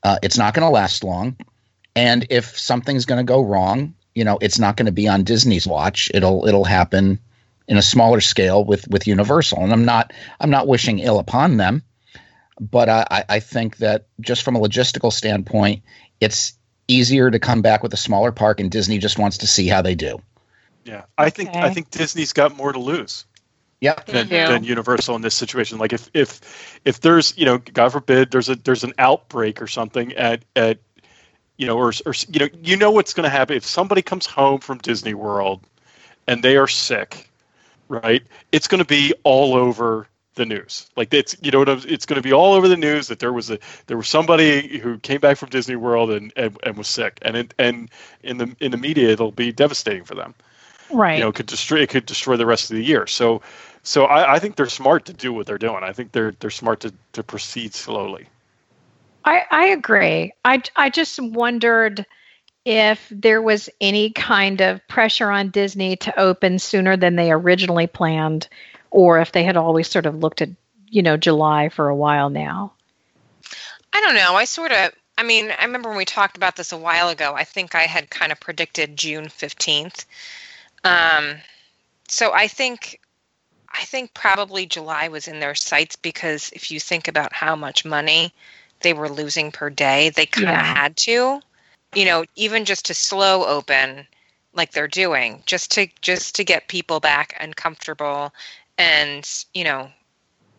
Uh, 0.02 0.18
it's 0.24 0.38
not 0.38 0.56
going 0.56 0.66
to 0.66 0.72
last 0.72 1.04
long, 1.04 1.38
and 1.96 2.26
if 2.30 2.58
something's 2.58 3.06
going 3.06 3.20
to 3.20 3.24
go 3.24 3.42
wrong, 3.42 3.94
you 4.16 4.24
know, 4.24 4.38
it's 4.42 4.60
not 4.60 4.78
going 4.78 4.86
to 4.88 4.92
be 4.92 5.08
on 5.08 5.24
Disney's 5.24 5.68
watch. 5.68 6.10
It'll 6.14 6.48
it'll 6.48 6.66
happen 6.66 7.20
in 7.68 7.78
a 7.78 7.82
smaller 7.82 8.22
scale 8.22 8.64
with 8.66 8.88
with 8.88 9.08
Universal. 9.08 9.64
And 9.64 9.72
I'm 9.74 9.86
not 9.86 10.14
I'm 10.40 10.50
not 10.50 10.68
wishing 10.68 11.00
ill 11.00 11.20
upon 11.20 11.58
them, 11.58 11.84
but 12.60 12.90
I, 12.90 13.06
I- 13.10 13.26
I 13.30 13.40
think 13.40 13.78
that 13.78 14.08
just 14.22 14.44
from 14.44 14.56
a 14.56 14.60
logistical 14.60 15.12
standpoint, 15.12 15.82
it's 16.20 16.54
easier 16.88 17.32
to 17.32 17.40
come 17.40 17.62
back 17.62 17.82
with 17.82 17.94
a 17.94 17.98
smaller 17.98 18.32
park, 18.32 18.60
and 18.60 18.70
Disney 18.70 18.98
just 18.98 19.18
wants 19.18 19.38
to 19.40 19.48
see 19.48 19.68
how 19.68 19.82
they 19.82 19.96
do. 19.96 20.22
Yeah, 20.86 21.04
I 21.18 21.30
think 21.30 21.50
I 21.56 21.70
think 21.74 21.90
Disney's 21.92 22.34
got 22.34 22.56
more 22.56 22.74
to 22.74 22.80
lose 22.80 23.26
Yep. 23.80 24.06
than, 24.06 24.30
than 24.30 24.64
Universal 24.64 25.16
in 25.16 25.22
this 25.22 25.36
situation. 25.36 25.78
Like 25.78 25.94
if 25.94 26.10
if 26.14 26.80
if 26.86 27.02
there's 27.02 27.38
you 27.38 27.46
know 27.46 27.58
God 27.58 27.92
forbid 27.92 28.32
there's 28.32 28.50
a 28.50 28.56
there's 28.56 28.84
an 28.84 28.94
outbreak 28.98 29.62
or 29.62 29.68
something 29.68 30.14
at 30.14 30.44
at 30.56 30.80
you 31.64 31.68
know 31.68 31.78
or 31.78 31.94
or 32.06 32.14
you 32.28 32.40
know 32.42 32.50
you 32.62 32.76
know 32.76 32.92
what's 32.92 33.14
going 33.14 33.24
to 33.24 33.30
happen 33.30 33.56
if 33.56 33.66
somebody 33.66 34.02
comes 34.02 34.26
home 34.26 34.60
from 34.60 34.80
Disney 34.80 35.14
World 35.14 35.62
and 36.28 36.44
they 36.44 36.58
are 36.58 36.68
sick, 36.68 37.30
right? 37.88 38.22
It's 38.52 38.68
going 38.68 38.80
to 38.80 38.86
be 38.86 39.14
all 39.24 39.56
over 39.56 40.10
the 40.36 40.46
news. 40.46 40.90
Like 40.98 41.14
it's 41.14 41.38
you 41.42 41.52
know 41.52 41.64
it's 41.66 42.06
going 42.06 42.22
to 42.22 42.22
be 42.22 42.34
all 42.34 42.52
over 42.54 42.68
the 42.68 42.76
news 42.76 43.08
that 43.08 43.20
there 43.20 43.32
was 43.32 43.50
a 43.50 43.60
there 43.88 43.96
was 43.96 44.10
somebody 44.10 44.78
who 44.78 44.98
came 45.00 45.22
back 45.22 45.38
from 45.38 45.52
Disney 45.52 45.78
World 45.78 46.12
and 46.12 46.34
and, 46.36 46.58
and 46.64 46.76
was 46.76 46.90
sick 46.90 47.18
and 47.22 47.38
it, 47.38 47.54
and 47.58 47.90
in 48.24 48.40
the 48.40 48.54
in 48.60 48.72
the 48.72 48.78
media 48.78 49.10
it'll 49.10 49.32
be 49.32 49.54
devastating 49.54 50.04
for 50.04 50.16
them 50.16 50.34
Right. 50.92 51.16
you 51.16 51.22
know 51.22 51.30
it 51.30 51.36
could 51.36 51.46
destroy 51.46 51.80
it 51.80 51.90
could 51.90 52.06
destroy 52.06 52.36
the 52.36 52.46
rest 52.46 52.70
of 52.70 52.76
the 52.76 52.84
year 52.84 53.08
so 53.08 53.42
so 53.84 54.04
I, 54.04 54.36
I 54.36 54.40
think 54.40 54.58
they're 54.58 54.68
smart 54.68 55.06
to 55.06 55.14
do 55.14 55.32
what 55.32 55.48
they're 55.48 55.58
doing 55.58 55.82
i 55.82 55.94
think 55.94 56.12
they're 56.12 56.34
they're 56.40 56.50
smart 56.50 56.82
to, 56.82 56.94
to 57.14 57.24
proceed 57.24 57.74
slowly 57.74 58.28
I, 59.26 59.44
I 59.50 59.66
agree. 59.68 60.34
I, 60.44 60.62
I 60.76 60.90
just 60.90 61.20
wondered 61.20 62.06
if 62.66 63.08
there 63.10 63.42
was 63.42 63.70
any 63.82 64.10
kind 64.12 64.62
of 64.62 64.86
pressure 64.88 65.30
on 65.30 65.50
Disney 65.50 65.96
to 65.98 66.20
open 66.20 66.60
sooner 66.60 66.96
than 66.96 67.16
they 67.16 67.32
originally 67.32 67.88
planned, 67.88 68.48
or 68.92 69.20
if 69.20 69.32
they 69.32 69.44
had 69.44 69.58
always 69.58 69.90
sort 69.90 70.06
of 70.06 70.18
looked 70.18 70.42
at, 70.42 70.50
you 70.90 71.02
know, 71.02 71.18
July 71.18 71.70
for 71.70 71.90
a 71.90 71.96
while 71.96 72.30
now. 72.30 72.74
I 73.92 74.02
don't 74.02 74.16
know. 74.16 74.36
I 74.36 74.46
sort 74.46 74.72
of, 74.72 74.92
I 75.18 75.24
mean, 75.24 75.52
I 75.52 75.66
remember 75.66 75.90
when 75.90 75.98
we 75.98 76.06
talked 76.06 76.38
about 76.38 76.56
this 76.56 76.72
a 76.72 76.78
while 76.78 77.10
ago. 77.10 77.34
I 77.36 77.44
think 77.44 77.76
I 77.76 77.84
had 77.84 78.10
kind 78.10 78.32
of 78.32 78.40
predicted 78.40 78.98
June 78.98 79.26
15th. 79.26 80.06
Um, 80.84 81.36
so 82.08 82.34
I 82.34 82.48
think, 82.48 83.00
I 83.70 83.84
think 83.84 84.14
probably 84.14 84.66
July 84.66 85.10
was 85.10 85.28
in 85.28 85.40
their 85.40 85.56
sights 85.56 85.96
because 85.96 86.50
if 86.54 86.72
you 86.72 86.80
think 86.80 87.08
about 87.08 87.34
how 87.34 87.56
much 87.56 87.86
money 87.86 88.34
they 88.84 88.94
were 88.94 89.10
losing 89.10 89.52
per 89.52 89.70
day, 89.70 90.10
they 90.10 90.26
kind 90.26 90.50
of 90.50 90.66
Yeah. 90.66 90.74
had 90.76 90.98
to, 90.98 91.42
you 91.96 92.06
know, 92.06 92.26
even 92.36 92.66
just 92.66 92.86
to 92.86 92.94
slow 92.94 93.46
open 93.46 94.08
like 94.54 94.72
they're 94.72 94.88
doing, 94.88 95.42
just 95.46 95.72
to 95.72 95.88
just 96.02 96.36
to 96.36 96.44
get 96.44 96.68
people 96.68 97.00
back 97.00 97.36
and 97.40 97.56
comfortable, 97.56 98.32
and 98.78 99.28
you 99.54 99.64
know, 99.64 99.90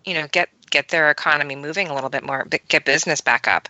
you 0.04 0.14
know, 0.14 0.26
get 0.32 0.48
get 0.74 0.88
their 0.88 1.08
economy 1.08 1.54
moving 1.54 1.88
a 1.88 1.94
little 1.94 2.10
bit 2.10 2.24
more, 2.24 2.44
but 2.50 2.66
get 2.66 2.84
business 2.84 3.20
back 3.20 3.46
up. 3.46 3.68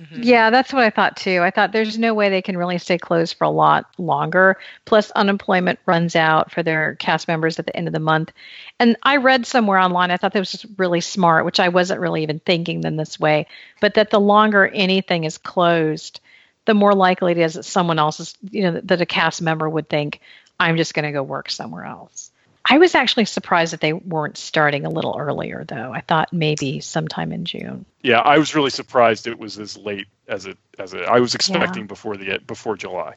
Mhm. 0.00 0.24
Yeah, 0.24 0.50
that's 0.50 0.72
what 0.72 0.84
I 0.84 0.90
thought 0.90 1.16
too. 1.16 1.42
I 1.42 1.50
thought 1.50 1.72
there's 1.72 1.98
no 1.98 2.14
way 2.14 2.30
they 2.30 2.42
can 2.42 2.56
really 2.56 2.78
stay 2.78 2.96
closed 2.96 3.36
for 3.36 3.44
a 3.44 3.50
lot 3.50 3.86
longer. 3.98 4.56
Plus, 4.84 5.10
unemployment 5.10 5.80
runs 5.84 6.14
out 6.14 6.52
for 6.52 6.62
their 6.62 6.94
cast 6.94 7.26
members 7.26 7.58
at 7.58 7.66
the 7.66 7.76
end 7.76 7.88
of 7.88 7.92
the 7.92 7.98
month. 7.98 8.30
And 8.78 8.96
I 9.02 9.16
read 9.16 9.46
somewhere 9.46 9.80
online, 9.80 10.12
I 10.12 10.16
thought 10.16 10.32
that 10.32 10.38
was 10.38 10.52
just 10.52 10.66
really 10.78 11.00
smart, 11.00 11.44
which 11.44 11.58
I 11.58 11.68
wasn't 11.68 12.00
really 12.00 12.22
even 12.22 12.38
thinking 12.38 12.82
them 12.82 12.96
this 12.96 13.18
way, 13.18 13.48
but 13.80 13.94
that 13.94 14.10
the 14.10 14.20
longer 14.20 14.68
anything 14.68 15.24
is 15.24 15.38
closed, 15.38 16.20
the 16.66 16.74
more 16.74 16.94
likely 16.94 17.32
it 17.32 17.38
is 17.38 17.54
that 17.54 17.64
someone 17.64 17.98
else 17.98 18.20
is, 18.20 18.36
you 18.48 18.62
know, 18.62 18.80
that 18.84 19.00
a 19.00 19.06
cast 19.06 19.42
member 19.42 19.68
would 19.68 19.88
think, 19.88 20.20
I'm 20.60 20.76
just 20.76 20.94
going 20.94 21.04
to 21.04 21.10
go 21.12 21.22
work 21.24 21.50
somewhere 21.50 21.84
else. 21.84 22.30
I 22.64 22.78
was 22.78 22.94
actually 22.94 23.26
surprised 23.26 23.72
that 23.72 23.80
they 23.80 23.92
weren't 23.92 24.36
starting 24.38 24.86
a 24.86 24.90
little 24.90 25.16
earlier, 25.18 25.64
though. 25.68 25.92
I 25.92 26.00
thought 26.00 26.32
maybe 26.32 26.80
sometime 26.80 27.32
in 27.32 27.44
June. 27.44 27.84
yeah 28.02 28.20
i 28.20 28.38
was 28.38 28.54
really 28.54 28.70
surprised 28.70 29.26
it 29.26 29.38
was 29.38 29.58
as 29.58 29.76
late 29.76 30.06
as 30.28 30.46
it 30.46 30.56
as 30.78 30.94
it 30.94 31.02
i 31.06 31.20
was 31.20 31.34
expecting 31.34 31.86
before 31.86 32.16
the 32.16 32.38
before 32.46 32.76
july 32.76 33.14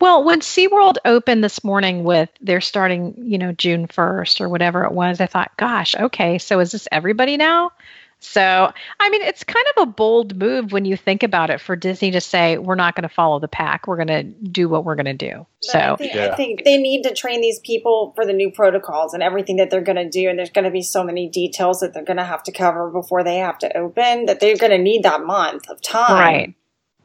Well, 0.00 0.22
when 0.22 0.40
SeaWorld 0.40 0.98
opened 1.04 1.42
this 1.42 1.64
morning 1.64 2.04
with 2.04 2.28
they're 2.40 2.60
starting, 2.60 3.14
you 3.18 3.38
know, 3.38 3.50
June 3.50 3.88
1st 3.88 4.40
or 4.40 4.48
whatever 4.48 4.84
it 4.84 4.92
was, 4.92 5.20
I 5.20 5.26
thought, 5.26 5.50
gosh, 5.56 5.96
okay, 5.96 6.38
so 6.38 6.60
is 6.60 6.70
this 6.70 6.86
everybody 6.92 7.36
now? 7.36 7.72
So, 8.26 8.72
I 9.00 9.10
mean, 9.10 9.20
it's 9.20 9.44
kind 9.44 9.66
of 9.76 9.82
a 9.82 9.86
bold 9.86 10.38
move 10.38 10.72
when 10.72 10.86
you 10.86 10.96
think 10.96 11.22
about 11.22 11.50
it 11.50 11.60
for 11.60 11.76
Disney 11.76 12.10
to 12.12 12.22
say, 12.22 12.56
we're 12.56 12.74
not 12.74 12.96
going 12.96 13.06
to 13.06 13.14
follow 13.14 13.38
the 13.38 13.48
pack. 13.48 13.86
We're 13.86 14.02
going 14.02 14.08
to 14.08 14.22
do 14.22 14.66
what 14.66 14.84
we're 14.86 14.94
going 14.94 15.04
to 15.04 15.12
do. 15.12 15.46
But 15.72 15.76
I 15.76 15.90
So, 15.90 15.96
think, 15.96 16.14
Yeah. 16.14 16.32
I 16.32 16.34
think 16.34 16.64
they 16.64 16.78
need 16.78 17.02
to 17.02 17.12
train 17.14 17.42
these 17.42 17.58
people 17.60 18.12
for 18.16 18.24
the 18.24 18.32
new 18.32 18.50
protocols 18.50 19.12
and 19.12 19.22
everything 19.22 19.56
that 19.56 19.68
they're 19.70 19.82
going 19.82 19.96
to 19.96 20.08
do. 20.08 20.30
And 20.30 20.38
there's 20.38 20.50
going 20.50 20.64
to 20.64 20.70
be 20.70 20.80
so 20.80 21.04
many 21.04 21.28
details 21.28 21.80
that 21.80 21.92
they're 21.92 22.02
going 22.02 22.16
to 22.16 22.24
have 22.24 22.42
to 22.44 22.52
cover 22.52 22.90
before 22.90 23.22
they 23.22 23.36
have 23.36 23.58
to 23.58 23.76
open 23.76 24.24
that 24.24 24.40
they're 24.40 24.56
going 24.56 24.72
to 24.72 24.78
need 24.78 25.02
that 25.02 25.22
month 25.22 25.68
of 25.68 25.82
time 25.82 26.18
right. 26.18 26.54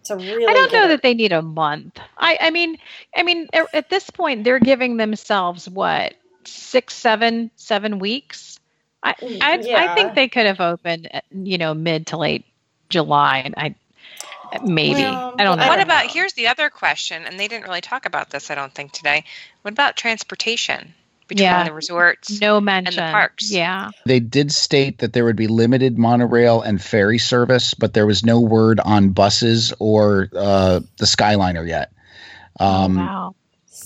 to 0.06 0.16
really. 0.16 0.46
I 0.48 0.54
don't 0.54 0.72
know 0.72 0.86
it. 0.86 0.88
that 0.88 1.02
they 1.04 1.14
need 1.14 1.34
a 1.34 1.42
month. 1.42 2.00
I, 2.18 2.38
I 2.40 2.50
mean, 2.50 2.78
I 3.14 3.24
mean, 3.24 3.50
a- 3.54 3.76
at 3.76 3.90
this 3.90 4.10
point, 4.10 4.46
they're 4.46 4.60
giving 4.60 4.96
themselves 4.96 5.68
what 5.68 6.14
six, 6.46 6.96
seven, 6.96 7.52
seven 7.58 8.00
weeks. 8.00 8.59
I, 9.02 9.16
I, 9.42 9.60
I 9.76 9.96
think 9.96 10.16
they 10.16 10.28
could 10.28 10.46
have 10.46 10.60
opened, 10.60 11.10
you 11.32 11.58
know, 11.58 11.74
mid 11.74 12.08
to 12.08 12.18
late 12.18 12.46
July, 12.90 13.40
and 13.46 13.54
I 13.58 13.76
maybe 14.62 15.04
Well, 15.04 15.36
I 15.40 15.44
don't 15.44 15.60
know. 15.60 15.68
What 15.68 15.82
about 15.82 16.06
here's 16.12 16.34
the 16.34 16.48
other 16.48 16.70
question, 16.70 17.24
and 17.26 17.40
they 17.40 17.48
didn't 17.48 17.66
really 17.66 17.82
talk 17.82 18.06
about 18.06 18.30
this, 18.30 18.52
I 18.52 18.56
don't 18.56 18.74
think 18.74 18.92
today. 18.92 19.24
What 19.62 19.72
about 19.72 19.96
transportation 19.96 20.94
between 21.28 21.44
Yeah. 21.44 21.64
the 21.64 21.74
resorts? 21.74 22.42
no 22.42 22.60
mention. 22.60 23.00
And 23.00 23.08
the 23.08 23.12
parks. 23.12 23.52
Yeah, 23.52 23.92
They 24.06 24.20
did 24.20 24.52
state 24.52 24.98
that 25.00 25.14
there 25.14 25.24
would 25.26 25.36
be 25.36 25.48
limited 25.48 25.98
monorail 25.98 26.62
and 26.62 26.82
ferry 26.82 27.20
service, 27.20 27.74
but 27.74 27.94
there 27.94 28.08
was 28.08 28.26
no 28.26 28.42
word 28.42 28.80
on 28.80 29.10
buses 29.10 29.74
or 29.80 30.30
uh, 30.36 30.80
the 30.98 31.06
Skyliner 31.06 31.68
yet. 31.68 31.92
Um, 32.60 32.98
Oh, 32.98 33.02
wow. 33.02 33.36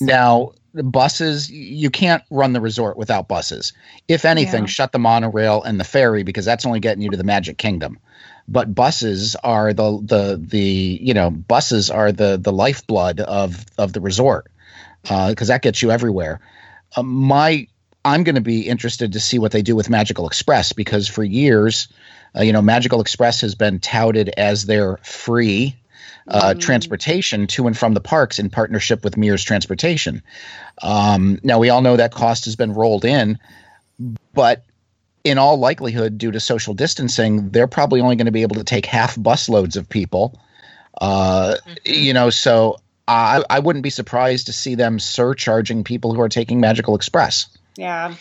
Now, 0.01 0.51
the 0.73 0.83
buses, 0.83 1.51
you 1.51 1.89
can't 1.89 2.23
run 2.31 2.53
the 2.53 2.61
resort 2.61 2.97
without 2.97 3.27
buses. 3.27 3.73
If 4.07 4.25
anything, 4.25 4.63
Yeah. 4.63 4.67
shut 4.69 4.91
the 4.91 4.99
monorail 4.99 5.61
and 5.63 5.79
the 5.79 5.83
ferry 5.83 6.23
because 6.23 6.45
that's 6.45 6.65
only 6.65 6.79
getting 6.79 7.03
you 7.03 7.09
to 7.11 7.17
the 7.17 7.23
Magic 7.23 7.57
Kingdom. 7.57 7.99
But 8.47 8.73
buses 8.75 9.35
are 9.43 9.71
the 9.73 9.99
the 10.03 10.41
the 10.43 10.99
you 11.01 11.13
know 11.13 11.29
buses 11.29 11.89
are 11.89 12.11
the 12.11 12.37
the 12.37 12.51
lifeblood 12.51 13.21
of 13.21 13.65
of 13.77 13.93
the 13.93 14.01
resort 14.01 14.47
because 15.03 15.47
that 15.47 15.61
gets 15.61 15.81
you 15.81 15.91
everywhere. 15.91 16.39
Uh, 16.95 17.03
my 17.03 17.67
I'm 18.05 18.23
going 18.23 18.35
to 18.35 18.41
be 18.41 18.67
interested 18.67 19.13
to 19.13 19.19
see 19.19 19.39
what 19.39 19.53
they 19.53 19.61
do 19.61 19.75
with 19.77 19.89
Magical 19.89 20.27
Express 20.27 20.73
because 20.73 21.07
for 21.07 21.23
years, 21.23 21.87
uh, 22.37 22.41
you 22.41 22.51
know, 22.51 22.61
Magical 22.61 22.99
Express 22.99 23.39
has 23.41 23.55
been 23.55 23.79
touted 23.79 24.29
as 24.35 24.65
their 24.65 24.97
free 25.03 25.77
uh, 26.27 26.53
Mm. 26.53 26.59
transportation 26.59 27.47
to 27.47 27.67
and 27.67 27.77
from 27.77 27.93
the 27.93 28.01
parks 28.01 28.39
in 28.39 28.49
partnership 28.49 29.03
with 29.03 29.17
Mears 29.17 29.43
Transportation. 29.43 30.21
Um, 30.81 31.39
now 31.43 31.59
we 31.59 31.69
all 31.69 31.81
know 31.81 31.97
that 31.97 32.11
cost 32.11 32.45
has 32.45 32.55
been 32.55 32.73
rolled 32.73 33.05
in, 33.05 33.37
but 34.33 34.63
in 35.23 35.37
all 35.37 35.57
likelihood, 35.57 36.17
due 36.17 36.31
to 36.31 36.39
social 36.39 36.73
distancing, 36.73 37.49
they're 37.49 37.67
probably 37.67 38.01
only 38.01 38.15
going 38.15 38.25
to 38.25 38.31
be 38.31 38.41
able 38.41 38.55
to 38.55 38.63
take 38.63 38.85
half 38.85 39.15
busloads 39.15 39.77
of 39.77 39.87
people. 39.87 40.39
Uh, 40.99 41.55
Mhm. 41.65 41.77
You 41.85 42.13
know, 42.13 42.29
so 42.29 42.77
I, 43.07 43.43
I 43.49 43.59
wouldn't 43.59 43.83
be 43.83 43.89
surprised 43.89 44.45
to 44.47 44.53
see 44.53 44.75
them 44.75 44.99
surcharging 44.99 45.83
people 45.83 46.13
who 46.13 46.21
are 46.21 46.29
taking 46.29 46.59
Magical 46.59 46.95
Express. 46.95 47.47
Yeah. 47.75 48.15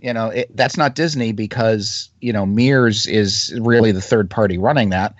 You 0.00 0.12
know, 0.12 0.28
it, 0.28 0.56
that's 0.56 0.76
not 0.76 0.94
Disney 0.94 1.32
because, 1.32 2.08
you 2.20 2.32
know, 2.32 2.44
Mears 2.44 3.06
is 3.06 3.52
really 3.60 3.92
the 3.92 4.00
third 4.00 4.28
party 4.30 4.58
running 4.58 4.90
that. 4.90 5.14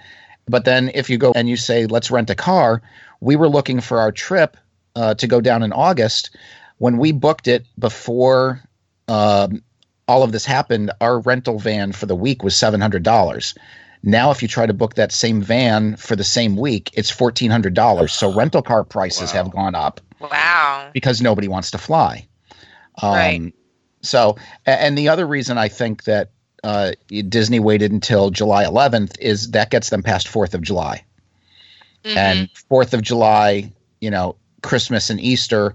But 0.47 0.65
then 0.65 0.91
if 0.95 1.09
you 1.11 1.19
go 1.19 1.33
and 1.35 1.49
you 1.49 1.57
say, 1.57 1.87
let's 1.87 2.11
rent 2.11 2.31
a 2.31 2.35
car, 2.35 2.83
we 3.21 3.37
were 3.37 3.49
looking 3.49 3.81
for 3.81 4.01
our 4.01 4.13
trip 4.13 4.57
uh, 4.97 5.15
to 5.15 5.27
go 5.27 5.41
down 5.41 5.63
in 5.63 5.73
August. 5.73 6.31
When 6.79 6.99
we 6.99 7.13
booked 7.13 7.47
it 7.49 7.65
before 7.79 8.61
um, 9.09 9.63
all 10.09 10.23
of 10.23 10.33
this 10.33 10.45
happened, 10.45 10.91
our 11.01 11.21
rental 11.21 11.59
van 11.59 11.93
for 11.93 12.07
the 12.07 12.17
week 12.17 12.43
was 12.43 12.55
$700. 12.55 13.57
Now, 14.03 14.33
if 14.33 14.43
you 14.43 14.49
try 14.49 14.67
to 14.67 14.75
book 14.75 14.95
that 14.97 15.13
same 15.13 15.41
van 15.43 15.97
for 15.97 16.17
the 16.17 16.25
same 16.25 16.57
week, 16.57 16.91
it's 16.95 17.13
$1,400. 17.13 18.11
So 18.11 18.33
rental 18.33 18.63
car 18.63 18.83
prices 18.83 19.33
Wow. 19.33 19.45
have 19.45 19.53
gone 19.53 19.75
up 19.77 20.01
Wow. 20.21 20.91
because 20.93 21.23
nobody 21.23 21.47
wants 21.47 21.71
to 21.71 21.79
fly. 21.79 22.27
Um, 23.01 23.13
Right. 23.13 23.53
So, 24.05 24.37
and 24.67 24.99
the 24.99 25.11
other 25.11 25.25
reason 25.25 25.57
I 25.59 25.69
think 25.69 26.03
that 26.05 26.31
uh, 26.65 26.93
Disney 27.29 27.61
waited 27.61 27.93
until 27.93 28.31
July 28.31 28.65
11th 28.65 29.19
is 29.19 29.51
that 29.51 29.71
gets 29.71 29.91
them 29.91 30.03
past 30.03 30.29
Fourth 30.29 30.55
of 30.55 30.63
July, 30.63 31.05
Mhm. 32.05 32.17
and 32.17 32.49
Fourth 32.69 32.95
of 32.95 33.03
July, 33.03 33.71
you 34.01 34.11
know, 34.11 34.37
Christmas 34.63 35.11
and 35.11 35.21
Easter, 35.21 35.75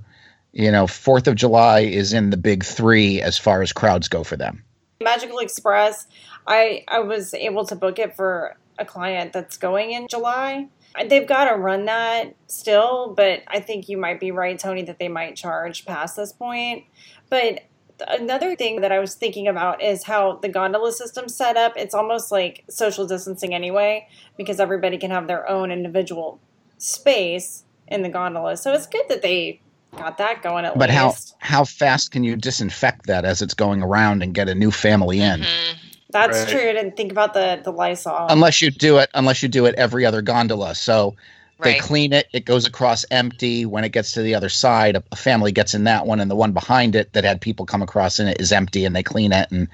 you 0.53 0.71
know, 0.71 0.87
Fourth 0.87 1.27
of 1.27 1.35
July 1.35 1.81
is 1.81 2.13
in 2.13 2.29
the 2.29 2.37
big 2.37 2.63
three 2.63 3.21
as 3.21 3.37
far 3.37 3.61
as 3.61 3.73
crowds 3.73 4.07
go 4.07 4.23
for 4.23 4.37
them. 4.37 4.63
Magical 5.01 5.39
Express, 5.39 6.07
I 6.47 6.83
I 6.87 6.99
was 6.99 7.33
able 7.33 7.65
to 7.65 7.75
book 7.75 7.99
it 7.99 8.15
for 8.15 8.57
a 8.79 8.85
client 8.85 9.33
that's 9.33 9.57
going 9.57 9.91
in 9.91 10.07
July. 10.07 10.67
They've 11.07 11.27
got 11.27 11.49
to 11.49 11.55
run 11.55 11.85
that 11.85 12.33
still, 12.47 13.13
but 13.15 13.43
I 13.47 13.59
think 13.59 13.87
you 13.87 13.97
might 13.97 14.19
be 14.19 14.31
right, 14.31 14.57
Tony, 14.57 14.81
that 14.83 14.97
they 14.97 15.09
might 15.09 15.35
charge 15.35 15.85
past 15.85 16.15
this 16.15 16.31
point. 16.31 16.85
But 17.29 17.61
another 18.07 18.55
thing 18.55 18.81
that 18.81 18.91
I 18.91 18.99
was 18.99 19.15
thinking 19.15 19.47
about 19.47 19.81
is 19.81 20.03
how 20.03 20.37
the 20.41 20.49
gondola 20.49 20.91
system's 20.91 21.35
set 21.35 21.57
up. 21.57 21.73
It's 21.75 21.93
almost 21.95 22.31
like 22.31 22.63
social 22.69 23.07
distancing 23.07 23.53
anyway, 23.53 24.07
because 24.37 24.59
everybody 24.59 24.97
can 24.97 25.11
have 25.11 25.27
their 25.27 25.49
own 25.49 25.71
individual 25.71 26.39
space 26.77 27.63
in 27.87 28.01
the 28.03 28.09
gondola. 28.09 28.57
So 28.57 28.73
it's 28.73 28.87
good 28.87 29.05
that 29.09 29.21
they 29.21 29.61
got 29.95 30.17
that 30.17 30.43
going 30.43 30.65
at 30.65 30.73
least 30.73 30.79
But 30.79 30.89
how 30.89 31.15
how 31.39 31.63
fast 31.63 32.11
can 32.11 32.23
you 32.23 32.35
disinfect 32.35 33.07
that 33.07 33.25
as 33.25 33.41
it's 33.41 33.53
going 33.53 33.81
around 33.81 34.21
and 34.21 34.33
get 34.33 34.49
a 34.49 34.55
new 34.55 34.71
family 34.71 35.21
in? 35.21 35.41
Mhm. 35.41 35.75
That's 36.09 36.39
Right. 36.39 36.47
true. 36.49 36.69
I 36.69 36.73
didn't 36.73 36.95
think 36.95 37.11
about 37.11 37.33
the 37.33 37.59
the 37.63 37.71
Lysol. 37.71 38.27
Unless 38.29 38.61
you 38.61 38.71
do 38.71 38.97
it, 38.97 39.09
unless 39.13 39.41
you 39.43 39.49
do 39.49 39.65
it 39.65 39.75
every 39.75 40.05
other 40.05 40.21
gondola. 40.21 40.75
So 40.75 41.15
They 41.63 41.73
Right. 41.73 41.81
clean 41.81 42.13
it. 42.13 42.27
It 42.33 42.45
goes 42.45 42.67
across 42.67 43.03
empty. 43.09 43.65
When 43.65 43.83
it 43.83 43.89
gets 43.91 44.11
to 44.11 44.21
the 44.21 44.35
other 44.35 44.49
side, 44.49 44.95
a, 44.95 45.03
a 45.11 45.15
family 45.15 45.51
gets 45.51 45.73
in 45.73 45.85
that 45.85 46.05
one, 46.05 46.19
and 46.19 46.29
the 46.29 46.35
one 46.35 46.51
behind 46.51 46.95
it 46.95 47.13
that 47.13 47.23
had 47.23 47.41
people 47.41 47.65
come 47.65 47.81
across 47.81 48.19
in 48.19 48.27
it 48.27 48.39
is 48.39 48.51
empty, 48.51 48.85
and 48.85 48.95
they 48.95 49.01
clean 49.03 49.31
it. 49.33 49.49
And 49.51 49.67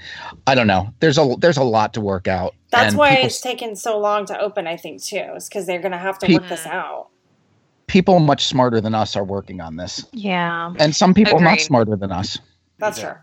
I 0.47 0.55
don't 0.55 0.67
know. 0.67 0.93
There's 1.01 1.17
a 1.17 1.35
there's 1.39 1.57
a 1.57 1.63
lot 1.63 1.93
to 1.95 2.01
work 2.01 2.27
out. 2.27 2.55
That's 2.71 2.89
and 2.89 2.97
why 2.97 3.15
it's 3.15 3.41
taken 3.41 3.75
so 3.75 3.99
long 3.99 4.25
to 4.27 4.39
open, 4.39 4.65
I 4.65 4.77
think, 4.77 5.03
too, 5.03 5.33
is 5.35 5.49
because 5.49 5.65
they're 5.67 5.81
going 5.81 5.91
to 5.91 5.97
have 5.97 6.17
to 6.19 6.25
Pe- 6.25 6.35
work 6.35 6.47
this 6.47 6.65
out. 6.65 7.09
people 7.87 8.19
much 8.19 8.45
smarter 8.45 8.79
than 8.79 8.95
us 8.95 9.15
are 9.17 9.23
working 9.25 9.59
on 9.59 9.75
this, 9.75 10.05
Yeah. 10.13 10.73
and 10.79 10.95
some 10.95 11.13
people 11.13 11.39
not 11.41 11.59
smarter 11.59 11.95
than 11.97 12.11
us. 12.13 12.37
That's 12.79 12.97
Yeah. 12.99 13.09
true. 13.11 13.19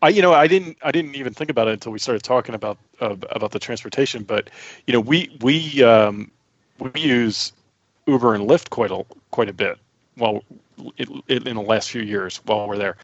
I, 0.00 0.10
you 0.10 0.22
know, 0.22 0.32
I 0.32 0.46
didn't, 0.46 0.76
I 0.82 0.92
didn't 0.92 1.16
even 1.16 1.34
think 1.34 1.50
about 1.50 1.66
it 1.66 1.72
until 1.72 1.90
we 1.92 1.98
started 1.98 2.22
talking 2.22 2.54
about 2.54 2.78
uh, 3.00 3.16
about 3.30 3.50
the 3.52 3.58
transportation. 3.58 4.22
But 4.22 4.50
you 4.86 4.92
know, 4.92 5.00
we 5.00 5.36
we 5.40 5.82
um, 5.82 6.30
we 6.78 7.00
use 7.00 7.52
Uber 8.06 8.34
and 8.34 8.48
Lyft 8.48 8.70
quite 8.70 8.90
a 8.90 9.04
quite 9.30 9.48
a 9.48 9.52
bit. 9.52 9.78
Well, 10.16 10.42
it, 10.96 11.08
it, 11.28 11.46
in 11.46 11.56
the 11.56 11.62
last 11.62 11.90
few 11.90 12.02
years 12.02 12.40
while 12.44 12.68
we're 12.68 12.78
there, 12.78 12.96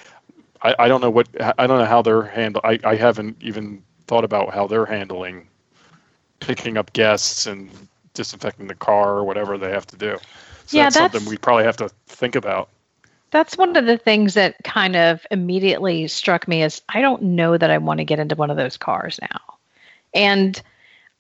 I, 0.63 0.75
I 0.81 0.89
don't 0.89 1.01
know 1.01 1.11
what 1.11 1.29
I 1.59 1.67
don't 1.67 1.79
know 1.79 1.85
how 1.85 2.03
they're 2.03 2.23
handle. 2.23 2.61
I, 2.65 2.79
I 2.85 2.97
haven't 2.97 3.37
even 3.41 3.83
thought 4.07 4.25
about 4.25 4.53
how 4.53 4.67
they're 4.67 4.87
handling 4.87 5.47
picking 6.41 6.77
up 6.77 6.93
guests 6.93 7.47
and 7.47 7.71
disinfecting 8.15 8.67
the 8.67 8.75
car 8.75 9.19
or 9.19 9.25
whatever 9.25 9.59
they 9.59 9.71
have 9.71 9.87
to 9.87 9.97
do. 9.97 10.17
So 10.67 10.77
Yeah, 10.77 10.85
that's, 10.85 10.97
something 10.97 11.25
we 11.27 11.37
probably 11.37 11.65
have 11.65 11.77
to 11.79 11.91
think 12.07 12.37
about. 12.37 12.69
That's 13.31 13.59
one 13.59 13.77
of 13.77 13.87
the 13.87 13.99
things 13.99 14.35
that 14.35 14.57
kind 14.63 14.95
of 14.97 15.27
immediately 15.31 16.07
struck 16.07 16.47
me 16.47 16.63
is 16.63 16.81
I 16.89 17.01
don't 17.01 17.23
know 17.23 17.59
that 17.59 17.71
I 17.71 17.79
want 17.79 17.99
to 17.99 18.05
get 18.05 18.19
into 18.19 18.37
one 18.37 18.51
of 18.51 18.57
those 18.57 18.77
cars 18.77 19.19
now. 19.21 19.41
And 20.15 20.63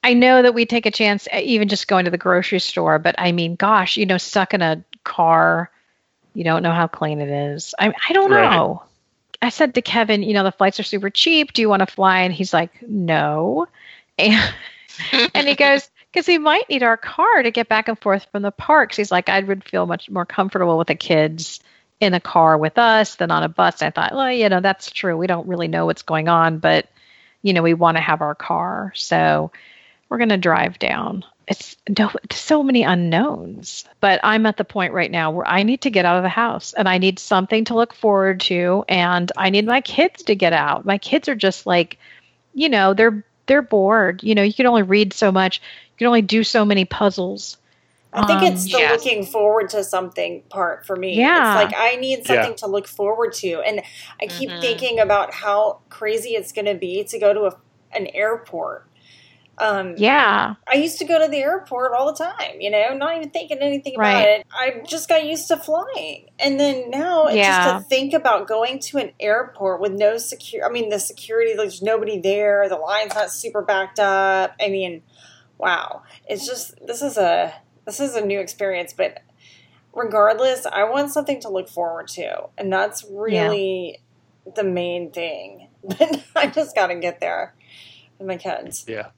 I 0.05 0.15
know 0.15 0.43
that 0.43 0.55
we 0.55 0.67
take 0.67 0.87
a 0.87 0.91
chance 0.93 1.27
at 1.33 1.45
even 1.45 1.69
just 1.69 1.89
going 1.89 2.05
to 2.05 2.11
the 2.11 2.19
grocery 2.19 2.61
store, 2.61 2.99
but 2.99 3.17
I 3.19 3.33
mean, 3.33 3.57
gosh, 3.57 3.97
you 3.97 4.07
know, 4.07 4.19
stuck 4.19 4.55
in 4.55 4.63
a 4.63 4.85
car, 5.03 5.71
you 6.35 6.45
don't 6.45 6.63
know 6.63 6.73
how 6.73 6.87
clean 6.87 7.21
it 7.21 7.31
is. 7.31 7.75
I 7.79 7.93
I 8.09 8.13
don't 8.13 8.31
Right. 8.31 8.51
know. 8.51 8.83
I 9.43 9.49
said 9.49 9.75
to 9.75 9.83
Kevin, 9.83 10.23
you 10.23 10.35
know, 10.35 10.45
the 10.45 10.53
flights 10.53 10.79
are 10.81 10.85
super 10.85 11.11
cheap. 11.11 11.55
Do 11.55 11.63
you 11.63 11.69
want 11.71 11.81
to 11.81 11.87
fly? 11.87 12.21
And 12.21 12.33
he's 12.35 12.53
like, 12.53 12.71
no. 12.83 13.67
And 14.19 14.55
and 15.35 15.49
he 15.49 15.55
goes, 15.57 15.91
because 16.13 16.27
he 16.27 16.39
might 16.39 16.69
need 16.69 16.83
our 16.85 16.97
car 16.97 17.43
to 17.43 17.51
get 17.51 17.69
back 17.69 17.89
and 17.89 17.99
forth 17.99 18.27
from 18.31 18.43
the 18.43 18.53
parks. 18.53 18.97
He's 18.97 19.11
like, 19.11 19.29
I 19.29 19.41
would 19.41 19.65
feel 19.65 19.87
much 19.87 20.09
more 20.11 20.25
comfortable 20.27 20.79
with 20.79 20.89
the 20.89 20.95
kids 20.95 21.61
in 22.01 22.15
a 22.15 22.21
car 22.21 22.57
with 22.59 22.79
us 22.79 23.17
than 23.17 23.31
on 23.33 23.43
a 23.43 23.49
bus. 23.49 23.83
I 23.83 23.91
thought, 23.91 24.15
well, 24.15 24.31
you 24.31 24.49
know, 24.49 24.61
that's 24.61 24.91
true. 24.93 25.17
We 25.17 25.27
don't 25.27 25.49
really 25.49 25.69
know 25.69 25.87
what's 25.87 26.03
going 26.03 26.29
on, 26.29 26.59
but, 26.59 26.87
you 27.43 27.53
know, 27.53 27.63
we 27.63 27.75
want 27.75 27.97
to 27.97 28.01
have 28.03 28.21
our 28.23 28.35
car. 28.35 28.93
So 28.95 29.51
we're 30.09 30.19
going 30.19 30.29
to 30.31 30.37
drive 30.37 30.79
down. 30.79 31.25
It's 31.47 31.77
no, 31.99 32.11
it's 32.23 32.41
so 32.41 32.63
many 32.63 32.85
unknowns. 32.85 33.85
But 34.01 34.21
I'm 34.23 34.47
at 34.47 34.57
the 34.57 34.65
point 34.65 34.95
right 34.95 35.11
now 35.11 35.31
where 35.31 35.47
I 35.47 35.63
need 35.63 35.83
to 35.83 35.91
get 35.91 36.07
out 36.07 36.17
of 36.17 36.23
the 36.23 36.29
house 36.31 36.73
and 36.73 36.89
I 36.89 36.99
need 36.99 37.19
something 37.19 37.65
to 37.67 37.75
look 37.75 37.93
forward 37.93 38.41
to. 38.43 38.85
And 38.89 39.31
I 39.37 39.51
need 39.51 39.67
my 39.67 39.81
kids 39.83 40.23
to 40.25 40.35
get 40.35 40.53
out. 40.55 40.87
My 40.87 40.97
kids 40.99 41.29
are 41.29 41.35
just 41.35 41.67
like, 41.67 41.99
you 42.55 42.69
know, 42.69 42.95
they're 42.95 43.25
they're 43.47 43.63
bored. 43.63 44.23
You 44.23 44.35
know, 44.35 44.43
you 44.43 44.55
can 44.55 44.67
only 44.67 44.83
read 44.83 45.13
so 45.13 45.31
much. 45.31 45.61
You 45.93 45.99
can 45.99 46.07
only 46.07 46.23
do 46.23 46.45
so 46.45 46.65
many 46.65 46.87
puzzles. 46.87 47.59
I 48.15 48.25
think 48.27 48.43
Um, 48.43 48.53
it's 48.53 48.65
the 48.65 48.79
yes. 48.79 48.93
looking 48.93 49.27
forward 49.27 49.69
to 49.71 49.83
something 49.83 50.43
part 50.49 50.87
for 50.87 50.95
me. 50.97 51.19
Yeah. 51.19 51.59
It's 51.59 51.65
like 51.65 51.75
I 51.77 51.97
need 51.97 52.25
something 52.27 52.51
Yeah. 52.51 52.57
to 52.57 52.69
look 52.69 52.87
forward 52.87 53.33
to. 53.35 53.61
And 53.61 53.83
I 54.23 54.29
keep 54.29 54.51
Mhm. 54.51 54.61
thinking 54.61 55.01
about 55.01 55.35
how 55.35 55.81
crazy 55.91 56.31
it's 56.31 56.53
going 56.53 56.67
to 56.67 56.75
be 56.75 57.03
to 57.05 57.19
go 57.19 57.35
to 57.35 57.47
a, 57.47 57.57
an 57.93 58.07
airport. 58.15 58.87
Um, 59.59 59.95
Yeah. 59.97 60.55
I 60.67 60.75
used 60.77 60.99
to 60.99 61.05
go 61.05 61.19
to 61.19 61.29
the 61.29 61.39
airport 61.39 61.93
all 61.93 62.13
the 62.13 62.25
time, 62.25 62.61
you 62.61 62.71
know, 62.71 62.95
not 62.95 63.17
even 63.17 63.31
thinking 63.31 63.59
anything 63.59 63.95
about 63.95 64.15
Right. 64.15 64.29
it. 64.41 64.47
I 64.53 64.83
just 64.87 65.09
got 65.09 65.25
used 65.25 65.49
to 65.49 65.57
flying. 65.57 66.31
And 66.39 66.59
then 66.59 66.91
now, 66.91 67.29
Yeah. 67.29 67.43
just 67.65 67.85
to 67.85 67.89
think 67.89 68.13
about 68.15 68.47
going 68.49 68.79
to 68.81 68.99
an 68.99 69.13
airport 69.21 69.81
with 69.81 69.93
no 69.93 70.17
secure, 70.19 70.67
I 70.67 70.71
mean, 70.71 70.89
the 70.89 70.99
security, 70.99 71.55
there's 71.55 71.83
nobody 71.83 72.19
there, 72.19 72.69
the 72.69 72.77
line's 72.77 73.15
not 73.15 73.31
super 73.31 73.63
backed 73.63 73.99
up. 74.01 74.55
I 74.61 74.69
mean, 74.69 75.03
wow. 75.59 76.03
It's 76.27 76.47
just, 76.47 76.75
this 76.87 77.03
is 77.03 77.17
a, 77.17 77.55
this 77.85 78.01
is 78.01 78.15
a 78.17 78.25
new 78.25 78.41
experience, 78.41 78.93
but 78.93 79.19
regardless, 79.93 80.67
I 80.67 80.85
want 80.85 81.13
something 81.13 81.41
to 81.41 81.49
look 81.49 81.69
forward 81.69 82.09
to. 82.09 82.49
And 82.59 82.73
that's 82.73 83.05
really 83.09 84.01
the 84.57 84.65
main 84.65 85.11
thing. 85.11 85.69
But 85.87 86.25
I 86.35 86.47
just 86.47 86.75
got 86.75 86.87
to 86.87 86.95
get 86.95 87.21
there 87.21 87.55
with 88.19 88.27
my 88.27 88.39
kids. 88.39 88.87
Yeah, 88.89 89.09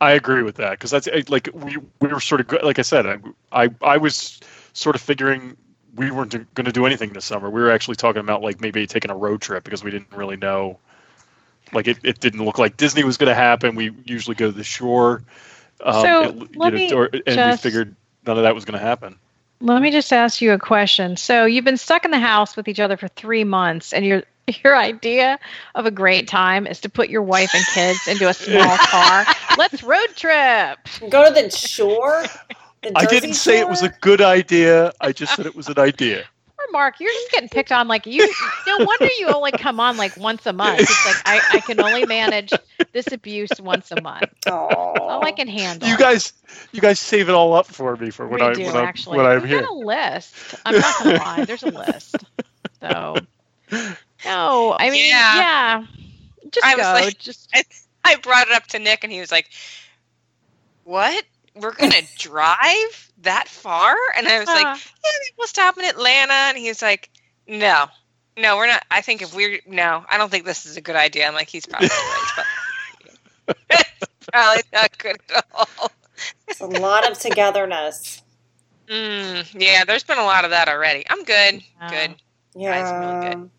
I 0.00 0.12
agree 0.12 0.42
with 0.42 0.56
that 0.56 0.72
because 0.72 0.90
that's 0.90 1.06
eh, 1.08 1.22
like 1.28 1.48
we 1.52 1.78
we 2.00 2.08
were 2.08 2.20
sort 2.20 2.40
of 2.40 2.62
like 2.62 2.78
I 2.78 2.82
said 2.82 3.06
I 3.06 3.18
I, 3.52 3.68
I 3.82 3.96
was 3.96 4.40
sort 4.72 4.94
of 4.96 5.02
figuring 5.02 5.56
we 5.94 6.10
weren't 6.10 6.32
going 6.54 6.66
to 6.66 6.72
do 6.72 6.84
anything 6.84 7.12
this 7.14 7.24
summer. 7.24 7.48
We 7.48 7.62
were 7.62 7.70
actually 7.70 7.96
talking 7.96 8.20
about 8.20 8.42
like 8.42 8.60
maybe 8.60 8.86
taking 8.86 9.10
a 9.10 9.16
road 9.16 9.40
trip 9.40 9.64
because 9.64 9.82
we 9.82 9.90
didn't 9.90 10.12
really 10.12 10.36
know. 10.36 10.78
Like 11.72 11.88
it, 11.88 11.98
it 12.04 12.20
didn't 12.20 12.44
look 12.44 12.58
like 12.58 12.76
Disney 12.76 13.02
was 13.02 13.16
going 13.16 13.30
to 13.30 13.34
happen. 13.34 13.74
We 13.74 13.92
usually 14.04 14.36
go 14.36 14.46
to 14.46 14.52
the 14.52 14.62
shore. 14.62 15.22
Um, 15.82 16.02
So, 16.02 16.22
it- 16.22 16.56
let 16.56 16.72
know, 16.72 16.78
me 16.78 16.92
or- 16.92 17.08
and 17.12 17.22
just- 17.26 17.64
we 17.64 17.70
figured 17.70 17.96
none 18.26 18.36
of 18.36 18.42
that 18.44 18.54
was 18.54 18.64
going 18.64 18.78
to 18.78 18.84
happen. 18.84 19.16
Let 19.60 19.80
me 19.80 19.90
just 19.90 20.12
ask 20.12 20.42
you 20.42 20.52
a 20.52 20.58
question. 20.58 21.16
So 21.16 21.46
you've 21.46 21.64
been 21.64 21.78
stuck 21.78 22.04
in 22.04 22.10
the 22.10 22.18
house 22.20 22.56
with 22.56 22.68
each 22.68 22.78
other 22.78 22.98
for 22.98 23.08
three 23.08 23.44
months, 23.44 23.94
and 23.94 24.04
your 24.04 24.22
your 24.64 24.76
idea 24.76 25.38
of 25.74 25.86
a 25.86 25.90
great 25.90 26.28
time 26.28 26.66
is 26.66 26.80
to 26.80 26.88
put 26.88 27.08
your 27.08 27.22
wife 27.22 27.50
and 27.54 27.64
kids 27.74 28.06
into 28.08 28.28
a 28.28 28.34
small 28.34 28.76
car. 28.80 29.24
Let's 29.58 29.82
road 29.82 30.08
trip. 30.14 30.78
Go 31.10 31.26
to 31.26 31.32
the 31.34 31.50
shore. 31.50 32.24
The 32.82 32.92
I 32.94 33.06
didn't 33.06 33.34
say 33.34 33.58
it 33.58 33.68
was 33.68 33.82
a 33.82 33.88
good 34.00 34.20
idea. 34.20 34.92
I 35.00 35.12
just 35.12 35.34
said 35.34 35.46
it 35.46 35.56
was 35.56 35.68
an 35.68 35.78
idea. 35.78 36.24
Or 36.58 36.72
Mark, 36.72 37.00
you're 37.00 37.12
just 37.12 37.32
getting 37.32 37.50
picked 37.50 37.70
on 37.70 37.86
like 37.86 38.06
you. 38.06 38.32
No 38.66 38.78
wonder 38.86 39.08
you 39.18 39.28
only 39.28 39.52
come 39.52 39.78
on 39.78 39.98
like 39.98 40.16
once 40.16 40.46
a 40.46 40.54
month. 40.54 40.80
It's 40.80 41.06
like 41.06 41.16
I, 41.26 41.58
I 41.58 41.60
can 41.60 41.78
only 41.82 42.06
manage 42.06 42.50
this 42.92 43.12
abuse 43.12 43.50
once 43.60 43.92
a 43.92 44.00
month. 44.00 44.30
All 44.46 45.22
I 45.22 45.32
can 45.32 45.48
handle. 45.48 45.86
You 45.86 45.98
guys, 45.98 46.32
you 46.72 46.80
guys 46.80 46.98
save 46.98 47.28
it 47.28 47.34
all 47.34 47.52
up 47.52 47.66
for 47.66 47.94
me 47.96 48.08
for 48.08 48.26
when 48.26 48.40
we 48.40 48.46
I 48.46 48.54
do 48.54 48.62
when, 48.64 48.74
I'm, 48.74 48.84
actually. 48.86 49.18
when 49.18 49.26
I'm 49.26 49.40
We've 49.42 49.50
here. 49.50 49.60
got 49.60 49.70
a 49.70 49.74
list. 49.74 50.54
I'm 50.64 50.78
not 50.80 50.94
gonna 51.04 51.18
lie. 51.18 51.44
There's 51.44 51.62
a 51.62 51.70
list. 51.70 52.16
So 52.80 53.16
no, 54.26 54.76
I 54.78 54.90
mean, 54.90 55.08
Yeah. 55.08 55.36
yeah. 55.36 55.84
just 56.50 56.66
I 56.66 56.74
was 56.76 56.84
go. 56.86 56.92
like- 56.92 57.18
just 57.18 57.48
I 58.04 58.16
brought 58.16 58.46
it 58.48 58.52
up 58.54 58.66
to 58.68 58.78
Nick, 58.78 59.02
and 59.04 59.12
he 59.12 59.18
was 59.20 59.32
like, 59.32 59.48
"What? 60.84 61.24
We're 61.54 61.72
gonna 61.72 62.02
drive 62.18 63.10
that 63.22 63.48
far?" 63.48 63.96
And 64.16 64.28
I 64.28 64.38
was 64.38 64.46
like, 64.48 64.66
uh, 64.66 64.76
"Yeah, 64.76 65.10
we'll 65.38 65.48
stop 65.48 65.76
in 65.78 65.84
Atlanta." 65.84 66.32
And 66.32 66.56
he 66.58 66.68
was 66.68 66.82
like, 66.82 67.10
"No, 67.48 67.86
no, 68.36 68.56
we're 68.56 68.68
not. 68.68 68.84
I 68.90 69.00
think 69.00 69.22
if 69.22 69.34
we're 69.34 69.60
no, 69.66 70.04
I 70.08 70.18
don't 70.18 70.30
think 70.30 70.44
this 70.44 70.66
is 70.66 70.76
a 70.76 70.80
good 70.80 70.96
idea." 70.96 71.26
I'm 71.26 71.34
like, 71.34 71.48
"He's 71.48 71.66
probably 71.66 71.88
right, 71.88 72.44
but 73.46 73.56
it's 73.70 74.26
probably 74.32 74.62
not 74.72 74.98
good 74.98 75.16
at 75.34 75.44
all." 75.52 75.90
It's 76.48 76.60
a 76.60 76.66
lot 76.66 77.10
of 77.10 77.18
togetherness. 77.18 78.22
Mm, 78.88 79.46
yeah, 79.60 79.84
there's 79.84 80.04
been 80.04 80.18
a 80.18 80.24
lot 80.24 80.44
of 80.44 80.50
that 80.52 80.68
already. 80.68 81.04
I'm 81.10 81.24
good. 81.24 81.60
Yeah. 81.80 81.90
Good. 81.90 82.14
Yeah. 82.54 83.00
really 83.24 83.34
good. 83.34 83.50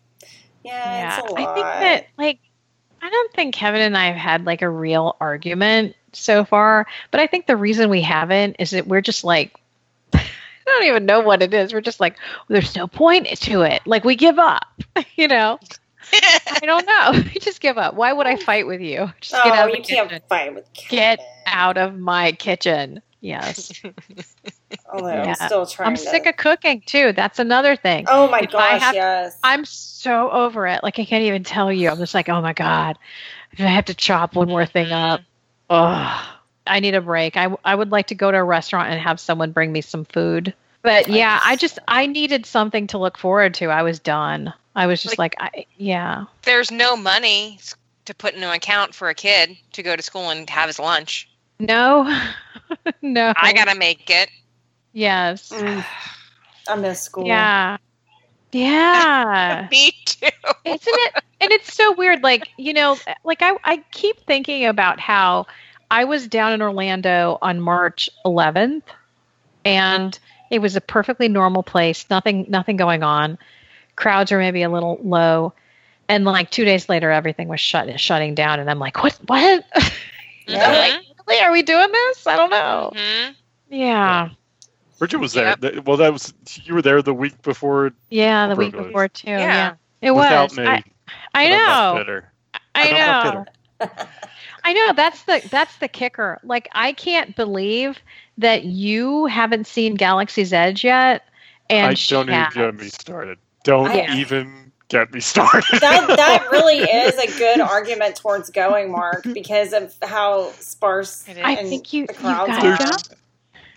Yeah, 0.64 0.72
yeah, 0.72 1.18
it's 1.18 1.32
a 1.32 1.34
I 1.36 1.40
lot. 1.40 1.50
I 1.50 1.54
think 1.54 1.66
that 1.66 2.06
like 2.16 2.38
I 3.00 3.10
don't 3.10 3.32
think 3.32 3.54
Kevin 3.54 3.80
and 3.80 3.96
I 3.96 4.06
have 4.06 4.16
had 4.16 4.44
like 4.44 4.62
a 4.62 4.68
real 4.68 5.16
argument 5.20 5.94
so 6.12 6.44
far, 6.44 6.86
but 7.10 7.20
I 7.20 7.26
think 7.26 7.46
the 7.46 7.56
reason 7.56 7.90
we 7.90 8.02
haven't 8.02 8.56
is 8.58 8.70
that 8.70 8.86
we're 8.86 9.00
just 9.00 9.24
like 9.24 9.58
I 10.12 10.20
don't 10.66 10.84
even 10.84 11.06
know 11.06 11.20
what 11.20 11.42
it 11.42 11.54
is. 11.54 11.72
We're 11.72 11.80
just 11.80 12.00
like 12.00 12.16
there's 12.48 12.76
no 12.76 12.86
point 12.86 13.26
to 13.26 13.62
it. 13.62 13.82
Like 13.86 14.04
we 14.04 14.16
give 14.16 14.38
up, 14.38 14.66
you 15.16 15.28
know. 15.28 15.58
I 16.10 16.60
don't 16.62 16.86
know. 16.86 17.22
We 17.34 17.40
just 17.40 17.60
give 17.60 17.76
up. 17.76 17.94
Why 17.94 18.12
would 18.12 18.26
I 18.26 18.36
fight 18.36 18.66
with 18.66 18.80
you? 18.80 19.12
Just 19.20 19.34
oh, 19.34 19.44
get 19.44 19.58
out 19.58 19.68
of 19.68 19.76
you 19.76 19.82
can't 19.82 20.08
kitchen. 20.08 20.22
fight 20.28 20.54
with 20.54 20.66
Get 20.88 21.20
out 21.46 21.76
of 21.76 21.98
my 21.98 22.32
kitchen. 22.32 23.02
Yes. 23.20 23.72
Although 24.92 25.08
Yeah. 25.08 25.34
I'm 25.40 25.46
still 25.48 25.66
trying 25.66 25.88
I'm 25.88 25.94
to. 25.96 26.00
sick 26.00 26.26
of 26.26 26.36
cooking 26.36 26.82
too. 26.86 27.12
That's 27.12 27.38
another 27.38 27.76
thing. 27.76 28.06
oh 28.08 28.28
my 28.30 28.40
if 28.40 28.48
I 28.54 28.72
gosh, 28.72 28.80
have- 28.80 28.94
yes. 28.94 29.38
I'm 29.42 29.64
so 29.64 30.30
over 30.30 30.66
it. 30.66 30.82
Like 30.82 30.98
I 30.98 31.04
can't 31.04 31.24
even 31.24 31.44
tell 31.44 31.72
you. 31.72 31.88
I'm 31.90 31.98
just 31.98 32.14
like, 32.14 32.28
oh 32.28 32.40
my 32.40 32.52
god, 32.52 32.98
if 33.52 33.60
I 33.60 33.64
have 33.64 33.86
to 33.86 33.94
chop 33.94 34.34
one 34.34 34.48
more 34.48 34.66
thing 34.66 34.92
up. 34.92 35.20
Oh, 35.70 36.28
I 36.66 36.80
need 36.80 36.94
a 36.94 37.00
break. 37.00 37.36
I 37.36 37.48
I 37.64 37.74
would 37.74 37.90
like 37.90 38.08
to 38.08 38.14
go 38.14 38.30
to 38.30 38.38
a 38.38 38.44
restaurant 38.44 38.90
and 38.90 39.00
have 39.00 39.20
someone 39.20 39.52
bring 39.52 39.72
me 39.72 39.80
some 39.80 40.04
food. 40.04 40.54
But 40.82 41.08
yeah, 41.08 41.40
I 41.42 41.56
just 41.56 41.78
I 41.88 42.06
needed 42.06 42.46
something 42.46 42.86
to 42.88 42.98
look 42.98 43.18
forward 43.18 43.54
to. 43.54 43.66
I 43.66 43.82
was 43.82 43.98
done. 43.98 44.54
I 44.76 44.86
was 44.86 45.02
just 45.02 45.18
like, 45.18 45.34
I 45.40 45.66
yeah. 45.76 46.26
There's 46.42 46.70
no 46.70 46.96
money 46.96 47.58
to 48.04 48.14
put 48.14 48.34
in 48.34 48.42
an 48.44 48.50
account 48.50 48.94
for 48.94 49.08
a 49.08 49.14
kid 49.14 49.56
to 49.72 49.82
go 49.82 49.96
to 49.96 50.02
school 50.02 50.30
and 50.30 50.48
have 50.48 50.68
his 50.68 50.78
lunch. 50.78 51.28
No, 51.58 52.04
no. 53.02 53.32
I 53.36 53.52
gotta 53.52 53.76
make 53.76 54.08
it. 54.10 54.30
Yes. 54.92 55.50
Mm. 55.50 55.84
I 56.68 56.76
miss 56.76 57.02
school. 57.02 57.26
Yeah. 57.26 57.78
Yeah. 58.50 59.68
Me 59.70 59.92
too. 60.06 60.26
Isn't 60.64 60.82
it? 60.86 61.22
And 61.40 61.52
it's 61.52 61.74
so 61.74 61.92
weird. 61.92 62.22
Like, 62.22 62.48
you 62.56 62.72
know, 62.72 62.96
like 63.22 63.42
I, 63.42 63.56
I 63.62 63.84
keep 63.92 64.20
thinking 64.20 64.64
about 64.64 64.98
how 64.98 65.46
I 65.90 66.04
was 66.04 66.26
down 66.26 66.54
in 66.54 66.62
Orlando 66.62 67.36
on 67.42 67.60
March 67.60 68.08
11th 68.24 68.84
and 69.66 70.18
it 70.50 70.60
was 70.60 70.76
a 70.76 70.80
perfectly 70.80 71.28
normal 71.28 71.62
place, 71.62 72.06
nothing, 72.08 72.46
nothing 72.48 72.78
going 72.78 73.02
on. 73.02 73.36
Crowds 73.96 74.32
are 74.32 74.38
maybe 74.38 74.62
a 74.62 74.70
little 74.70 74.98
low. 75.02 75.52
And 76.08 76.24
like 76.24 76.50
two 76.50 76.64
days 76.64 76.88
later, 76.88 77.10
everything 77.10 77.48
was 77.48 77.60
shut, 77.60 78.00
shutting 78.00 78.34
down. 78.34 78.60
And 78.60 78.70
I'm 78.70 78.78
like, 78.78 79.02
what, 79.02 79.18
what? 79.26 79.64
Yeah. 80.46 80.72
like, 80.72 81.02
really? 81.28 81.42
Are 81.42 81.52
we 81.52 81.62
doing 81.62 81.90
this? 81.92 82.26
I 82.26 82.36
don't 82.36 82.50
know. 82.50 82.92
Mhm. 82.94 83.34
Yeah. 83.70 84.28
Bridget 84.98 85.18
was 85.18 85.32
there. 85.32 85.54
Yep. 85.62 85.86
Well, 85.86 85.96
that 85.98 86.12
was 86.12 86.34
you 86.64 86.74
were 86.74 86.82
there 86.82 87.02
the 87.02 87.14
week 87.14 87.40
before 87.42 87.92
Yeah. 88.10 88.48
The 88.48 88.56
week 88.56 88.72
Really? 88.74 88.86
before 88.88 89.08
too. 89.08 89.30
Yeah. 89.30 89.38
Yeah. 89.40 89.74
It 90.00 90.10
without 90.12 90.50
was. 90.50 90.58
me. 90.58 90.66
I, 90.66 90.70
I 90.74 90.82
but 90.82 91.38
I'm 91.38 91.50
not 91.50 92.06
know. 92.06 92.22
I 92.74 92.88
I'm 92.88 93.34
know. 93.34 93.44
I 94.64 94.72
know 94.72 94.92
that's 94.92 95.22
the 95.22 95.46
that's 95.50 95.76
the 95.76 95.88
kicker. 95.88 96.38
Like 96.42 96.68
I 96.72 96.92
can't 96.92 97.34
believe 97.36 97.98
that 98.38 98.64
you 98.64 99.26
haven't 99.26 99.66
seen 99.66 99.94
Galaxy's 99.94 100.52
Edge 100.52 100.84
yet, 100.84 101.22
and 101.70 101.86
I 101.90 101.94
don't 102.08 102.28
even 102.28 102.46
get 102.52 102.74
me 102.76 102.88
started. 102.88 103.38
Don't 103.64 103.88
I- 103.88 104.16
even 104.16 104.67
get 104.88 105.12
me 105.12 105.20
started. 105.20 105.80
that 105.80 106.06
that 106.16 106.48
really 106.52 106.78
is 106.78 107.16
a 107.18 107.38
good 107.38 107.60
argument 107.60 108.16
towards 108.16 108.50
going, 108.50 108.90
Mark, 108.90 109.22
because 109.34 109.72
of 109.72 109.94
how 110.02 110.50
sparse 110.52 111.26
It 111.28 111.38
is. 111.38 111.42
I 111.44 111.52
and 111.52 111.68
think 111.68 111.92
you 111.92 112.06
the 112.06 112.14
you 112.14 112.18
crowds 112.18 112.48
got 112.50 112.62
There's- 112.62 112.80
it. 113.06 113.12
are. 113.12 113.14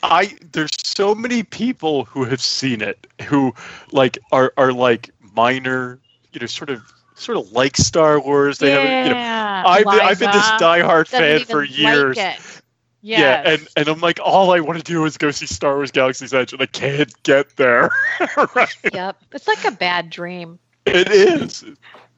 I 0.04 0.36
there's 0.52 0.72
so 0.84 1.14
many 1.14 1.44
people 1.44 2.06
who 2.06 2.24
have 2.24 2.42
seen 2.42 2.82
it 2.82 3.06
who 3.28 3.54
like 3.92 4.18
are 4.32 4.52
are 4.58 4.74
like 4.74 5.12
minor, 5.36 6.00
you 6.34 6.40
know, 6.40 6.48
sort 6.48 6.72
of 6.72 6.82
sort 7.14 7.38
of 7.38 7.52
like 7.52 7.78
Star 7.78 8.20
Wars. 8.20 8.58
They 8.58 8.74
yeah, 8.74 8.82
have 8.82 9.08
you 9.08 9.14
know 9.14 9.70
I've 9.70 9.86
been, 9.86 10.08
I've 10.08 10.20
been 10.20 10.32
this 10.32 10.52
Liza 10.54 10.64
diehard 10.64 11.04
doesn't 11.06 11.20
fan 11.20 11.36
even 11.36 11.46
for 11.46 11.62
like 11.62 11.78
years. 11.78 12.18
it. 12.18 12.62
Yeah, 13.04 13.20
Yes. 13.20 13.46
and 13.60 13.68
and 13.78 13.88
I'm 13.90 14.00
like, 14.02 14.20
all 14.24 14.52
I 14.54 14.60
want 14.60 14.80
to 14.80 14.84
do 14.84 15.06
is 15.06 15.18
go 15.18 15.30
see 15.30 15.46
Star 15.46 15.76
Wars 15.76 15.92
Galaxy's 15.92 16.34
Edge, 16.34 16.52
and 16.54 16.62
I 16.64 16.66
can't 16.68 17.14
get 17.22 17.56
there. 17.58 17.92
right? 18.56 18.76
yep, 18.92 19.22
it's 19.34 19.48
like 19.48 19.64
a 19.66 19.72
bad 19.72 20.10
dream. 20.10 20.58
It 20.86 21.12
is 21.12 21.64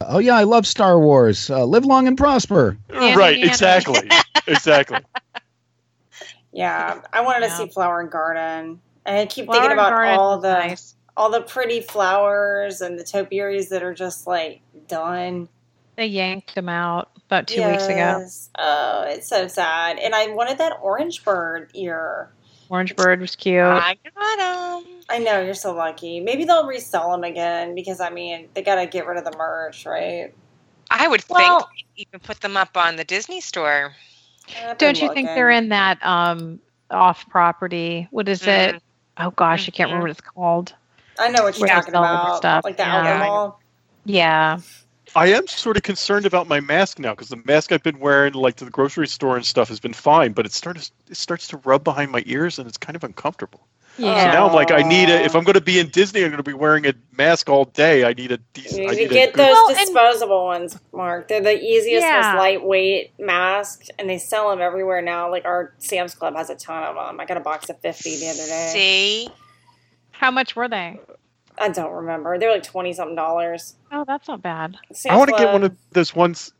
Oh 0.07 0.19
yeah, 0.19 0.35
I 0.35 0.43
love 0.43 0.65
Star 0.67 0.99
Wars. 0.99 1.49
Uh, 1.49 1.65
live 1.65 1.85
long 1.85 2.07
and 2.07 2.17
prosper. 2.17 2.77
Andy, 2.89 3.15
right. 3.15 3.35
Andy. 3.35 3.47
Exactly. 3.47 4.09
exactly. 4.47 4.99
Yeah, 6.55 7.01
I 7.11 7.21
wanted 7.21 7.47
to 7.47 7.49
see 7.55 7.65
Flower 7.65 7.99
and 7.99 8.11
Garden, 8.11 8.79
and 9.07 9.17
I 9.17 9.25
keep 9.25 9.45
Flower 9.45 9.55
thinking 9.55 9.71
about 9.71 9.89
Garden 9.89 10.19
all 10.19 10.37
the 10.39 10.53
nice. 10.53 10.93
all 11.17 11.31
the 11.31 11.41
pretty 11.41 11.81
flowers 11.81 12.79
and 12.79 12.99
the 12.99 13.03
topiaries 13.03 13.69
that 13.69 13.81
are 13.81 13.95
just 13.95 14.27
like 14.27 14.61
done. 14.87 15.49
They 15.95 16.05
yanked 16.05 16.53
them 16.53 16.69
out 16.69 17.09
about 17.25 17.47
two 17.47 17.67
weeks 17.67 17.87
ago. 17.87 18.23
Oh, 18.59 19.03
it's 19.07 19.27
so 19.27 19.47
sad. 19.47 19.97
And 19.97 20.13
I 20.13 20.27
wanted 20.27 20.59
that 20.59 20.77
orange 20.79 21.25
bird 21.25 21.71
ear. 21.73 22.29
Orange 22.73 22.95
Bird 22.95 23.21
was 23.21 23.35
cute. 23.35 23.61
I 23.61 23.95
got 24.15 24.81
him. 24.83 24.87
I 25.07 25.19
know 25.19 25.39
you're 25.43 25.53
so 25.53 25.75
lucky. 25.75 26.19
Maybe 26.19 26.43
they'll 26.43 26.65
resell 26.65 27.11
them 27.11 27.23
again 27.23 27.75
because 27.75 28.01
I 28.01 28.09
mean 28.09 28.49
they 28.55 28.63
got 28.63 28.75
to 28.75 28.87
get 28.87 29.05
rid 29.05 29.19
of 29.19 29.25
the 29.31 29.37
merch, 29.37 29.85
right? 29.85 30.33
I 30.89 31.07
would 31.07 31.23
Well- 31.29 31.59
think 31.59 31.85
you 31.95 32.05
can 32.07 32.19
put 32.19 32.41
them 32.41 32.57
up 32.57 32.75
on 32.75 32.95
the 32.95 33.03
Disney 33.03 33.41
store. 33.41 33.93
Don't 34.65 34.79
been 34.79 34.95
you 34.95 35.13
think 35.13 35.27
they're 35.27 35.51
in 35.51 35.69
that 35.69 36.03
um 36.03 36.59
off 36.89 37.29
property? 37.29 38.07
What 38.09 38.27
is 38.27 38.45
it? 38.47 38.81
Oh 39.17 39.29
gosh, 39.29 39.67
I 39.67 39.71
can't 39.71 39.89
remember 39.89 40.05
what 40.07 40.11
it's 40.11 40.21
called. 40.21 40.73
I 41.19 41.29
know 41.29 41.43
what 41.43 41.59
you're 41.59 41.67
Where 41.67 41.75
talking 41.75 41.93
about, 41.93 42.37
stuff, 42.37 42.63
like 42.63 42.77
the 42.77 42.83
yeah. 42.83 42.97
outlet 42.97 43.19
mall. 43.19 43.61
Yeah. 44.05 44.57
I 45.15 45.27
am 45.27 45.45
sort 45.47 45.77
of 45.77 45.83
concerned 45.83 46.25
about 46.25 46.47
my 46.47 46.59
mask 46.59 46.97
now 46.99 47.11
because 47.11 47.29
the 47.29 47.41
mask 47.45 47.71
I've 47.71 47.83
been 47.83 47.99
wearing, 47.99 48.33
like 48.33 48.55
to 48.57 48.65
the 48.65 48.71
grocery 48.71 49.07
store 49.07 49.35
and 49.35 49.45
stuff, 49.45 49.67
has 49.69 49.79
been 49.79 49.93
fine, 49.93 50.33
but 50.33 50.45
it 50.45 50.51
starts 50.53 50.91
it 51.09 51.17
starts 51.17 51.47
to 51.49 51.57
rub 51.57 51.83
behind 51.83 52.11
my 52.11 52.23
ears 52.25 52.57
and 52.59 52.67
it's 52.67 52.77
kind 52.77 52.95
of 52.95 53.03
uncomfortable. 53.03 53.67
Yeah. 53.99 54.23
So 54.25 54.31
now 54.31 54.47
I'm 54.47 54.55
like, 54.55 54.71
I 54.71 54.81
need 54.81 55.09
a. 55.09 55.21
If 55.23 55.35
I'm 55.35 55.43
going 55.43 55.53
to 55.53 55.61
be 55.61 55.77
in 55.77 55.89
Disney, 55.89 56.21
I'm 56.23 56.31
going 56.31 56.37
to 56.37 56.43
be 56.43 56.53
wearing 56.53 56.87
a 56.87 56.95
mask 57.15 57.47
all 57.47 57.65
day. 57.65 58.05
I 58.05 58.13
need 58.13 58.31
a 58.31 58.37
decent. 58.53 58.81
You 58.81 58.87
I 58.89 58.91
need 58.93 58.97
need 59.01 59.07
to 59.09 59.13
get 59.13 59.33
a 59.35 59.37
those 59.37 59.51
Well, 59.53 59.69
and- 59.69 59.77
disposable 59.77 60.45
ones, 60.45 60.79
Mark. 60.91 61.27
They're 61.27 61.41
the 61.41 61.61
easiest, 61.61 62.03
Yeah. 62.03 62.21
most 62.31 62.37
lightweight 62.39 63.11
mask, 63.19 63.81
and 63.99 64.09
they 64.09 64.17
sell 64.17 64.49
them 64.49 64.61
everywhere 64.61 65.03
now. 65.03 65.29
Like 65.29 65.45
our 65.45 65.75
Sam's 65.77 66.15
Club 66.15 66.35
has 66.35 66.49
a 66.49 66.55
ton 66.55 66.81
of 66.81 66.95
them. 66.95 67.19
I 67.19 67.25
got 67.25 67.37
a 67.37 67.41
box 67.41 67.69
of 67.69 67.79
fifty 67.81 68.17
the 68.17 68.29
other 68.29 68.47
day. 68.47 68.71
See, 68.73 69.29
How 70.09 70.31
much 70.31 70.55
were 70.55 70.67
they? 70.67 70.99
I 71.57 71.69
don't 71.69 71.91
remember. 71.91 72.37
They're 72.39 72.51
like 72.51 72.63
twenty 72.63 72.93
something 72.93 73.15
dollars. 73.15 73.75
Oh, 73.91 74.03
that's 74.05 74.27
not 74.27 74.41
bad. 74.41 74.77
Sam's 74.91 75.13
I 75.13 75.17
want 75.17 75.29
to 75.29 75.37
get 75.37 75.53
one 75.53 75.63
of 75.63 75.75
those 75.91 76.15
ones. 76.15 76.51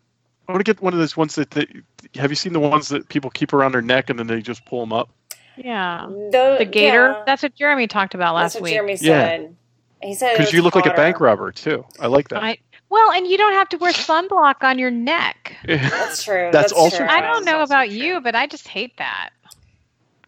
I 0.47 0.51
want 0.51 0.63
to 0.65 0.69
get 0.73 0.81
one 0.81 0.93
of 0.93 0.99
those 0.99 1.15
ones 1.15 1.35
that, 1.35 1.51
that. 1.51 1.69
Have 2.15 2.31
you 2.31 2.35
seen 2.35 2.53
the 2.53 2.59
ones 2.59 2.89
that 2.89 3.07
people 3.09 3.29
keep 3.29 3.53
around 3.53 3.71
their 3.73 3.81
neck 3.81 4.09
and 4.09 4.19
then 4.19 4.27
they 4.27 4.41
just 4.41 4.65
pull 4.65 4.81
them 4.81 4.91
up? 4.93 5.09
Yeah. 5.55 6.07
the, 6.09 6.55
The 6.59 6.65
gaiter. 6.65 7.07
yeah, 7.09 7.23
That's 7.25 7.43
what 7.43 7.55
Jeremy 7.55 7.87
talked 7.87 8.13
about 8.15 8.33
that's 8.33 8.55
last 8.55 8.55
what 8.55 8.63
week. 8.63 8.73
Jeremy 8.73 8.93
Yeah. 8.93 8.97
said. 9.25 9.55
He 10.01 10.13
said 10.15 10.37
Because 10.37 10.51
you 10.51 10.61
look 10.61 10.75
like 10.75 10.85
a 10.85 10.93
bank 10.93 11.19
robber 11.19 11.51
too. 11.51 11.85
I 11.99 12.07
like 12.07 12.29
that. 12.29 12.43
I, 12.43 12.57
well, 12.89 13.11
and 13.11 13.25
you 13.25 13.37
don't 13.37 13.53
have 13.53 13.69
to 13.69 13.77
wear 13.77 13.93
sunblock 13.93 14.63
on 14.63 14.77
your 14.77 14.91
neck. 14.91 15.55
That's 15.65 16.23
true. 16.23 16.49
That's 16.51 16.73
also 16.73 16.97
true. 16.97 17.07
I 17.07 17.21
don't 17.21 17.45
know 17.45 17.61
about 17.61 17.87
also 17.87 17.93
you, 17.95 18.19
but 18.21 18.35
I 18.35 18.47
just 18.47 18.67
hate 18.67 18.97
that. 18.97 19.29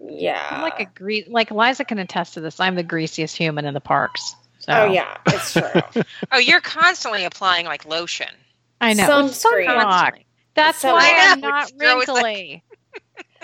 Yeah. 0.01 0.45
I'm 0.49 0.61
like 0.61 0.79
a 0.79 0.85
grease. 0.85 1.27
Like 1.27 1.51
Liza 1.51 1.85
can 1.85 1.99
attest 1.99 2.35
to 2.35 2.41
this. 2.41 2.59
I'm 2.59 2.75
the 2.75 2.83
greasiest 2.83 3.35
human 3.35 3.65
in 3.65 3.73
the 3.73 3.81
parks. 3.81 4.35
So 4.65 4.73
Oh 4.73 4.85
yeah, 4.91 5.17
it's 5.27 5.53
true. 5.53 6.03
oh, 6.31 6.39
you're 6.39 6.59
constantly 6.61 7.23
applying 7.23 7.65
like 7.67 7.85
lotion. 7.85 8.29
I 8.81 8.93
know. 8.93 9.25
It's 9.25 9.43
Sunscreen. 9.45 10.11
That's 10.55 10.79
So- 10.79 10.93
why 10.93 11.03
I 11.05 11.31
I'm 11.33 11.39
not 11.39 11.71
you're 11.79 11.97
like- 12.07 12.63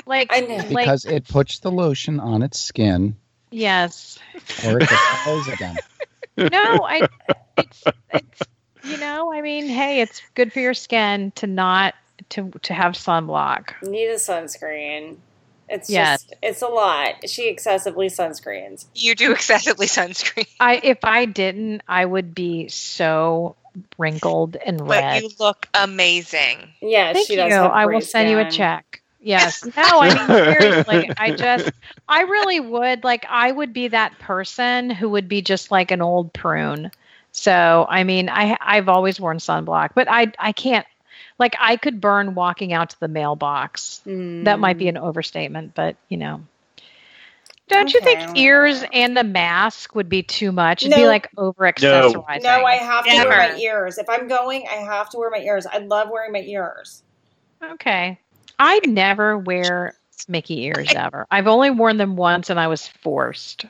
Like, 0.07 0.28
I 0.32 0.39
know. 0.39 0.55
like 0.55 0.69
Because 0.86 1.05
it 1.05 1.28
puts 1.28 1.59
the 1.59 1.69
lotion 1.72 2.19
on 2.19 2.41
its 2.41 2.59
skin 2.59 3.15
yes. 3.51 4.17
or 4.65 4.80
it 4.80 4.89
gets 4.89 5.47
again. 5.47 5.78
No, 6.38 6.47
I. 6.86 7.07
It's 7.57 7.84
it's 8.13 8.41
you 8.86 8.97
know. 8.97 9.32
I 9.32 9.41
mean, 9.41 9.67
hey, 9.67 10.01
it's 10.01 10.22
good 10.34 10.51
for 10.51 10.59
your 10.59 10.74
skin 10.74 11.32
to 11.36 11.45
not 11.45 11.93
to 12.30 12.49
to 12.63 12.74
have 12.74 12.93
sunblock. 12.93 13.74
Need 13.84 14.07
a 14.07 14.15
sunscreen. 14.15 15.17
It's 15.72 15.89
Yes. 15.89 16.24
just 16.24 16.36
it's 16.43 16.61
a 16.61 16.67
lot. 16.67 17.28
She 17.30 17.47
excessively 17.49 18.07
sunscreens. 18.07 18.86
You 18.93 19.15
do 19.15 19.32
excessively 19.38 19.88
sunscreen, 19.88 20.47
I 20.59 20.80
if 20.84 20.99
I 21.03 21.26
didn't, 21.26 21.82
I 21.88 22.05
would 22.05 22.36
be 22.36 22.67
so 22.67 23.55
wrinkled 23.97 24.57
and 24.57 24.80
but 24.80 24.89
red. 24.89 25.24
you 25.24 25.30
look 25.39 25.67
amazing. 25.74 26.57
Yeah, 26.82 27.13
Thank 27.13 27.28
she 27.28 27.34
you. 27.34 27.39
does. 27.39 27.53
have 27.53 27.72
I 27.72 27.86
will 27.86 27.93
great 27.93 28.03
send 28.03 28.30
you 28.30 28.39
a 28.39 28.49
check. 28.51 29.01
Yes. 29.22 29.63
No, 29.78 29.84
I 30.01 30.13
mean 30.13 30.28
seriously. 30.28 31.09
I 31.17 31.32
just 31.32 31.72
I 32.07 32.22
really 32.24 32.59
would 32.59 33.03
like 33.03 33.26
I 33.30 33.51
would 33.51 33.72
be 33.72 33.88
that 33.89 34.17
person 34.19 34.89
who 34.89 35.09
would 35.09 35.30
be 35.30 35.41
just 35.41 35.72
like 35.72 35.91
an 35.91 36.01
old 36.01 36.34
prune. 36.34 36.91
So, 37.32 37.86
I 37.89 38.03
mean, 38.03 38.28
I 38.30 38.57
I've 38.59 38.89
always 38.89 39.19
worn 39.22 39.38
sunblock, 39.38 39.91
but 39.95 40.07
I 40.09 40.34
I 40.38 40.51
can't 40.51 40.86
like 41.39 41.55
I 41.59 41.78
could 41.78 42.01
burn 42.01 42.36
walking 42.36 42.74
out 42.74 42.91
to 42.91 42.99
the 42.99 43.07
mailbox. 43.07 44.01
That 44.05 44.59
might 44.59 44.78
be 44.78 44.86
Mm. 44.86 44.89
an 44.89 44.97
overstatement, 44.97 45.74
but 45.76 45.95
you 46.09 46.17
know. 46.17 46.41
Don't 47.67 47.93
you 47.93 48.01
think 48.01 48.19
ears 48.38 48.84
and 48.91 49.15
the 49.15 49.24
mask 49.24 49.95
would 49.95 50.09
be 50.09 50.24
too 50.24 50.51
much? 50.51 50.84
It'd 50.84 50.93
be 50.93 51.05
like 51.05 51.30
over 51.38 51.63
accessorizing. 51.72 52.43
No, 52.43 52.65
I 52.65 52.76
have 52.76 53.05
to 53.05 53.15
wear 53.15 53.53
my 53.53 53.57
ears. 53.57 53.97
If 53.97 54.09
I'm 54.09 54.28
going, 54.28 54.67
I 54.69 54.76
have 54.76 55.09
to 55.11 55.17
wear 55.17 55.30
my 55.30 55.38
ears. 55.39 55.65
I 55.65 55.78
love 55.78 56.09
wearing 56.11 56.34
my 56.34 56.41
ears. 56.41 57.01
Okay. 57.63 58.19
I 58.59 58.82
never 58.86 59.38
wear 59.38 59.95
Mickey 60.28 60.63
ears 60.63 60.91
ever. 60.93 61.26
I've 61.32 61.47
only 61.47 61.69
worn 61.69 61.95
them 61.95 62.17
once 62.17 62.49
and 62.49 62.59
I 62.59 62.67
was 62.67 62.88
forced. 62.88 63.65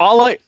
all 0.00 0.20
I 0.22 0.38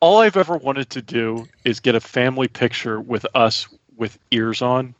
all 0.00 0.18
I've 0.18 0.36
ever 0.36 0.56
wanted 0.56 0.90
to 0.90 1.02
do 1.02 1.46
is 1.64 1.78
get 1.80 1.94
a 1.94 2.00
family 2.00 2.48
picture 2.48 3.00
with 3.00 3.26
us 3.34 3.68
with 4.02 4.18
ears 4.32 4.60
on. 4.60 4.94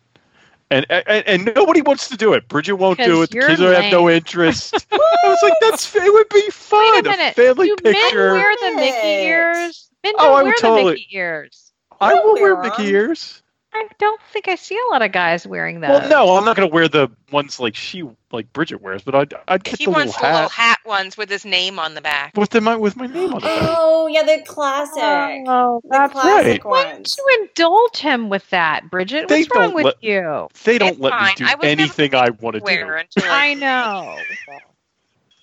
And, 0.71 0.87
and 0.91 1.27
and 1.29 1.55
nobody 1.55 1.83
wants 1.83 2.09
to 2.09 2.17
do 2.17 2.33
it. 2.33 2.49
Bridget 2.49 2.77
won't 2.77 2.99
do 2.99 3.21
it. 3.21 3.29
The 3.31 3.37
you're 3.37 3.49
kids 3.49 3.61
have 3.61 3.93
no 3.93 4.09
interest. 4.09 4.87
I 4.93 4.99
was 5.25 5.39
like, 5.43 5.53
that's 5.61 5.95
it 5.95 6.11
would 6.11 6.29
be 6.31 6.49
fun. 6.49 6.95
Wait 6.95 7.07
a 7.07 7.11
minute. 7.11 7.35
family 7.35 7.67
Do 7.67 7.77
men 7.85 7.95
wear 8.15 8.55
the 8.63 8.77
Mickey 8.77 8.97
It. 8.97 9.25
ears? 9.27 9.91
Men 10.03 10.15
Oh, 10.17 10.29
don't 10.29 10.33
I 10.33 10.37
would 10.37 10.45
wear 10.45 10.55
totally- 10.55 10.83
the 10.85 10.91
Mickey 11.01 11.09
ears. 11.17 11.73
I 12.01 12.15
will 12.15 12.35
wear 12.35 12.55
wear 12.57 12.65
Mickey 12.71 12.89
'em. 12.89 12.95
ears. 12.95 13.42
I 13.75 13.89
don't 13.99 14.21
think 14.33 14.49
I 14.49 14.55
see 14.57 14.77
a 14.77 14.93
lot 14.93 15.01
of 15.03 15.13
guys 15.13 15.47
wearing 15.47 15.81
those. 15.81 15.91
Well, 15.91 16.09
no, 16.09 16.37
I'm 16.37 16.45
not 16.45 16.57
going 16.57 16.69
to 16.69 16.73
wear 16.75 16.89
the 16.89 17.09
ones 17.31 17.59
like 17.59 17.75
she, 17.75 18.03
like 18.31 18.53
Bridget 18.53 18.83
wears, 18.83 19.03
but 19.03 19.15
I'd, 19.15 19.33
I'd 19.49 19.65
get 19.65 19.79
He 19.79 19.87
the 19.87 19.91
little 19.93 20.05
wants 20.07 20.17
the 20.21 20.27
little 20.27 20.49
hat 20.49 20.51
hat 20.51 20.79
ones 20.85 21.17
with 21.17 21.31
his 21.31 21.45
name 21.47 21.79
on 21.79 21.95
the 21.95 22.03
back. 22.03 22.37
with 22.37 22.51
the, 22.51 22.61
my 22.61 22.77
with 22.77 22.97
my 22.97 23.07
name 23.07 23.33
on 23.33 23.41
the 23.41 23.47
back. 23.47 23.59
Oh 23.79 24.09
yeah, 24.09 24.25
the 24.25 24.43
classic. 24.47 25.03
Oh, 25.49 25.81
the 25.85 25.89
that's 25.89 26.13
classic 26.13 26.65
Why 26.67 26.85
ones. 26.93 27.15
don't 27.17 27.27
you 27.37 27.41
indulge 27.43 27.97
him 27.99 28.29
with 28.29 28.49
that, 28.51 28.91
Bridget? 28.91 29.29
They 29.29 29.41
What's 29.45 29.57
wrong 29.57 29.73
with 29.75 29.85
let- 29.87 30.05
you? 30.05 30.49
They 30.65 30.77
don't 30.79 30.91
It's 30.93 30.99
let 31.01 31.13
fine. 31.13 31.29
me 31.29 31.35
do 31.37 31.45
I 31.47 31.57
anything 31.63 32.15
I 32.15 32.31
want 32.31 32.55
to 32.55 32.61
do. 32.61 32.67
Until 32.67 33.25
I, 33.31 33.49
I 33.49 33.55
know. 33.55 34.19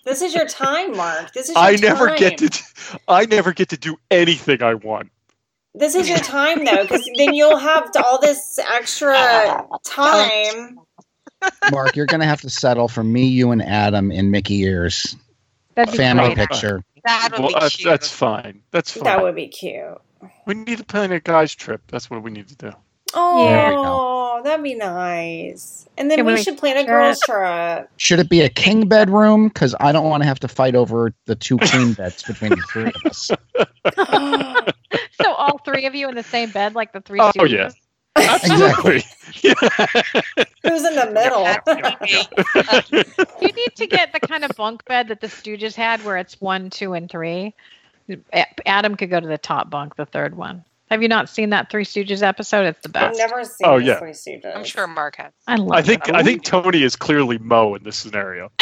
This 0.06 0.22
is 0.22 0.34
your 0.34 0.46
time, 0.48 0.96
Mark. 0.96 1.34
This 1.34 1.50
is 1.50 1.56
your 1.56 1.64
I 1.64 1.76
never 1.76 2.08
time. 2.10 2.18
get 2.18 2.38
to. 2.38 2.64
I 3.08 3.26
never 3.26 3.54
get 3.54 3.70
to 3.70 3.78
do 3.78 3.98
anything 4.10 4.62
I 4.64 4.76
want. 4.76 5.12
This 5.76 5.95
is 5.95 6.09
your 6.09 6.17
time 6.20 6.65
though, 6.65 6.82
because 6.84 7.07
then 7.17 7.34
you'll 7.34 7.57
have 7.57 7.89
all 8.03 8.20
this 8.20 8.59
extra 8.72 9.65
time. 9.86 10.80
Mark, 11.72 11.95
you're 11.95 12.05
going 12.05 12.20
to 12.22 12.28
have 12.28 12.41
to 12.41 12.49
settle 12.49 12.88
for 12.88 13.03
me, 13.03 13.26
you, 13.28 13.51
and 13.51 13.61
Adam 13.61 14.11
in 14.11 14.30
Mickey 14.32 14.61
ears. 14.63 15.15
That'd 15.76 15.95
Family 15.95 16.34
great. 16.34 16.49
picture. 16.49 16.84
that 17.05 17.30
would 17.32 17.39
Well, 17.39 17.47
be 17.49 17.59
that's, 17.59 17.76
cute. 17.78 17.88
that's 17.88 18.11
fine. 18.11 18.61
That's 18.72 18.91
fine. 18.91 19.03
That 19.05 19.22
would 19.22 19.36
be 19.36 19.47
cute. 19.47 19.97
we 20.45 20.53
need 20.55 20.80
to 20.80 20.84
plan 20.84 21.11
a 21.13 21.20
guys 21.22 21.55
trip. 21.55 21.82
That's 21.88 22.09
what 22.09 22.24
we 22.24 22.32
need 22.32 22.47
to 22.49 22.55
do. 22.55 22.72
Oh, 23.13 23.47
there 23.49 23.70
we 23.70 23.76
Oh, 23.78 24.41
that'd 24.43 24.63
be 24.63 24.76
nice. 24.76 25.88
And 25.97 26.11
then 26.11 26.26
we 26.26 26.34
we 26.34 26.43
should 26.43 26.57
plan 26.57 26.78
a 26.78 26.84
girls 26.86 27.20
trip. 27.22 27.89
Should 27.97 28.20
it 28.20 28.30
be 28.30 28.41
a 28.41 28.49
king 28.49 28.88
bedroom? 28.88 29.47
Because 29.47 29.74
I 29.80 29.91
don't 29.91 30.09
want 30.09 30.22
to 30.24 30.28
have 30.28 30.39
to 30.41 30.47
fight 30.47 30.76
over 30.76 31.13
the 31.26 31.36
two 31.36 31.57
queen 31.57 31.93
beds 31.93 32.22
between 32.24 32.51
the 32.51 32.63
three 32.70 32.86
of 32.86 32.95
us. 33.05 33.32
So 35.70 35.74
all 35.74 35.76
three 35.76 35.86
of 35.86 35.95
you 35.95 36.09
in 36.09 36.15
the 36.15 36.24
same 36.24 36.49
bed, 36.51 36.76
like 36.76 36.91
the 36.93 37.01
three. 37.01 37.20
Oh, 37.20 37.32
Stooges? 37.36 37.49
yeah. 37.51 37.70
Absolutely. 38.17 39.03
Yeah. 39.41 39.53
Who's 40.63 40.86
in 40.86 40.95
the 40.95 41.11
middle? 41.13 41.43
That 41.43 41.63
would 41.65 41.99
be- 42.07 43.45
You 43.45 43.53
need 43.53 43.76
to 43.76 43.88
get 43.88 44.11
the 44.13 44.20
kind 44.20 44.43
of 44.43 44.51
bunk 44.57 44.84
bed 44.86 45.07
that 45.09 45.22
the 45.22 45.28
Stooges 45.28 45.76
had, 45.76 46.03
where 46.03 46.17
it's 46.17 46.41
one, 46.41 46.70
two, 46.70 46.93
and 46.93 47.09
three. 47.09 47.53
Adam 48.65 48.95
could 48.95 49.09
go 49.09 49.20
to 49.20 49.28
the 49.28 49.38
top 49.38 49.70
bunk, 49.70 49.95
the 49.95 50.05
third 50.05 50.36
one. 50.36 50.65
Have 50.89 51.03
you 51.03 51.07
not 51.07 51.30
seen 51.30 51.51
that 51.51 51.70
Three 51.70 51.86
Stooges 51.86 52.24
episode? 52.24 52.65
It's 52.65 52.82
the 52.82 52.89
best. 52.89 53.22
I've 53.22 53.30
never 53.30 53.43
seen 53.43 53.67
Oh, 53.67 53.80
the 53.80 53.86
yeah. 53.86 53.99
Three 53.99 54.09
Stooges. 54.11 54.55
I'm 54.55 54.63
sure 54.63 54.88
Mark 54.88 55.17
has. 55.17 55.32
I 55.47 55.55
love 55.57 55.72
I 55.72 55.84
think 55.84 56.09
it. 56.09 56.15
I 56.15 56.24
think 56.24 56.43
Tony 56.43 56.82
is 56.82 56.95
clearly 56.95 57.38
Moe 57.38 57.76
in 57.76 57.84
this 57.84 57.95
scenario. 57.95 58.51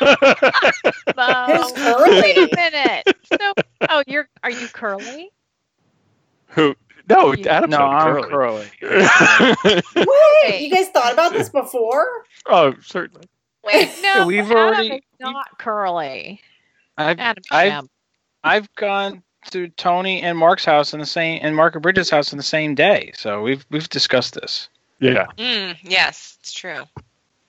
Moe. 0.00 1.70
Wait 2.08 2.36
a 2.38 2.48
minute. 2.56 3.18
So, 3.38 3.52
oh, 3.90 4.02
you're 4.06 4.28
are 4.42 4.50
you 4.50 4.66
curly? 4.68 5.30
Who? 6.50 6.74
No, 7.08 7.32
You- 7.32 7.44
Adam's 7.46 7.70
No, 7.70 7.78
not 7.78 8.06
I'm 8.06 8.22
curly. 8.30 8.66
curly. 8.80 9.80
What? 9.94 10.60
You 10.60 10.70
guys 10.70 10.88
thought 10.88 11.12
about 11.12 11.32
this 11.32 11.48
before? 11.48 12.06
oh, 12.46 12.74
certainly. 12.82 13.26
Wait, 13.64 13.90
no, 14.02 14.26
we've 14.26 14.44
Adam 14.50 14.56
already- 14.56 14.94
is 14.96 15.00
not 15.20 15.58
curly. 15.58 16.40
I've 16.96 17.18
Adam 17.18 17.42
I've- 17.50 17.86
I've 18.44 18.74
gone 18.76 19.22
to 19.50 19.68
Tony 19.70 20.20
and 20.22 20.36
Mark's 20.38 20.64
house 20.64 20.92
in 20.94 21.00
the 21.00 21.06
same 21.06 21.40
and 21.42 21.54
Mark 21.56 21.74
and 21.74 21.82
Bridget's 21.82 22.10
house 22.10 22.32
in 22.32 22.38
the 22.38 22.42
same 22.44 22.74
day. 22.74 23.12
So 23.14 23.42
we've 23.42 23.64
we've 23.70 23.88
discussed 23.88 24.34
this. 24.34 24.68
Yeah, 25.00 25.26
Mm, 25.38 25.76
yes, 25.82 26.36
it's 26.40 26.52
true. 26.52 26.82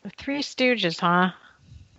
The 0.03 0.09
Three 0.17 0.41
Stooges, 0.43 0.99
huh? 0.99 1.31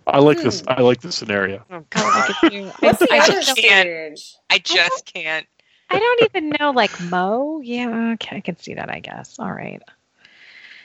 I 0.07 0.19
like 0.19 0.37
this. 0.41 0.61
Hmm. 0.61 0.69
I 0.69 0.81
like 0.81 1.01
this 1.01 1.15
scenario. 1.15 1.63
Oh, 1.69 1.85
God, 1.89 1.89
God. 1.91 2.27
look 2.29 2.43
at 2.45 2.53
you. 2.53 2.65
What's 2.79 2.99
the 2.99 3.07
I, 3.11 3.17
I 3.17 3.19
other 3.19 3.33
just 3.33 3.55
don't, 3.57 4.19
I 4.49 4.57
just 4.59 5.13
can't. 5.13 5.45
I 5.91 5.99
don't 5.99 6.23
even 6.35 6.49
know, 6.59 6.71
like 6.71 6.97
Moe. 7.01 7.59
Yeah, 7.61 8.13
okay, 8.13 8.37
I 8.37 8.39
can 8.39 8.57
see 8.57 8.73
that. 8.75 8.89
I 8.89 8.99
guess. 8.99 9.37
All 9.39 9.51
right, 9.51 9.81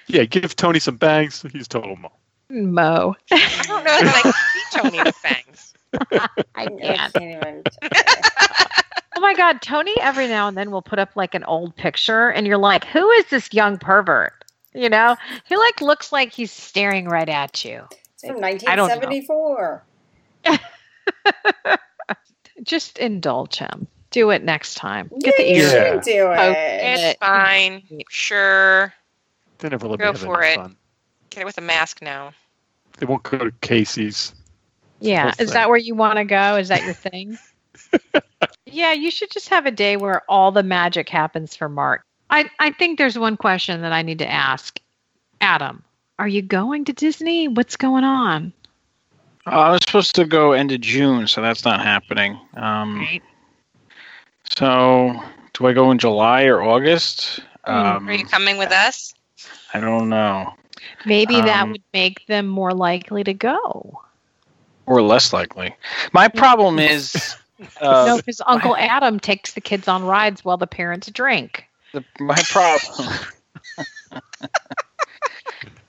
Yeah, 0.08 0.24
give 0.24 0.56
Tony 0.56 0.80
some 0.80 0.96
bangs. 0.96 1.44
He's 1.52 1.68
total 1.68 1.96
Moe. 1.96 2.12
Moe. 2.50 3.14
I 3.32 3.62
don't 3.66 3.84
know 3.84 3.96
if 3.98 4.14
I 4.16 4.22
can 4.22 4.32
see 4.32 4.78
Tony 4.78 5.02
with 5.02 5.16
fangs. 5.16 5.74
I 6.12 6.28
I 6.54 6.66
can't. 6.66 7.12
can't. 7.14 7.68
Oh 9.16 9.20
my 9.20 9.32
God, 9.34 9.62
Tony 9.62 9.94
every 10.00 10.28
now 10.28 10.46
and 10.46 10.58
then 10.58 10.70
will 10.70 10.82
put 10.82 10.98
up 10.98 11.16
like 11.16 11.34
an 11.34 11.44
old 11.44 11.74
picture, 11.76 12.28
and 12.30 12.46
you're 12.46 12.58
like, 12.58 12.84
who 12.84 13.08
is 13.12 13.24
this 13.30 13.52
young 13.52 13.78
pervert? 13.78 14.32
You 14.74 14.90
know, 14.90 15.16
he 15.46 15.56
like 15.56 15.80
looks 15.80 16.12
like 16.12 16.32
he's 16.32 16.52
staring 16.52 17.06
right 17.08 17.28
at 17.28 17.64
you. 17.64 17.84
It's 18.14 18.26
from 18.26 18.44
I 18.44 18.58
don't 18.76 18.88
know. 18.88 19.08
1974. 19.08 19.84
Just 22.62 22.98
indulge 22.98 23.56
him. 23.56 23.86
Do 24.16 24.30
it 24.30 24.42
next 24.42 24.76
time. 24.76 25.10
Get 25.20 25.36
the 25.36 25.42
Yeah, 25.42 25.48
you 25.50 25.60
ears. 25.62 25.72
Yeah. 25.74 25.92
should 25.92 26.02
do 26.04 26.30
it. 26.32 26.38
Okay. 26.38 27.10
It's 27.10 27.18
fine. 27.18 27.82
Sure. 28.08 28.94
They 29.58 29.68
never 29.68 29.86
let 29.88 29.98
Go 29.98 30.06
me 30.06 30.12
have 30.12 30.20
for 30.22 30.42
it. 30.42 30.56
fun. 30.56 30.74
Get 31.28 31.42
it 31.42 31.44
with 31.44 31.58
a 31.58 31.60
mask 31.60 32.00
now. 32.00 32.32
They 32.96 33.04
won't 33.04 33.22
go 33.24 33.36
to 33.36 33.52
Casey's. 33.60 34.34
Yeah. 35.00 35.28
Is 35.32 35.36
thing. 35.36 35.46
that 35.48 35.68
where 35.68 35.76
you 35.76 35.94
want 35.94 36.16
to 36.16 36.24
go? 36.24 36.56
Is 36.56 36.68
that 36.68 36.82
your 36.82 36.94
thing? 36.94 37.36
yeah, 38.64 38.94
you 38.94 39.10
should 39.10 39.30
just 39.30 39.50
have 39.50 39.66
a 39.66 39.70
day 39.70 39.98
where 39.98 40.22
all 40.30 40.50
the 40.50 40.62
magic 40.62 41.10
happens 41.10 41.54
for 41.54 41.68
Mark. 41.68 42.02
I, 42.30 42.48
I 42.58 42.70
think 42.72 42.96
there's 42.96 43.18
one 43.18 43.36
question 43.36 43.82
that 43.82 43.92
I 43.92 44.00
need 44.00 44.20
to 44.20 44.30
ask. 44.32 44.80
Adam, 45.42 45.82
are 46.18 46.26
you 46.26 46.40
going 46.40 46.86
to 46.86 46.94
Disney? 46.94 47.48
What's 47.48 47.76
going 47.76 48.04
on? 48.04 48.54
Uh, 49.46 49.50
I 49.50 49.70
was 49.72 49.82
supposed 49.86 50.14
to 50.14 50.24
go 50.24 50.52
end 50.52 50.72
of 50.72 50.80
June, 50.80 51.26
so 51.26 51.42
that's 51.42 51.66
not 51.66 51.82
happening. 51.82 52.40
Um, 52.56 53.00
Right. 53.00 53.22
So 54.58 55.22
do 55.52 55.66
I 55.66 55.72
go 55.72 55.90
in 55.90 55.98
July 55.98 56.44
or 56.44 56.62
August? 56.62 57.40
Mm, 57.68 57.72
Um, 57.72 58.08
Are 58.08 58.14
you 58.14 58.24
coming 58.24 58.58
with 58.58 58.72
us? 58.72 59.12
I 59.74 59.80
don't 59.80 60.08
know, 60.08 60.54
Maybe 61.04 61.40
that 61.42 61.62
Um, 61.62 61.72
would 61.72 61.82
make 61.92 62.26
them 62.26 62.46
more 62.46 62.72
likely 62.72 63.22
to 63.24 63.34
go. 63.34 64.00
or 64.86 65.02
less 65.02 65.32
likely. 65.32 65.74
My 66.12 66.28
problem 66.28 66.78
is 66.92 67.36
uh, 67.80 68.04
no, 68.06 68.16
because 68.16 68.40
Uncle 68.46 68.76
Adam 68.76 69.18
takes 69.18 69.54
the 69.54 69.60
kids 69.60 69.88
on 69.88 70.04
rides 70.04 70.44
while 70.44 70.56
the 70.56 70.66
parents 70.66 71.10
drink. 71.10 71.64
the, 71.92 72.04
my 72.20 72.40
problem. 72.48 73.08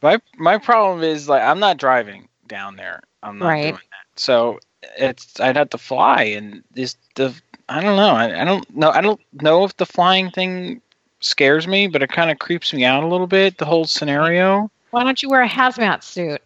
my 0.01 0.19
my 0.37 0.57
problem 0.57 1.03
is 1.03 1.29
like 1.29 1.41
I'm 1.41 1.59
not 1.59 1.77
driving 1.77 2.27
down 2.47 2.75
there. 2.75 3.01
I'm 3.23 3.39
not 3.39 3.47
Right. 3.47 3.63
doing 3.63 3.75
that. 3.91 4.19
So 4.19 4.59
it's 4.97 5.39
I'd 5.39 5.57
have 5.57 5.69
to 5.71 5.77
fly, 5.77 6.23
and 6.23 6.63
this 6.71 6.95
the 7.15 7.33
I 7.69 7.81
don't 7.81 7.95
know. 7.97 8.09
I, 8.15 8.41
I 8.41 8.45
don't 8.45 8.75
know. 8.75 8.89
I 8.91 9.01
don't 9.01 9.19
know 9.33 9.63
if 9.63 9.75
the 9.77 9.85
flying 9.85 10.31
thing 10.31 10.81
scares 11.19 11.67
me, 11.67 11.87
but 11.87 12.01
it 12.01 12.09
kind 12.09 12.31
of 12.31 12.39
creeps 12.39 12.73
me 12.73 12.85
out 12.85 13.03
a 13.03 13.07
little 13.07 13.27
bit. 13.27 13.57
The 13.57 13.65
whole 13.65 13.85
scenario. 13.85 14.71
Why 14.91 15.03
don't 15.03 15.21
you 15.21 15.29
wear 15.29 15.41
a 15.41 15.49
hazmat 15.49 16.03
suit? 16.03 16.41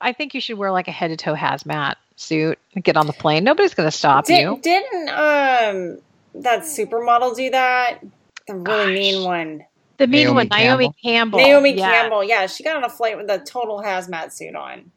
I 0.00 0.12
think 0.12 0.34
you 0.34 0.40
should 0.40 0.58
wear 0.58 0.70
like 0.70 0.86
a 0.88 0.92
head 0.92 1.08
to 1.08 1.16
toe 1.16 1.34
hazmat 1.34 1.94
suit 2.16 2.58
and 2.74 2.84
get 2.84 2.96
on 2.96 3.06
the 3.06 3.12
plane. 3.12 3.44
Nobody's 3.44 3.74
going 3.74 3.86
to 3.88 3.96
stop 3.96 4.26
Did, 4.26 4.40
you. 4.42 4.58
Didn't 4.62 5.08
um 5.08 5.98
that 6.42 6.62
supermodel 6.62 7.34
do 7.36 7.50
that? 7.50 8.00
The 8.46 8.54
really 8.54 8.86
Gosh. 8.86 8.94
mean 8.94 9.24
one. 9.24 9.64
The 9.96 10.06
mean 10.06 10.24
Naomi 10.26 10.34
one, 10.36 10.48
Naomi 10.48 10.92
Campbell. 11.02 11.38
Naomi 11.40 11.72
Yeah. 11.76 11.90
Campbell. 11.90 12.22
Yeah, 12.22 12.46
she 12.46 12.62
got 12.62 12.76
on 12.76 12.84
a 12.84 12.88
flight 12.90 13.16
with 13.16 13.28
a 13.30 13.38
total 13.38 13.80
hazmat 13.82 14.32
suit 14.32 14.54
on. 14.54 14.92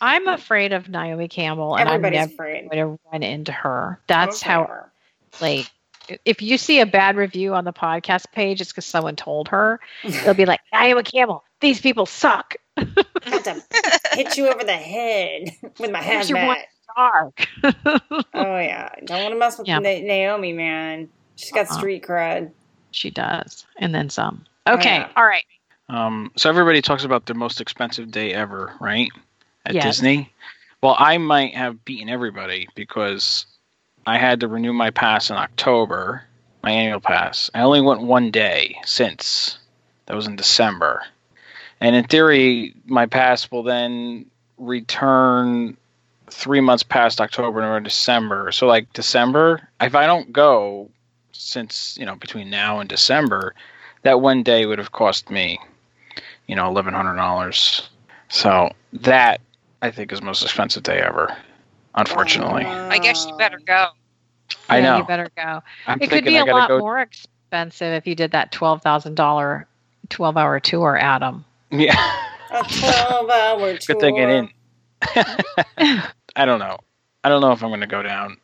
I'm 0.00 0.28
afraid 0.28 0.72
of 0.74 0.88
Naomi 0.90 1.28
Campbell, 1.28 1.76
and 1.76 1.88
Everybody's 1.88 2.18
I'm 2.20 2.28
never 2.28 2.32
afraid. 2.34 2.70
going 2.70 2.96
to 2.96 2.98
run 3.10 3.22
into 3.22 3.52
her. 3.52 4.00
That's 4.06 4.42
Okay. 4.42 4.50
how, 4.50 4.86
like, 5.40 5.70
if 6.24 6.42
you 6.42 6.58
see 6.58 6.80
a 6.80 6.86
bad 6.86 7.16
review 7.16 7.54
on 7.54 7.64
the 7.64 7.72
podcast 7.72 8.30
page, 8.32 8.60
it's 8.60 8.70
because 8.72 8.84
someone 8.84 9.16
told 9.16 9.48
her. 9.48 9.80
They'll 10.04 10.34
be 10.34 10.44
like, 10.46 10.60
"I 10.72 10.86
am 10.86 10.98
a 10.98 11.02
camel. 11.02 11.44
these 11.60 11.80
people 11.80 12.04
suck. 12.06 12.56
I 12.76 12.86
Have 13.24 13.42
to 13.44 13.62
hit 14.12 14.36
you 14.36 14.48
over 14.48 14.64
the 14.64 14.72
head 14.72 15.48
with 15.78 15.90
my 15.90 16.02
Here's 16.02 16.28
your 16.28 16.38
hazmat. 16.38 16.62
Dark. 16.96 17.46
Oh 18.34 18.58
yeah, 18.58 18.90
don't 19.04 19.22
want 19.22 19.32
to 19.34 19.38
mess 19.38 19.58
with 19.58 19.66
Yeah. 19.66 19.78
Naomi, 19.78 20.52
man. 20.52 21.08
She's 21.36 21.50
got 21.52 21.66
Uh-uh. 21.70 21.78
street 21.78 22.04
cred. 22.04 22.50
she 22.90 23.10
does, 23.10 23.64
and 23.78 23.94
then 23.94 24.10
some. 24.10 24.44
Okay, 24.68 24.96
yeah. 24.98 25.08
all 25.16 25.24
right. 25.24 25.44
Um, 25.88 26.30
so 26.36 26.48
everybody 26.48 26.80
talks 26.82 27.04
about 27.04 27.26
their 27.26 27.34
most 27.36 27.60
expensive 27.60 28.10
day 28.10 28.32
ever, 28.32 28.72
right? 28.80 29.08
At 29.66 29.74
Yes. 29.74 29.84
Disney. 29.84 30.32
Well, 30.82 30.96
I 30.98 31.18
might 31.18 31.54
have 31.54 31.84
beaten 31.84 32.08
everybody 32.08 32.68
because 32.74 33.46
I 34.06 34.18
had 34.18 34.40
to 34.40 34.48
renew 34.48 34.72
my 34.72 34.90
pass 34.90 35.30
in 35.30 35.36
October, 35.36 36.24
my 36.62 36.70
annual 36.70 37.00
pass. 37.00 37.50
I 37.54 37.62
only 37.62 37.80
went 37.80 38.02
one 38.02 38.30
day 38.30 38.76
since. 38.84 39.58
That 40.06 40.16
was 40.16 40.26
in 40.26 40.36
December. 40.36 41.02
And 41.80 41.96
in 41.96 42.04
theory, 42.04 42.74
my 42.86 43.06
pass 43.06 43.50
will 43.50 43.62
then 43.62 44.26
return 44.58 45.76
three 46.30 46.60
months 46.60 46.82
past 46.82 47.20
October, 47.20 47.60
November, 47.60 47.80
December. 47.80 48.52
So 48.52 48.66
like 48.66 48.92
December, 48.92 49.68
if 49.80 49.94
I 49.94 50.06
don't 50.06 50.32
go 50.32 50.90
since, 51.32 51.96
you 51.98 52.06
know, 52.06 52.16
between 52.16 52.50
now 52.50 52.80
and 52.80 52.88
December, 52.88 53.54
that 54.02 54.20
one 54.20 54.42
day 54.42 54.66
would 54.66 54.78
have 54.78 54.92
cost 54.92 55.30
me, 55.30 55.58
you 56.46 56.54
know, 56.56 56.68
eleven 56.68 56.94
hundred 56.94 57.16
dollars. 57.16 57.88
So 58.28 58.70
that 58.92 59.40
I 59.82 59.90
think 59.90 60.12
is 60.12 60.22
most 60.22 60.42
expensive 60.42 60.82
day 60.82 61.00
ever. 61.00 61.34
Unfortunately, 61.94 62.64
I 62.64 62.98
guess 62.98 63.26
you 63.26 63.36
better 63.36 63.58
go. 63.66 63.88
I 64.68 64.78
Yeah, 64.78 64.84
know. 64.84 64.96
You 64.98 65.04
better 65.04 65.30
go. 65.36 65.62
I'm 65.86 66.00
it 66.02 66.10
could 66.10 66.24
be 66.24 66.36
a 66.36 66.44
lot 66.44 66.68
go. 66.68 66.78
more 66.78 67.00
expensive 67.00 67.92
if 67.94 68.06
you 68.06 68.14
did 68.14 68.32
that 68.32 68.50
twelve 68.52 68.82
thousand 68.82 69.14
dollar, 69.14 69.66
twelve 70.08 70.36
hour 70.36 70.58
tour, 70.60 70.98
Adam. 70.98 71.44
Yeah, 71.70 71.94
A 72.50 72.62
twelve-hour 72.62 73.78
tour. 73.78 73.78
good 73.94 74.00
thing 74.00 74.16
it 74.16 74.26
didn't. 74.26 74.50
I 76.36 76.44
don't 76.44 76.58
know. 76.58 76.78
I 77.22 77.28
don't 77.28 77.40
know 77.40 77.52
if 77.52 77.62
I'm 77.62 77.70
going 77.70 77.80
to 77.80 77.86
go 77.86 78.02
down 78.02 78.36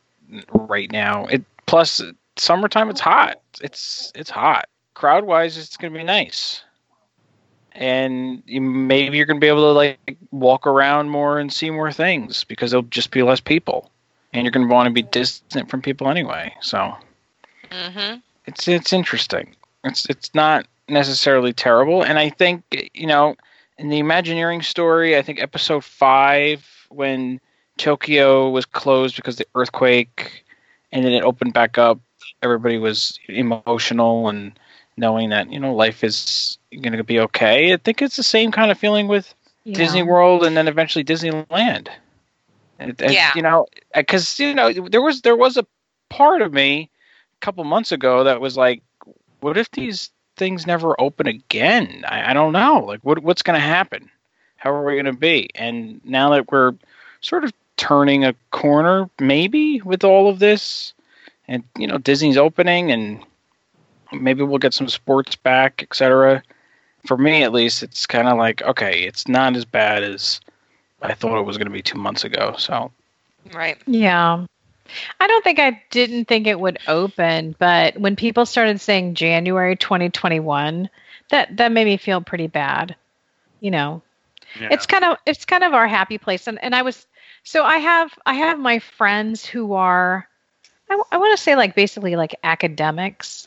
right 0.53 0.91
now. 0.91 1.27
It 1.27 1.43
plus 1.67 2.01
summertime. 2.37 2.89
It's 2.91 3.01
hot. 3.01 3.41
It's 3.63 4.13
it's 4.15 4.31
hot. 4.31 4.69
Crowd 4.95 5.25
wise, 5.25 5.57
it's 5.59 5.77
going 5.77 5.93
to 5.93 5.99
be 5.99 6.05
nice. 6.05 6.63
And 7.81 8.45
you, 8.47 8.61
maybe 8.61 9.17
you're 9.19 9.27
going 9.27 9.41
to 9.41 9.45
be 9.45 9.49
able 9.49 9.73
to 9.73 9.73
like 9.73 10.19
walk 10.31 10.67
around 10.67 11.11
more 11.11 11.41
and 11.41 11.53
see 11.53 11.71
more 11.71 11.93
things 11.93 12.45
because 12.45 12.71
there'll 12.71 12.85
just 12.85 13.11
be 13.11 13.23
less 13.23 13.41
people, 13.41 13.91
and 14.33 14.45
you're 14.45 14.53
going 14.53 14.69
to 14.69 14.75
want 14.75 14.87
to 14.89 14.93
be 14.93 15.03
distant 15.03 15.71
from 15.71 15.83
people 15.83 16.09
anyway. 16.09 16.55
So 16.61 16.95
hmm 17.73 18.17
it's 18.47 18.69
it's 18.69 18.93
interesting. 18.93 19.57
It's 19.85 20.07
it's 20.07 20.35
not 20.35 20.67
necessarily 20.89 21.53
terrible, 21.53 22.03
and 22.03 22.19
I 22.19 22.31
think 22.31 22.91
you 22.95 23.07
know 23.07 23.37
in 23.79 23.89
the 23.89 23.99
Imagineering 23.99 24.63
story, 24.63 25.17
I 25.17 25.23
think 25.23 25.41
episode 25.41 25.85
five 25.85 26.67
when 26.91 27.41
Tokyo 27.79 28.51
was 28.51 28.67
closed 28.67 29.17
because 29.17 29.35
of 29.35 29.47
the 29.47 29.61
earthquake, 29.61 30.45
and 30.93 31.05
then 31.05 31.13
it 31.13 31.25
opened 31.25 31.55
back 31.55 31.79
up. 31.79 32.01
Everybody 32.43 32.79
was 32.79 33.19
emotional 33.29 34.29
and 34.29 34.59
knowing 34.97 35.31
that 35.31 35.53
you 35.53 35.61
know 35.61 35.75
life 35.75 36.05
is 36.05 36.59
going 36.71 36.97
to 36.97 37.05
be 37.05 37.21
okay. 37.21 37.73
I 37.73 37.77
think 37.77 38.01
it's 38.03 38.17
the 38.17 38.23
same 38.23 38.53
kind 38.53 38.71
of 38.71 38.79
feeling 38.79 39.09
with 39.09 39.35
Yeah. 39.65 39.75
Disney 39.77 40.03
World 40.03 40.45
and 40.45 40.57
then 40.57 40.69
eventually 40.69 41.05
Disneyland. 41.05 41.89
It- 42.79 43.01
it- 43.01 43.13
Yeah. 43.13 43.33
you 43.35 43.43
know, 43.43 43.67
because 43.95 44.39
you 44.39 44.55
know 44.55 44.73
there 44.73 45.03
was 45.03 45.21
there 45.23 45.37
was 45.37 45.57
a 45.57 45.67
part 46.09 46.43
of 46.43 46.53
me 46.53 46.89
a 47.37 47.45
couple 47.45 47.63
months 47.65 47.93
ago 47.93 48.25
that 48.25 48.41
was 48.41 48.57
like, 48.57 48.83
what 49.41 49.57
if 49.59 49.71
these 49.73 50.11
things 50.37 50.67
never 50.67 50.99
open 51.01 51.27
again? 51.27 52.05
I, 52.09 52.31
I 52.31 52.33
don't 52.33 52.53
know. 52.53 52.79
Like, 52.87 53.01
what 53.03 53.19
what's 53.19 53.43
going 53.43 53.59
to 53.61 53.67
happen? 53.67 54.09
How 54.57 54.71
are 54.73 54.85
we 54.85 54.95
going 54.95 55.05
to 55.07 55.13
be? 55.13 55.51
And 55.55 56.01
now 56.05 56.31
that 56.31 56.51
we're 56.51 56.73
sort 57.21 57.45
of 57.45 57.53
turning 57.77 58.25
a 58.25 58.35
corner, 58.51 59.09
maybe 59.19 59.81
with 59.83 60.05
all 60.05 60.29
of 60.29 60.39
this, 60.39 60.93
and 61.49 61.65
you 61.77 61.87
know 61.87 61.99
Disney's 61.99 62.37
opening, 62.39 62.91
and 62.93 63.23
maybe 64.13 64.43
we'll 64.43 64.59
get 64.59 64.73
some 64.75 64.89
sports 64.89 65.35
back, 65.37 65.83
etc 65.83 66.43
for 67.07 67.17
me 67.17 67.43
at 67.43 67.53
least, 67.53 67.83
it's 67.83 68.07
kind 68.07 68.29
of 68.29 68.37
like 68.39 68.63
okay, 68.63 69.03
it's 69.03 69.29
not 69.29 69.57
as 69.57 69.65
bad 69.65 70.03
as 70.03 70.41
I 71.03 71.15
thought 71.15 71.39
it 71.39 71.47
was 71.47 71.57
going 71.57 71.67
to 71.67 71.73
be 71.73 71.83
two 71.83 71.99
months 71.99 72.25
ago. 72.25 72.55
So 72.59 72.91
Right. 73.55 73.79
Yeah. 73.87 74.45
I 75.21 75.27
don't 75.29 75.45
think 75.45 75.59
I 75.61 75.81
didn't 75.91 76.27
think 76.27 76.47
it 76.47 76.59
would 76.59 76.79
open, 76.89 77.55
but 77.59 77.97
when 77.99 78.17
people 78.17 78.45
started 78.45 78.81
saying 78.81 79.15
January 79.15 79.77
2021, 79.77 80.91
that 81.31 81.57
that 81.57 81.73
made 81.73 81.85
me 81.85 81.97
feel 81.97 82.21
pretty 82.21 82.49
bad. 82.49 82.97
You 83.61 83.71
know, 83.71 84.03
Yeah. 84.61 84.69
it's 84.73 84.87
kind 84.87 85.05
of 85.05 85.17
it's 85.27 85.45
kind 85.45 85.65
of 85.65 85.75
our 85.75 85.87
happy 85.87 86.19
place 86.19 86.47
and 86.49 86.63
and 86.63 86.75
I 86.75 86.83
was 86.83 87.07
so 87.45 87.65
I 87.65 87.79
have 87.79 88.19
I 88.27 88.35
have 88.35 88.59
my 88.59 88.79
friends 88.81 89.47
who 89.47 89.75
are 89.75 90.29
I, 90.91 91.01
I 91.13 91.17
want 91.19 91.37
to 91.37 91.43
say 91.43 91.55
like 91.57 91.75
basically 91.77 92.17
like 92.17 92.35
academics 92.43 93.47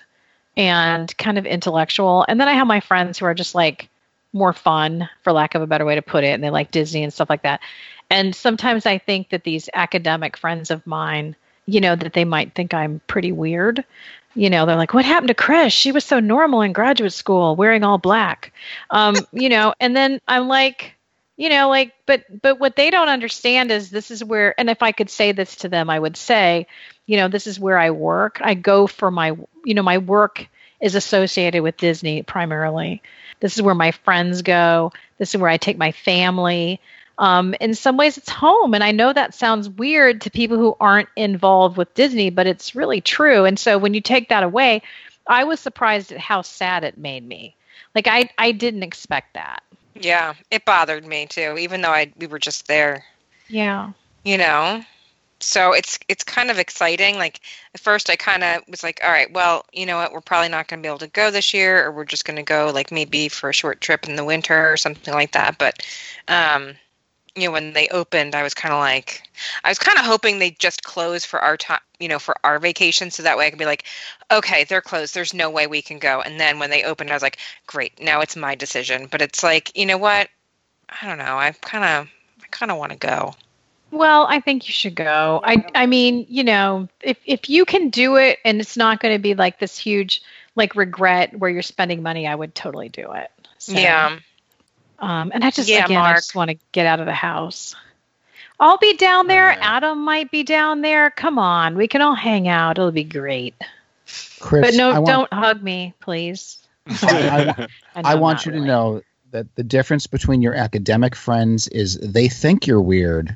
and 0.55 1.15
kind 1.17 1.37
of 1.37 1.45
intellectual 1.45 2.25
and 2.27 2.39
then 2.39 2.47
I 2.47 2.53
have 2.53 2.67
my 2.67 2.79
friends 2.79 3.17
who 3.17 3.25
are 3.25 3.33
just 3.33 3.55
like 3.55 3.89
more 4.33 4.53
fun 4.53 5.09
for 5.21 5.31
lack 5.31 5.55
of 5.55 5.61
a 5.61 5.67
better 5.67 5.85
way 5.85 5.95
to 5.95 6.01
put 6.01 6.23
it 6.23 6.33
and 6.33 6.43
they 6.43 6.49
like 6.49 6.71
Disney 6.71 7.03
and 7.03 7.13
stuff 7.13 7.29
like 7.29 7.43
that. 7.43 7.61
And 8.09 8.35
sometimes 8.35 8.85
I 8.85 8.97
think 8.97 9.29
that 9.29 9.43
these 9.43 9.69
academic 9.73 10.37
friends 10.37 10.71
of 10.71 10.85
mine, 10.85 11.35
you 11.65 11.79
know, 11.79 11.95
that 11.95 12.13
they 12.13 12.25
might 12.25 12.53
think 12.53 12.73
I'm 12.73 13.01
pretty 13.07 13.31
weird. 13.31 13.83
You 14.35 14.49
know, 14.49 14.65
they're 14.65 14.75
like, 14.75 14.93
"What 14.93 15.05
happened 15.05 15.27
to 15.29 15.35
Chris? 15.35 15.73
She 15.73 15.91
was 15.91 16.03
so 16.03 16.19
normal 16.19 16.61
in 16.61 16.73
graduate 16.73 17.13
school, 17.13 17.55
wearing 17.55 17.83
all 17.83 17.99
black." 17.99 18.51
Um, 18.89 19.15
you 19.31 19.49
know, 19.49 19.73
and 19.79 19.95
then 19.95 20.19
I'm 20.27 20.47
like, 20.47 20.95
you 21.37 21.49
know, 21.49 21.69
like, 21.69 21.93
but 22.07 22.23
but 22.41 22.59
what 22.59 22.75
they 22.75 22.89
don't 22.89 23.09
understand 23.09 23.71
is 23.71 23.89
this 23.91 24.09
is 24.11 24.23
where, 24.23 24.59
and 24.59 24.69
if 24.69 24.81
I 24.81 24.91
could 24.91 25.09
say 25.09 25.31
this 25.31 25.55
to 25.57 25.69
them, 25.69 25.89
I 25.89 25.99
would 25.99 26.17
say, 26.17 26.67
you 27.05 27.17
know, 27.17 27.27
this 27.27 27.47
is 27.47 27.59
where 27.59 27.77
I 27.77 27.91
work. 27.91 28.39
I 28.41 28.53
go 28.53 28.87
for 28.87 29.11
my, 29.11 29.35
you 29.65 29.73
know, 29.73 29.83
my 29.83 29.97
work 29.97 30.47
is 30.79 30.95
associated 30.95 31.61
with 31.61 31.77
Disney 31.77 32.23
primarily. 32.23 33.01
This 33.39 33.55
is 33.55 33.61
where 33.61 33.75
my 33.75 33.91
friends 33.91 34.41
go. 34.41 34.93
This 35.17 35.33
is 35.33 35.41
where 35.41 35.49
I 35.49 35.57
take 35.57 35.77
my 35.77 35.91
family. 35.91 36.79
Um, 37.17 37.55
in 37.59 37.75
some 37.75 37.97
ways, 37.97 38.17
it's 38.17 38.29
home. 38.29 38.73
And 38.73 38.83
I 38.83 38.91
know 38.91 39.11
that 39.11 39.33
sounds 39.33 39.69
weird 39.69 40.21
to 40.21 40.31
people 40.31 40.57
who 40.57 40.75
aren't 40.79 41.09
involved 41.15 41.77
with 41.77 41.93
Disney, 41.93 42.29
but 42.29 42.47
it's 42.47 42.75
really 42.75 43.01
true. 43.01 43.45
And 43.45 43.59
so 43.59 43.77
when 43.77 43.93
you 43.93 44.01
take 44.01 44.29
that 44.29 44.43
away, 44.43 44.81
I 45.27 45.43
was 45.43 45.59
surprised 45.59 46.11
at 46.11 46.19
how 46.19 46.41
sad 46.41 46.83
it 46.83 46.97
made 46.97 47.25
me. 47.25 47.55
Like 47.95 48.07
I, 48.07 48.29
I 48.37 48.51
didn't 48.51 48.83
expect 48.83 49.35
that. 49.35 49.63
Yeah, 49.95 50.33
it 50.49 50.65
bothered 50.65 51.05
me 51.05 51.27
too, 51.27 51.55
even 51.59 51.81
though 51.81 51.91
I 51.91 52.11
we 52.17 52.27
were 52.27 52.39
just 52.39 52.67
there. 52.67 53.05
Yeah. 53.47 53.91
You 54.23 54.37
know. 54.37 54.83
So 55.43 55.73
it's 55.73 55.99
it's 56.07 56.23
kind 56.23 56.49
of 56.49 56.59
exciting. 56.59 57.17
Like 57.17 57.41
at 57.73 57.81
first, 57.81 58.09
I 58.09 58.15
kind 58.15 58.43
of 58.43 58.63
was 58.67 58.83
like, 58.83 58.99
all 59.03 59.11
right, 59.11 59.31
well, 59.33 59.65
you 59.73 59.85
know 59.85 59.97
what, 59.97 60.13
we're 60.13 60.21
probably 60.21 60.49
not 60.49 60.67
going 60.67 60.79
to 60.79 60.85
be 60.85 60.89
able 60.89 60.99
to 60.99 61.07
go 61.07 61.31
this 61.31 61.53
year, 61.53 61.85
or 61.85 61.91
we're 61.91 62.05
just 62.05 62.25
going 62.25 62.37
to 62.37 62.43
go 62.43 62.71
like 62.73 62.91
maybe 62.91 63.29
for 63.29 63.49
a 63.49 63.53
short 63.53 63.81
trip 63.81 64.07
in 64.07 64.15
the 64.15 64.25
winter 64.25 64.71
or 64.71 64.77
something 64.77 65.13
like 65.13 65.33
that. 65.33 65.57
But 65.57 65.85
um, 66.27 66.73
you 67.35 67.47
know, 67.47 67.51
when 67.51 67.73
they 67.73 67.87
opened, 67.89 68.35
I 68.35 68.43
was 68.43 68.53
kind 68.53 68.73
of 68.73 68.79
like, 68.79 69.23
I 69.63 69.69
was 69.69 69.79
kind 69.79 69.97
of 69.97 70.05
hoping 70.05 70.37
they'd 70.37 70.59
just 70.59 70.83
close 70.83 71.25
for 71.25 71.39
our 71.39 71.57
time, 71.57 71.79
you 71.99 72.07
know, 72.07 72.19
for 72.19 72.35
our 72.43 72.59
vacation, 72.59 73.09
so 73.09 73.23
that 73.23 73.37
way 73.37 73.47
I 73.47 73.49
could 73.49 73.59
be 73.59 73.65
like, 73.65 73.85
okay, 74.31 74.63
they're 74.65 74.81
closed. 74.81 75.15
There's 75.15 75.33
no 75.33 75.49
way 75.49 75.65
we 75.65 75.81
can 75.81 75.97
go. 75.97 76.21
And 76.21 76.39
then 76.39 76.59
when 76.59 76.69
they 76.69 76.83
opened, 76.83 77.09
I 77.09 77.13
was 77.15 77.23
like, 77.23 77.39
great, 77.65 77.99
now 77.99 78.21
it's 78.21 78.35
my 78.35 78.53
decision. 78.55 79.07
But 79.09 79.21
it's 79.21 79.41
like, 79.43 79.75
you 79.75 79.85
know 79.85 79.97
what? 79.97 80.29
I 81.01 81.07
don't 81.07 81.17
know. 81.17 81.37
I 81.37 81.51
kind 81.61 81.83
of, 81.83 82.07
I 82.43 82.47
kind 82.51 82.71
of 82.71 82.77
want 82.77 82.91
to 82.91 82.97
go. 82.97 83.33
Well, 83.93 84.25
I 84.27 84.39
think 84.39 84.67
you 84.67 84.73
should 84.73 84.95
go. 84.95 85.39
I 85.43 85.65
I 85.75 85.85
mean, 85.85 86.25
you 86.27 86.43
know, 86.43 86.89
if 87.01 87.17
if 87.25 87.49
you 87.49 87.63
can 87.63 87.89
do 87.89 88.15
it 88.15 88.39
and 88.43 88.59
it's 88.59 88.75
not 88.75 88.99
going 88.99 89.13
to 89.13 89.19
be 89.19 89.35
like 89.35 89.59
this 89.59 89.77
huge 89.77 90.21
like 90.55 90.75
regret 90.75 91.37
where 91.37 91.49
you're 91.49 91.61
spending 91.61 92.01
money, 92.01 92.27
I 92.27 92.33
would 92.33 92.55
totally 92.55 92.89
do 92.89 93.11
it. 93.13 93.31
So, 93.59 93.73
Yeah. 93.73 94.19
Um, 94.99 95.31
and 95.33 95.43
I 95.43 95.51
just 95.51 95.69
Yeah, 95.69 95.85
again, 95.85 96.01
I 96.01 96.13
just 96.13 96.33
want 96.33 96.49
to 96.49 96.57
get 96.71 96.85
out 96.85 96.99
of 96.99 97.05
the 97.05 97.13
house. 97.13 97.75
I'll 98.59 98.77
be 98.77 98.95
down 98.95 99.27
there. 99.27 99.51
Uh, 99.51 99.57
Adam 99.59 100.03
might 100.03 100.31
be 100.31 100.43
down 100.43 100.81
there. 100.81 101.09
Come 101.11 101.37
on, 101.37 101.75
we 101.75 101.87
can 101.87 102.01
all 102.01 102.15
hang 102.15 102.47
out. 102.47 102.77
It'll 102.77 102.91
be 102.91 103.03
great. 103.03 103.55
Chris, 104.39 104.65
but 104.65 104.73
no, 104.75 104.91
I 104.91 104.99
want, 104.99 105.07
don't 105.07 105.33
hug 105.33 105.61
me, 105.61 105.93
please. 105.99 106.59
I, 106.87 107.53
I, 107.57 107.67
I 108.13 108.15
want 108.15 108.39
not 108.39 108.45
you 108.45 108.51
to 108.53 108.65
know 108.65 109.01
that 109.31 109.53
the 109.55 109.63
difference 109.63 110.07
between 110.07 110.41
your 110.41 110.53
academic 110.53 111.15
friends 111.15 111.67
is 111.67 111.97
they 111.99 112.29
think 112.29 112.65
you're 112.67 112.81
weird, 112.81 113.35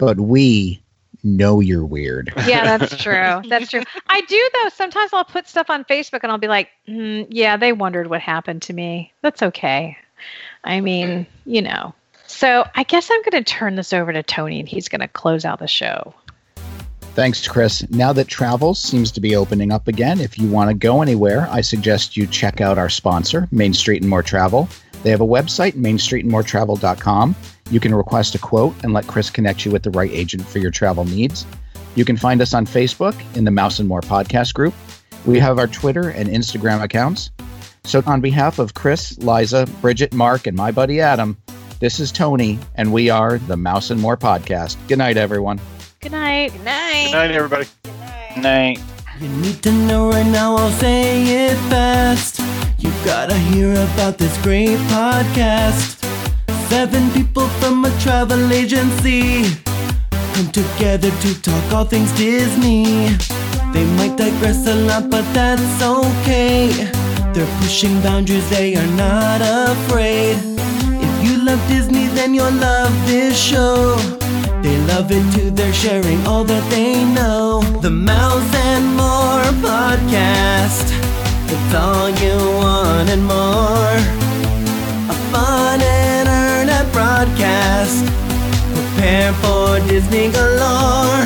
but 0.00 0.18
we 0.18 0.82
know 1.22 1.60
you're 1.60 1.84
weird. 1.84 2.32
Yeah, 2.46 2.78
that's 2.78 2.96
true. 3.02 3.42
That's 3.48 3.70
true. 3.70 3.82
I 4.08 4.22
do 4.22 4.50
though. 4.54 4.70
Sometimes 4.70 5.12
I'll 5.12 5.24
put 5.24 5.46
stuff 5.46 5.70
on 5.70 5.84
Facebook 5.84 6.20
and 6.22 6.32
I'll 6.32 6.38
be 6.38 6.48
like, 6.48 6.70
mm, 6.88 7.26
"Yeah, 7.30 7.56
they 7.58 7.72
wondered 7.72 8.08
what 8.08 8.20
happened 8.20 8.62
to 8.62 8.72
me. 8.72 9.12
That's 9.22 9.42
okay." 9.42 9.96
I 10.64 10.80
mean, 10.80 11.26
you 11.46 11.62
know, 11.62 11.94
So 12.26 12.66
I 12.74 12.82
guess 12.82 13.10
I'm 13.10 13.22
going 13.22 13.42
to 13.42 13.50
turn 13.52 13.76
this 13.76 13.92
over 13.92 14.12
to 14.12 14.22
Tony 14.22 14.60
and 14.60 14.68
he's 14.68 14.88
going 14.88 15.00
to 15.00 15.08
close 15.08 15.44
out 15.44 15.58
the 15.58 15.66
show. 15.66 16.14
Thanks, 17.14 17.48
Chris. 17.48 17.88
Now 17.90 18.12
that 18.12 18.28
travel 18.28 18.74
seems 18.74 19.10
to 19.12 19.20
be 19.20 19.34
opening 19.34 19.72
up 19.72 19.88
again, 19.88 20.20
if 20.20 20.38
you 20.38 20.48
want 20.48 20.68
to 20.70 20.74
go 20.74 21.02
anywhere, 21.02 21.48
I 21.50 21.60
suggest 21.60 22.16
you 22.16 22.26
check 22.26 22.60
out 22.60 22.78
our 22.78 22.88
sponsor, 22.88 23.48
Main 23.50 23.74
Street 23.74 24.02
and 24.02 24.08
More 24.08 24.22
Travel. 24.22 24.68
They 25.02 25.10
have 25.10 25.20
a 25.20 25.26
website, 25.26 25.72
mainstreetandmoretravel.com. 25.74 27.34
You 27.70 27.80
can 27.80 27.94
request 27.94 28.34
a 28.34 28.38
quote 28.38 28.74
and 28.82 28.92
let 28.92 29.06
Chris 29.06 29.30
connect 29.30 29.64
you 29.64 29.70
with 29.70 29.82
the 29.82 29.90
right 29.90 30.10
agent 30.10 30.44
for 30.46 30.58
your 30.58 30.70
travel 30.70 31.04
needs. 31.04 31.46
You 31.94 32.04
can 32.04 32.16
find 32.16 32.40
us 32.40 32.54
on 32.54 32.66
Facebook 32.66 33.14
in 33.36 33.44
the 33.44 33.50
Mouse 33.50 33.78
and 33.78 33.88
More 33.88 34.00
podcast 34.00 34.54
group. 34.54 34.74
We 35.26 35.38
have 35.38 35.58
our 35.58 35.66
Twitter 35.66 36.08
and 36.08 36.28
Instagram 36.28 36.82
accounts. 36.82 37.30
So, 37.84 38.02
on 38.06 38.20
behalf 38.20 38.58
of 38.58 38.74
Chris, 38.74 39.16
Liza, 39.18 39.66
Bridget, 39.80 40.12
Mark, 40.12 40.46
and 40.46 40.56
my 40.56 40.70
buddy 40.70 41.00
Adam, 41.00 41.36
this 41.80 41.98
is 41.98 42.12
Tony, 42.12 42.58
and 42.74 42.92
we 42.92 43.08
are 43.08 43.38
the 43.38 43.56
Mouse 43.56 43.90
and 43.90 44.00
More 44.00 44.16
podcast. 44.16 44.76
Good 44.86 44.98
night, 44.98 45.16
everyone. 45.16 45.60
Good 46.00 46.12
night. 46.12 46.52
Good 46.52 46.64
night. 46.64 47.04
Good 47.06 47.12
night, 47.12 47.30
everybody. 47.30 47.66
Good 48.34 48.42
Night. 48.42 48.80
You 49.20 49.28
need 49.28 49.62
to 49.62 49.72
know 49.72 50.10
right 50.10 50.26
now, 50.26 50.56
I'll 50.56 50.70
say 50.72 51.50
it 51.50 51.56
fast. 51.68 52.38
You 52.78 52.90
gotta 53.04 53.34
hear 53.36 53.72
about 53.72 54.18
this 54.18 54.36
great 54.42 54.78
podcast. 54.88 55.99
Seven 56.70 57.10
people 57.10 57.48
from 57.58 57.84
a 57.84 57.90
travel 57.98 58.52
agency 58.52 59.42
come 60.34 60.50
together 60.52 61.10
to 61.10 61.42
talk 61.42 61.72
all 61.72 61.84
things 61.84 62.12
Disney. 62.12 63.08
They 63.74 63.84
might 63.98 64.16
digress 64.16 64.68
a 64.68 64.76
lot, 64.86 65.10
but 65.10 65.24
that's 65.34 65.82
okay. 65.82 66.68
They're 67.34 67.52
pushing 67.58 68.00
boundaries, 68.02 68.48
they 68.50 68.76
are 68.76 68.86
not 68.96 69.40
afraid. 69.42 70.36
If 71.06 71.24
you 71.24 71.44
love 71.44 71.60
Disney, 71.66 72.06
then 72.06 72.34
you'll 72.34 72.52
love 72.52 72.94
this 73.04 73.36
show. 73.36 73.96
They 74.62 74.78
love 74.92 75.10
it 75.10 75.26
too, 75.34 75.50
they're 75.50 75.72
sharing 75.72 76.24
all 76.24 76.44
that 76.44 76.64
they 76.70 77.04
know. 77.04 77.62
The 77.82 77.90
Mouse 77.90 78.54
and 78.54 78.86
More 78.94 79.42
podcast. 79.66 80.86
It's 81.52 81.74
all 81.74 82.10
you 82.10 82.36
want 82.62 83.10
and 83.10 83.24
more. 83.26 84.19
Broadcast. 87.90 88.04
Prepare 88.74 89.32
for 89.34 89.88
Disney 89.88 90.30
galore. 90.30 91.24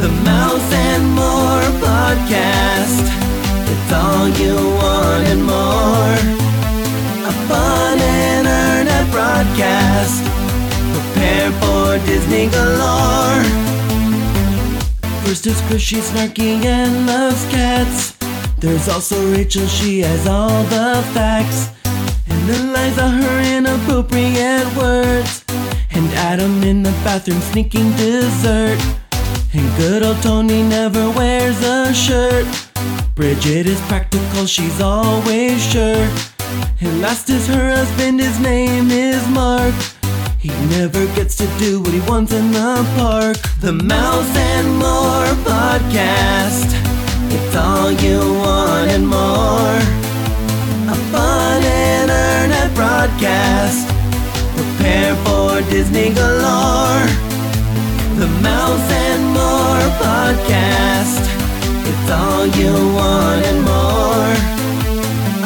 The 0.00 0.08
Mouse 0.24 0.72
and 0.72 1.04
More 1.14 1.64
podcast. 1.82 3.04
It's 3.70 3.92
all 3.92 4.28
you 4.28 4.54
want 4.54 5.24
and 5.28 5.42
more. 5.44 6.16
A 7.28 7.32
fun 7.48 7.98
and 7.98 8.46
earned 8.46 9.10
broadcast. 9.10 10.24
Prepare 10.92 11.52
for 11.60 12.06
Disney 12.06 12.48
galore. 12.48 13.44
First 15.24 15.46
is 15.46 15.60
Chris, 15.62 15.82
she's 15.82 16.10
snarky 16.10 16.64
and 16.64 17.06
loves 17.06 17.44
cats. 17.46 18.16
There's 18.58 18.88
also 18.88 19.16
Rachel, 19.32 19.66
she 19.66 20.00
has 20.00 20.26
all 20.26 20.62
the 20.64 21.02
facts. 21.12 21.70
And 22.28 22.50
Eliza, 22.50 23.08
her 23.08 23.56
inappropriate 23.56 24.76
words. 24.76 25.43
Adam 26.14 26.62
in 26.62 26.82
the 26.82 26.90
bathroom 27.04 27.40
sneaking 27.40 27.90
dessert. 27.92 28.78
And 29.52 29.76
good 29.76 30.02
old 30.02 30.20
Tony 30.22 30.62
never 30.62 31.10
wears 31.10 31.62
a 31.62 31.92
shirt. 31.94 32.46
Bridget 33.14 33.66
is 33.66 33.80
practical, 33.82 34.46
she's 34.46 34.80
always 34.80 35.64
sure. 35.72 36.08
And 36.80 37.00
last 37.00 37.30
is 37.30 37.46
her 37.46 37.70
husband, 37.70 38.20
his 38.20 38.38
name 38.40 38.90
is 38.90 39.26
Mark. 39.28 39.74
He 40.38 40.50
never 40.76 41.06
gets 41.14 41.36
to 41.36 41.46
do 41.58 41.80
what 41.80 41.92
he 41.92 42.00
wants 42.00 42.32
in 42.32 42.52
the 42.52 42.84
park. 42.96 43.36
The 43.60 43.72
Mouse 43.72 44.36
and 44.36 44.68
More 44.76 45.30
podcast. 45.46 46.68
It's 47.32 47.56
all 47.56 47.90
you 47.90 48.18
want 48.18 48.90
and 48.90 49.06
more. 49.06 49.78
A 50.92 50.96
fun 51.10 51.62
and 51.62 52.10
earned 52.10 52.74
broadcast. 52.74 53.93
Prepare 54.84 55.16
for 55.24 55.70
Disney 55.70 56.10
galore. 56.12 57.08
The 58.20 58.28
Mouse 58.44 58.90
and 58.92 59.22
More 59.32 59.84
podcast. 59.96 61.24
It's 61.88 62.10
all 62.10 62.44
you 62.48 62.72
want 62.92 63.46
and 63.48 63.60
more. 63.64 64.32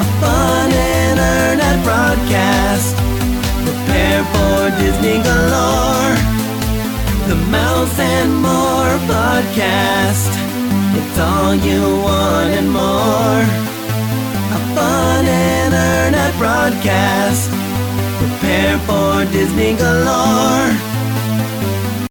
A 0.03 0.07
fun 0.19 0.73
and 0.75 1.21
earned 1.21 1.85
broadcast. 1.85 2.97
Prepare 3.63 4.25
for 4.35 4.59
Disney 4.83 5.23
galore. 5.23 6.15
The 7.31 7.39
Mouse 7.55 7.97
and 7.97 8.35
More 8.43 8.95
podcast. 9.07 10.33
It's 10.99 11.19
all 11.21 11.55
you 11.55 11.83
want 12.03 12.51
and 12.59 12.73
more. 12.73 13.43
A 14.57 14.61
fun 14.75 15.25
and 15.27 15.75
earned 15.75 16.39
broadcast. 16.39 17.68
Prepare 18.49 18.79
for 18.87 19.31
Disney 19.31 19.77
galore. 19.77 20.88